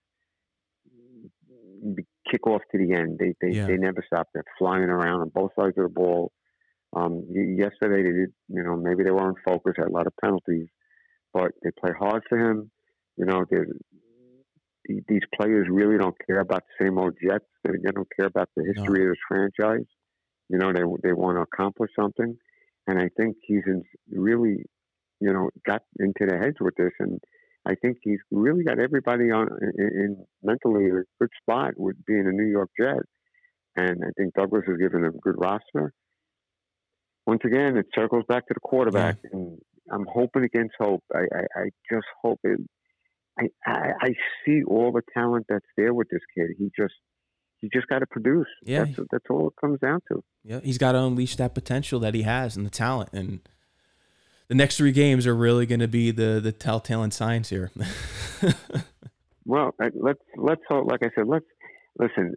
the 1.84 2.04
kickoff 2.34 2.62
to 2.72 2.78
the 2.78 2.94
end. 2.94 3.20
They 3.20 3.34
they, 3.42 3.54
yeah. 3.54 3.68
they 3.68 3.76
never 3.76 4.02
stop. 4.08 4.30
They're 4.34 4.44
flying 4.58 4.84
around 4.84 5.22
on 5.22 5.30
both 5.30 5.52
sides 5.60 5.78
of 5.78 5.84
the 5.84 5.90
ball. 5.90 6.32
Um, 6.96 7.24
yesterday, 7.32 8.04
they 8.04 8.18
did, 8.18 8.34
you 8.50 8.64
know, 8.64 8.76
maybe 8.76 9.04
they 9.04 9.12
weren't 9.12 9.38
focused, 9.46 9.78
had 9.78 9.88
a 9.88 9.92
lot 9.92 10.08
of 10.08 10.14
penalties, 10.24 10.68
but 11.34 11.52
they 11.64 11.72
play 11.80 11.92
hard 11.98 12.24
for 12.30 12.38
him. 12.38 12.70
You 13.18 13.26
know, 13.26 13.46
these 15.08 15.22
players 15.40 15.68
really 15.70 15.98
don't 15.98 16.16
care 16.28 16.40
about 16.40 16.64
the 16.64 16.86
same 16.86 16.98
old 16.98 17.16
Jets. 17.24 17.46
They, 17.64 17.72
they 17.84 17.92
don't 17.92 18.08
care 18.18 18.28
about 18.28 18.50
the 18.56 18.64
history 18.64 19.00
no. 19.00 19.06
of 19.06 19.12
this 19.12 19.18
franchise. 19.28 19.88
You 20.50 20.58
know, 20.58 20.72
they 20.74 20.82
they 21.08 21.14
want 21.14 21.38
to 21.38 21.42
accomplish 21.42 21.90
something, 21.98 22.36
and 22.88 23.00
I 23.00 23.10
think 23.18 23.38
he's 23.42 23.64
in, 23.66 23.82
really, 24.12 24.58
you 25.20 25.34
know, 25.34 25.50
got 25.66 25.82
into 26.00 26.26
the 26.28 26.38
heads 26.38 26.58
with 26.60 26.76
this, 26.76 26.92
and 27.00 27.20
I 27.66 27.76
think 27.76 27.98
he's 28.04 28.20
really 28.30 28.64
got 28.64 28.80
everybody 28.80 29.32
on 29.32 29.48
in, 29.78 29.86
in 29.86 30.26
mentally 30.44 30.86
in 30.86 30.98
a 30.98 31.04
good 31.20 31.30
spot 31.42 31.72
with 31.78 31.96
being 32.06 32.28
a 32.28 32.32
New 32.32 32.50
York 32.50 32.70
Jet, 32.80 33.04
and 33.78 34.04
I 34.04 34.12
think 34.18 34.34
Douglas 34.34 34.64
has 34.68 34.78
given 34.78 35.02
them 35.02 35.16
a 35.16 35.20
good 35.20 35.36
roster. 35.38 35.94
Once 37.26 37.42
again, 37.46 37.78
it 37.78 37.86
circles 37.96 38.24
back 38.28 38.48
to 38.48 38.54
the 38.54 38.60
quarterback, 38.60 39.18
yeah. 39.24 39.30
and 39.34 39.58
I'm 39.92 40.06
hoping 40.12 40.44
against 40.44 40.76
hope. 40.80 41.04
I, 41.14 41.20
I, 41.20 41.62
I 41.62 41.64
just 41.92 42.06
hope 42.22 42.40
it. 42.44 42.60
I, 43.40 43.46
I, 43.66 43.92
I 44.02 44.10
see 44.46 44.64
all 44.64 44.92
the 44.92 45.02
talent 45.14 45.46
that's 45.50 45.66
there 45.78 45.94
with 45.94 46.10
this 46.10 46.22
kid. 46.36 46.52
He 46.58 46.70
just 46.78 46.94
he 47.64 47.70
just 47.74 47.88
got 47.88 48.00
to 48.00 48.06
produce. 48.06 48.48
Yeah, 48.64 48.86
that's, 48.86 49.00
that's 49.12 49.26
all 49.30 49.48
it 49.48 49.54
comes 49.60 49.80
down 49.80 50.02
to. 50.12 50.24
Yeah, 50.44 50.60
he's 50.62 50.78
got 50.78 50.92
to 50.92 51.00
unleash 51.00 51.38
that 51.38 51.56
potential 51.56 52.00
that 52.02 52.14
he 52.14 52.24
has 52.24 52.58
and 52.58 52.66
the 52.66 52.70
talent. 52.70 53.10
And 53.14 53.40
the 54.50 54.56
next 54.56 54.78
three 54.78 54.92
games 54.92 55.26
are 55.26 55.36
really 55.36 55.66
going 55.66 55.80
to 55.80 55.88
be 55.88 56.12
the 56.12 56.42
the 56.44 56.52
telltale 56.52 57.10
signs 57.12 57.50
here. 57.50 57.72
well, 59.46 59.74
let's 59.80 60.20
let's 60.36 60.62
hope. 60.68 60.92
like 60.92 61.04
I 61.04 61.10
said, 61.16 61.28
let's 61.28 61.46
listen. 62.00 62.34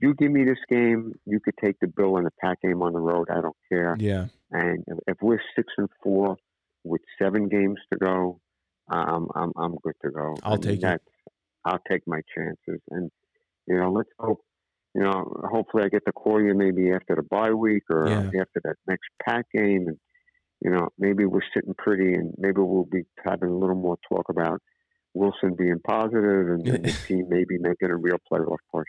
You 0.00 0.14
give 0.14 0.30
me 0.30 0.44
this 0.44 0.58
game, 0.68 1.14
you 1.26 1.40
could 1.40 1.54
take 1.62 1.78
the 1.80 1.88
Bill 1.88 2.16
in 2.18 2.26
a 2.26 2.30
pack 2.40 2.62
game 2.62 2.82
on 2.82 2.92
the 2.92 3.00
road. 3.00 3.28
I 3.30 3.40
don't 3.40 3.56
care. 3.68 3.96
Yeah. 3.98 4.26
And 4.50 4.84
if 5.06 5.16
we're 5.20 5.40
six 5.56 5.72
and 5.78 5.88
four 6.02 6.36
with 6.84 7.00
seven 7.20 7.48
games 7.48 7.78
to 7.92 7.98
go, 7.98 8.40
I'm 8.88 9.28
I'm 9.34 9.52
I'm 9.56 9.76
good 9.82 9.94
to 10.04 10.10
go. 10.10 10.36
I'll 10.42 10.58
take 10.58 10.82
it. 10.82 11.02
I'll 11.64 11.80
take 11.88 12.02
my 12.06 12.20
chances, 12.36 12.80
and 12.90 13.10
you 13.66 13.76
know, 13.76 13.90
let's 13.90 14.10
hope. 14.18 14.40
You 14.94 15.02
know, 15.02 15.32
hopefully 15.50 15.84
I 15.84 15.88
get 15.88 16.04
to 16.06 16.12
call 16.12 16.42
you 16.42 16.54
maybe 16.54 16.92
after 16.92 17.14
the 17.14 17.22
bye 17.22 17.52
week 17.52 17.84
or 17.88 18.08
yeah. 18.08 18.40
after 18.42 18.60
that 18.64 18.76
next 18.86 19.08
Pats 19.26 19.48
game, 19.54 19.86
and 19.88 19.96
you 20.60 20.70
know, 20.70 20.88
maybe 20.98 21.24
we're 21.24 21.40
sitting 21.54 21.74
pretty, 21.78 22.12
and 22.14 22.34
maybe 22.36 22.60
we'll 22.60 22.84
be 22.84 23.04
having 23.24 23.48
a 23.48 23.56
little 23.56 23.76
more 23.76 23.96
talk 24.08 24.28
about 24.28 24.60
Wilson 25.14 25.54
being 25.54 25.78
positive 25.86 26.48
and, 26.48 26.66
and 26.66 26.84
the 26.84 26.92
team 27.06 27.26
maybe 27.28 27.58
making 27.58 27.90
a 27.90 27.96
real 27.96 28.18
playoff 28.30 28.58
push. 28.70 28.88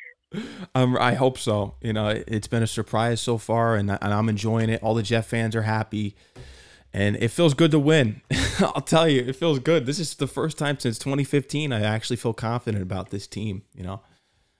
Um, 0.74 0.98
I 1.00 1.14
hope 1.14 1.38
so. 1.38 1.76
You 1.82 1.94
know, 1.94 2.08
it's 2.08 2.48
been 2.48 2.64
a 2.64 2.68
surprise 2.68 3.22
so 3.22 3.38
far, 3.38 3.76
and, 3.76 3.90
and 3.92 4.14
I'm 4.14 4.30
enjoying 4.30 4.70
it. 4.70 4.82
All 4.82 4.96
the 4.96 5.04
Jets 5.04 5.28
fans 5.28 5.56
are 5.56 5.62
happy 5.62 6.16
and 6.94 7.16
it 7.16 7.30
feels 7.30 7.54
good 7.54 7.72
to 7.72 7.80
win. 7.80 8.22
I'll 8.60 8.82
tell 8.82 9.10
you, 9.10 9.22
it 9.22 9.36
feels 9.36 9.60
good. 9.60 9.86
This 9.86 10.00
is 10.00 10.14
the 10.16 10.28
first 10.28 10.58
time 10.58 10.80
since 10.80 11.00
2015 11.00 11.74
I 11.74 11.82
actually 11.82 12.18
feel 12.18 12.34
confident 12.34 12.84
about 12.84 13.10
this 13.10 13.28
team. 13.28 13.64
You 13.74 13.84
know, 13.84 14.02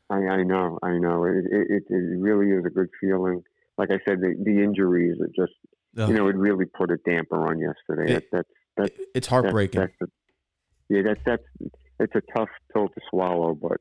I, 0.10 0.16
I 0.16 0.44
know, 0.44 0.80
I 0.82 0.98
know. 0.98 1.26
It, 1.26 1.46
it, 1.52 1.84
it 1.90 2.20
really 2.20 2.52
is 2.52 2.66
a 2.66 2.70
good 2.70 2.90
feeling. 3.00 3.44
Like 3.78 3.92
I 3.92 4.00
said, 4.06 4.20
the, 4.20 4.36
the 4.44 4.64
injuries, 4.64 5.18
it 5.20 5.32
just 5.36 5.54
Ugh. 5.98 6.10
you 6.10 6.16
know, 6.16 6.28
it 6.28 6.36
really 6.36 6.66
put 6.66 6.92
a 6.92 6.98
damper 6.98 7.48
on 7.48 7.60
yesterday. 7.60 8.16
It, 8.16 8.30
that's 8.32 8.50
that's 8.76 9.00
it's 9.14 9.28
heartbreaking. 9.28 9.82
That's, 9.82 9.94
that's 10.00 10.12
yeah, 10.94 11.02
that's 11.04 11.22
that's 11.26 11.44
it's 12.00 12.16
a 12.16 12.22
tough 12.38 12.50
pill 12.72 12.88
to 12.88 13.02
swallow, 13.10 13.56
but 13.56 13.78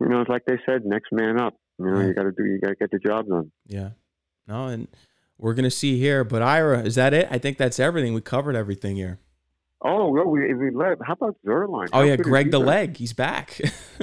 you 0.00 0.08
know, 0.08 0.20
it's 0.20 0.30
like 0.30 0.44
they 0.46 0.58
said, 0.64 0.84
next 0.84 1.12
man 1.12 1.40
up. 1.40 1.54
You 1.78 1.86
know, 1.86 2.00
yeah. 2.00 2.06
you 2.06 2.14
got 2.14 2.22
to 2.22 2.32
do, 2.32 2.44
you 2.44 2.60
got 2.60 2.68
to 2.68 2.74
get 2.74 2.90
the 2.90 2.98
job 2.98 3.26
done. 3.28 3.50
Yeah. 3.66 3.90
No, 4.46 4.66
and 4.66 4.88
we're 5.38 5.54
gonna 5.54 5.70
see 5.70 5.98
here. 5.98 6.24
But 6.24 6.42
Ira, 6.42 6.82
is 6.82 6.96
that 6.96 7.14
it? 7.14 7.28
I 7.30 7.38
think 7.38 7.56
that's 7.56 7.78
everything. 7.80 8.14
We 8.14 8.20
covered 8.20 8.56
everything 8.56 8.96
here. 8.96 9.18
Oh 9.80 10.12
no, 10.12 10.24
we 10.24 10.52
we 10.54 10.70
let. 10.70 10.98
How 11.04 11.14
about 11.14 11.36
Zuerlein? 11.46 11.88
Oh 11.92 12.02
yeah, 12.02 12.16
Greg 12.16 12.50
the 12.50 12.58
leg. 12.58 12.96
He's 12.96 13.12
back. 13.12 13.60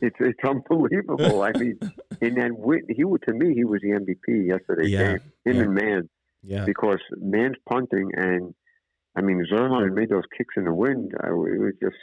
it's 0.00 0.16
it's 0.18 0.38
unbelievable. 0.44 1.42
I 1.42 1.52
mean, 1.52 1.78
and 2.20 2.36
then 2.36 2.56
he 2.88 3.04
would 3.04 3.22
to 3.22 3.34
me 3.34 3.54
he 3.54 3.64
was 3.64 3.80
the 3.82 3.90
MVP 3.90 4.48
yesterday. 4.48 4.88
Yeah, 4.88 4.98
game. 4.98 5.20
him 5.44 5.56
yeah. 5.56 5.62
and 5.62 5.74
Mann. 5.74 6.08
Yeah, 6.42 6.64
because 6.64 7.00
Mann's 7.16 7.56
punting 7.68 8.10
and 8.14 8.54
I 9.18 9.20
mean 9.20 9.44
Zuerlein 9.50 9.92
made 9.94 10.10
those 10.10 10.22
kicks 10.36 10.54
in 10.56 10.64
the 10.64 10.72
wind. 10.72 11.12
it 11.12 11.32
was 11.34 11.74
just. 11.82 11.96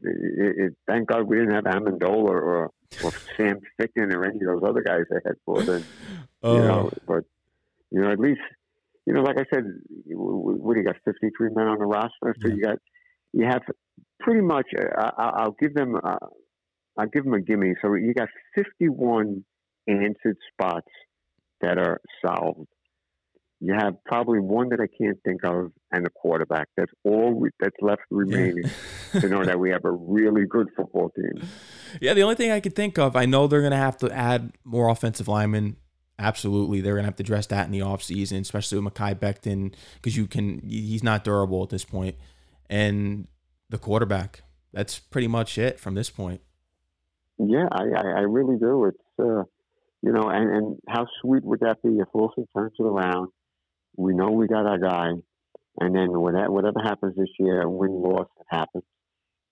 It, 0.00 0.54
it, 0.58 0.76
thank 0.86 1.08
God 1.08 1.22
we 1.22 1.36
didn't 1.38 1.54
have 1.54 1.64
Ammendola 1.64 2.28
or, 2.28 2.70
or 3.02 3.12
Sam 3.36 3.60
Ficken 3.80 4.12
or 4.12 4.24
any 4.24 4.36
of 4.36 4.60
those 4.60 4.68
other 4.68 4.82
guys 4.82 5.02
they 5.10 5.20
had 5.24 5.36
for 5.44 5.62
them. 5.62 5.84
Oh. 6.42 6.56
You 6.56 6.60
know, 6.60 6.90
but 7.06 7.24
you 7.90 8.02
know, 8.02 8.10
at 8.10 8.18
least, 8.20 8.42
you 9.06 9.14
know, 9.14 9.22
like 9.22 9.38
I 9.38 9.46
said, 9.50 9.64
what 10.04 10.74
do 10.74 10.80
you 10.80 10.84
got? 10.84 10.96
Fifty-three 11.02 11.48
men 11.54 11.68
on 11.68 11.78
the 11.78 11.86
roster, 11.86 12.36
so 12.42 12.48
you 12.48 12.60
got, 12.60 12.76
you 13.32 13.46
have 13.46 13.62
pretty 14.20 14.42
much. 14.42 14.66
Uh, 14.76 15.10
I'll 15.16 15.56
give 15.58 15.72
them, 15.72 15.96
uh, 15.96 16.18
I'll 16.98 17.06
give 17.06 17.24
them 17.24 17.32
a 17.32 17.40
gimme. 17.40 17.72
So 17.80 17.94
you 17.94 18.12
got 18.12 18.28
fifty-one 18.54 19.42
answered 19.88 20.36
spots 20.52 20.90
that 21.62 21.78
are 21.78 22.02
solved. 22.20 22.68
You 23.64 23.74
have 23.74 23.94
probably 24.04 24.40
one 24.40 24.68
that 24.70 24.80
I 24.80 24.86
can't 24.86 25.18
think 25.24 25.44
of, 25.44 25.72
and 25.90 26.06
a 26.06 26.10
quarterback. 26.10 26.68
That's 26.76 26.92
all 27.04 27.46
that's 27.60 27.76
left 27.80 28.02
remaining 28.10 28.64
yeah. 29.14 29.20
to 29.20 29.28
know 29.28 29.44
that 29.44 29.58
we 29.58 29.70
have 29.70 29.84
a 29.84 29.90
really 29.90 30.44
good 30.46 30.68
football 30.76 31.10
team. 31.10 31.48
Yeah, 32.00 32.14
the 32.14 32.22
only 32.22 32.34
thing 32.34 32.50
I 32.50 32.60
could 32.60 32.76
think 32.76 32.98
of, 32.98 33.16
I 33.16 33.24
know 33.24 33.46
they're 33.46 33.60
going 33.60 33.70
to 33.70 33.76
have 33.76 33.96
to 33.98 34.10
add 34.12 34.52
more 34.64 34.88
offensive 34.88 35.28
linemen 35.28 35.76
absolutely 36.16 36.80
they're 36.80 36.94
gonna 36.94 37.06
have 37.06 37.16
to 37.16 37.24
address 37.24 37.48
that 37.48 37.66
in 37.66 37.72
the 37.72 37.80
offseason, 37.80 38.40
especially 38.40 38.78
with 38.78 38.94
Mekhi 38.94 39.16
Becton, 39.16 39.74
because 39.96 40.16
you 40.16 40.28
can 40.28 40.60
he's 40.60 41.02
not 41.02 41.24
durable 41.24 41.64
at 41.64 41.70
this 41.70 41.84
point. 41.84 42.14
And 42.70 43.26
the 43.74 43.78
quarterback. 43.78 44.42
That's 44.72 44.98
pretty 44.98 45.28
much 45.28 45.58
it 45.58 45.78
from 45.78 45.94
this 45.94 46.10
point. 46.10 46.40
Yeah, 47.38 47.66
I, 47.70 47.82
I, 47.82 48.20
really 48.20 48.56
do. 48.56 48.86
It's 48.86 48.98
uh, 49.18 49.42
you 50.02 50.12
know, 50.12 50.28
and, 50.28 50.50
and 50.50 50.78
how 50.88 51.06
sweet 51.20 51.42
would 51.42 51.60
that 51.60 51.82
be 51.82 51.98
if 51.98 52.08
Wilson 52.12 52.46
turns 52.56 52.72
it 52.78 52.82
around? 52.82 53.30
We 53.96 54.14
know 54.14 54.30
we 54.30 54.46
got 54.46 54.66
our 54.66 54.78
guy, 54.78 55.10
and 55.80 55.94
then 55.94 56.18
whatever, 56.18 56.50
whatever 56.50 56.80
happens 56.82 57.16
this 57.16 57.28
year, 57.38 57.68
win 57.68 57.90
loss 57.90 58.28
happens, 58.48 58.84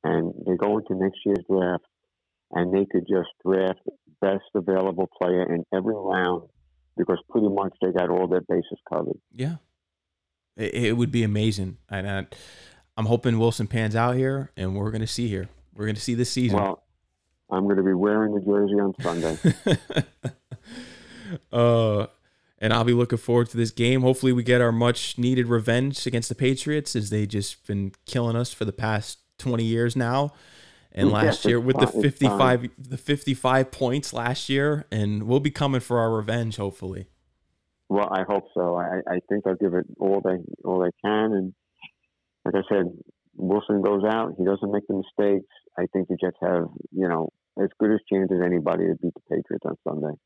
and 0.05 0.33
they 0.47 0.57
go 0.57 0.79
into 0.79 0.95
next 0.95 1.19
year's 1.25 1.45
draft, 1.49 1.85
and 2.53 2.73
they 2.75 2.87
could 2.91 3.07
just 3.09 3.31
draft 3.45 3.81
best 4.21 4.45
available 4.55 5.09
player 5.21 5.53
in 5.53 5.65
every 5.75 5.95
round 5.95 6.49
because 6.97 7.19
pretty 7.31 7.49
much 7.49 7.73
they 7.81 7.91
got 7.93 8.11
all 8.11 8.29
their 8.29 8.43
bases 8.43 8.79
covered. 8.89 9.19
Yeah, 9.35 9.57
it, 10.57 10.75
it 10.75 10.93
would 10.97 11.11
be 11.11 11.23
amazing, 11.23 11.79
and 11.89 12.09
I, 12.09 12.27
I'm 12.97 13.07
hoping 13.07 13.39
Wilson 13.39 13.67
pans 13.67 13.97
out 13.97 14.17
here, 14.17 14.51
and 14.57 14.77
we're 14.77 14.91
going 14.91 15.01
to 15.01 15.07
see 15.07 15.29
here. 15.29 15.49
We're 15.75 15.87
going 15.87 15.95
to 15.95 16.01
see 16.01 16.15
this 16.15 16.31
season. 16.31 16.59
Well, 16.59 16.83
I'm 17.51 17.65
going 17.65 17.77
to 17.77 17.83
be 17.83 17.95
wearing 17.95 18.35
the 18.35 18.41
jersey 18.41 18.75
on 18.75 18.95
Sunday. 19.01 19.39
uh, 21.53 22.07
and 22.63 22.73
I'll 22.73 22.85
be 22.85 22.95
looking 22.95 23.19
forward 23.19 23.51
to 23.51 23.57
this 23.57 23.73
game. 23.73 24.03
Hopefully, 24.03 24.33
we 24.33 24.45
get 24.45 24.61
our 24.61 24.71
much 24.71 25.19
needed 25.19 25.49
revenge 25.49 26.07
against 26.07 26.29
the 26.29 26.37
Patriots, 26.37 26.95
as 26.95 27.11
they 27.11 27.27
just 27.27 27.67
been 27.67 27.93
killing 28.07 28.37
us 28.37 28.55
for 28.55 28.65
the 28.65 28.73
past 28.73 29.19
20 29.39 29.65
years 29.65 29.97
now. 29.97 30.33
And 30.95 31.11
last 31.11 31.45
year 31.47 31.59
with 31.59 31.79
the 31.79 31.87
55 31.87 32.69
the 32.79 32.99
55 32.99 33.71
points 33.71 34.13
last 34.13 34.51
year 34.51 34.85
and 34.93 35.23
we'll 35.23 35.41
be 35.41 35.51
coming 35.51 35.81
for 35.81 35.99
our 35.99 36.13
revenge 36.13 36.59
hopefully. 36.59 37.07
Well 37.89 38.11
i 38.13 38.25
hope 38.29 38.45
so. 38.53 38.77
I, 38.77 39.01
I 39.09 39.21
think 39.27 39.45
they'll 39.45 39.55
give 39.55 39.73
it 39.73 39.87
all 39.99 40.21
they 40.23 40.37
all 40.65 40.81
they 40.81 40.91
can 41.03 41.33
and 41.33 41.55
like 42.45 42.55
i 42.57 42.61
said 42.69 42.93
wilson 43.37 43.81
goes 43.81 44.05
out. 44.05 44.35
He 44.37 44.45
doesn't 44.45 44.71
make 44.71 44.87
the 44.87 44.97
mistakes. 44.97 45.49
I 45.79 45.87
think 45.95 46.09
the 46.09 46.19
jets 46.23 46.37
have 46.43 46.67
you 46.91 47.09
know 47.09 47.31
as 47.59 47.71
good 47.81 47.93
as 47.93 48.01
chance 48.13 48.31
as 48.31 48.45
anybody 48.45 48.85
to 48.87 48.95
beat 48.97 49.15
the 49.15 49.35
patriots 49.35 49.65
on 49.65 49.77
sunday. 49.89 50.19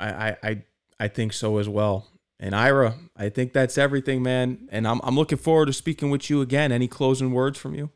I 0.00 0.28
i 0.30 0.36
i 0.42 0.62
think 1.08 1.32
so 1.32 1.58
as 1.58 1.68
well 1.68 2.08
and 2.40 2.54
ira 2.54 2.94
i 3.16 3.28
think 3.28 3.52
that's 3.52 3.78
everything 3.78 4.22
man 4.22 4.68
and 4.70 4.86
i'm, 4.88 5.00
I'm 5.04 5.16
looking 5.16 5.38
forward 5.38 5.66
to 5.66 5.72
speaking 5.72 6.10
with 6.10 6.30
you 6.30 6.40
again 6.40 6.72
any 6.72 6.88
closing 6.88 7.32
words 7.32 7.58
from 7.58 7.74
you 7.74 7.90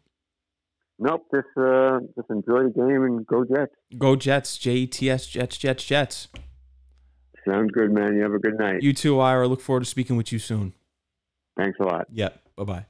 Nope, 0.99 1.27
just 1.33 1.47
uh, 1.57 2.01
just 2.17 2.29
enjoy 2.29 2.65
the 2.65 2.73
game 2.75 3.05
and 3.05 3.25
go 3.25 3.45
Jets. 3.45 3.73
Go 3.97 4.17
Jets, 4.17 4.59
J 4.59 4.73
E 4.73 4.87
T 4.89 5.09
S, 5.09 5.27
Jets, 5.29 5.57
Jets, 5.57 5.85
Jets. 5.85 6.29
Sounds 7.49 7.71
good, 7.71 7.93
man. 7.93 8.17
You 8.17 8.23
have 8.23 8.35
a 8.35 8.39
good 8.39 8.59
night. 8.59 8.83
You 8.83 8.93
too, 8.93 9.21
Ira. 9.21 9.47
Look 9.47 9.61
forward 9.61 9.85
to 9.85 9.87
speaking 9.87 10.17
with 10.17 10.33
you 10.33 10.39
soon. 10.39 10.75
Thanks 11.57 11.79
a 11.81 11.85
lot. 11.85 12.07
Yep. 12.13 12.41
Bye 12.57 12.65
bye. 12.65 12.87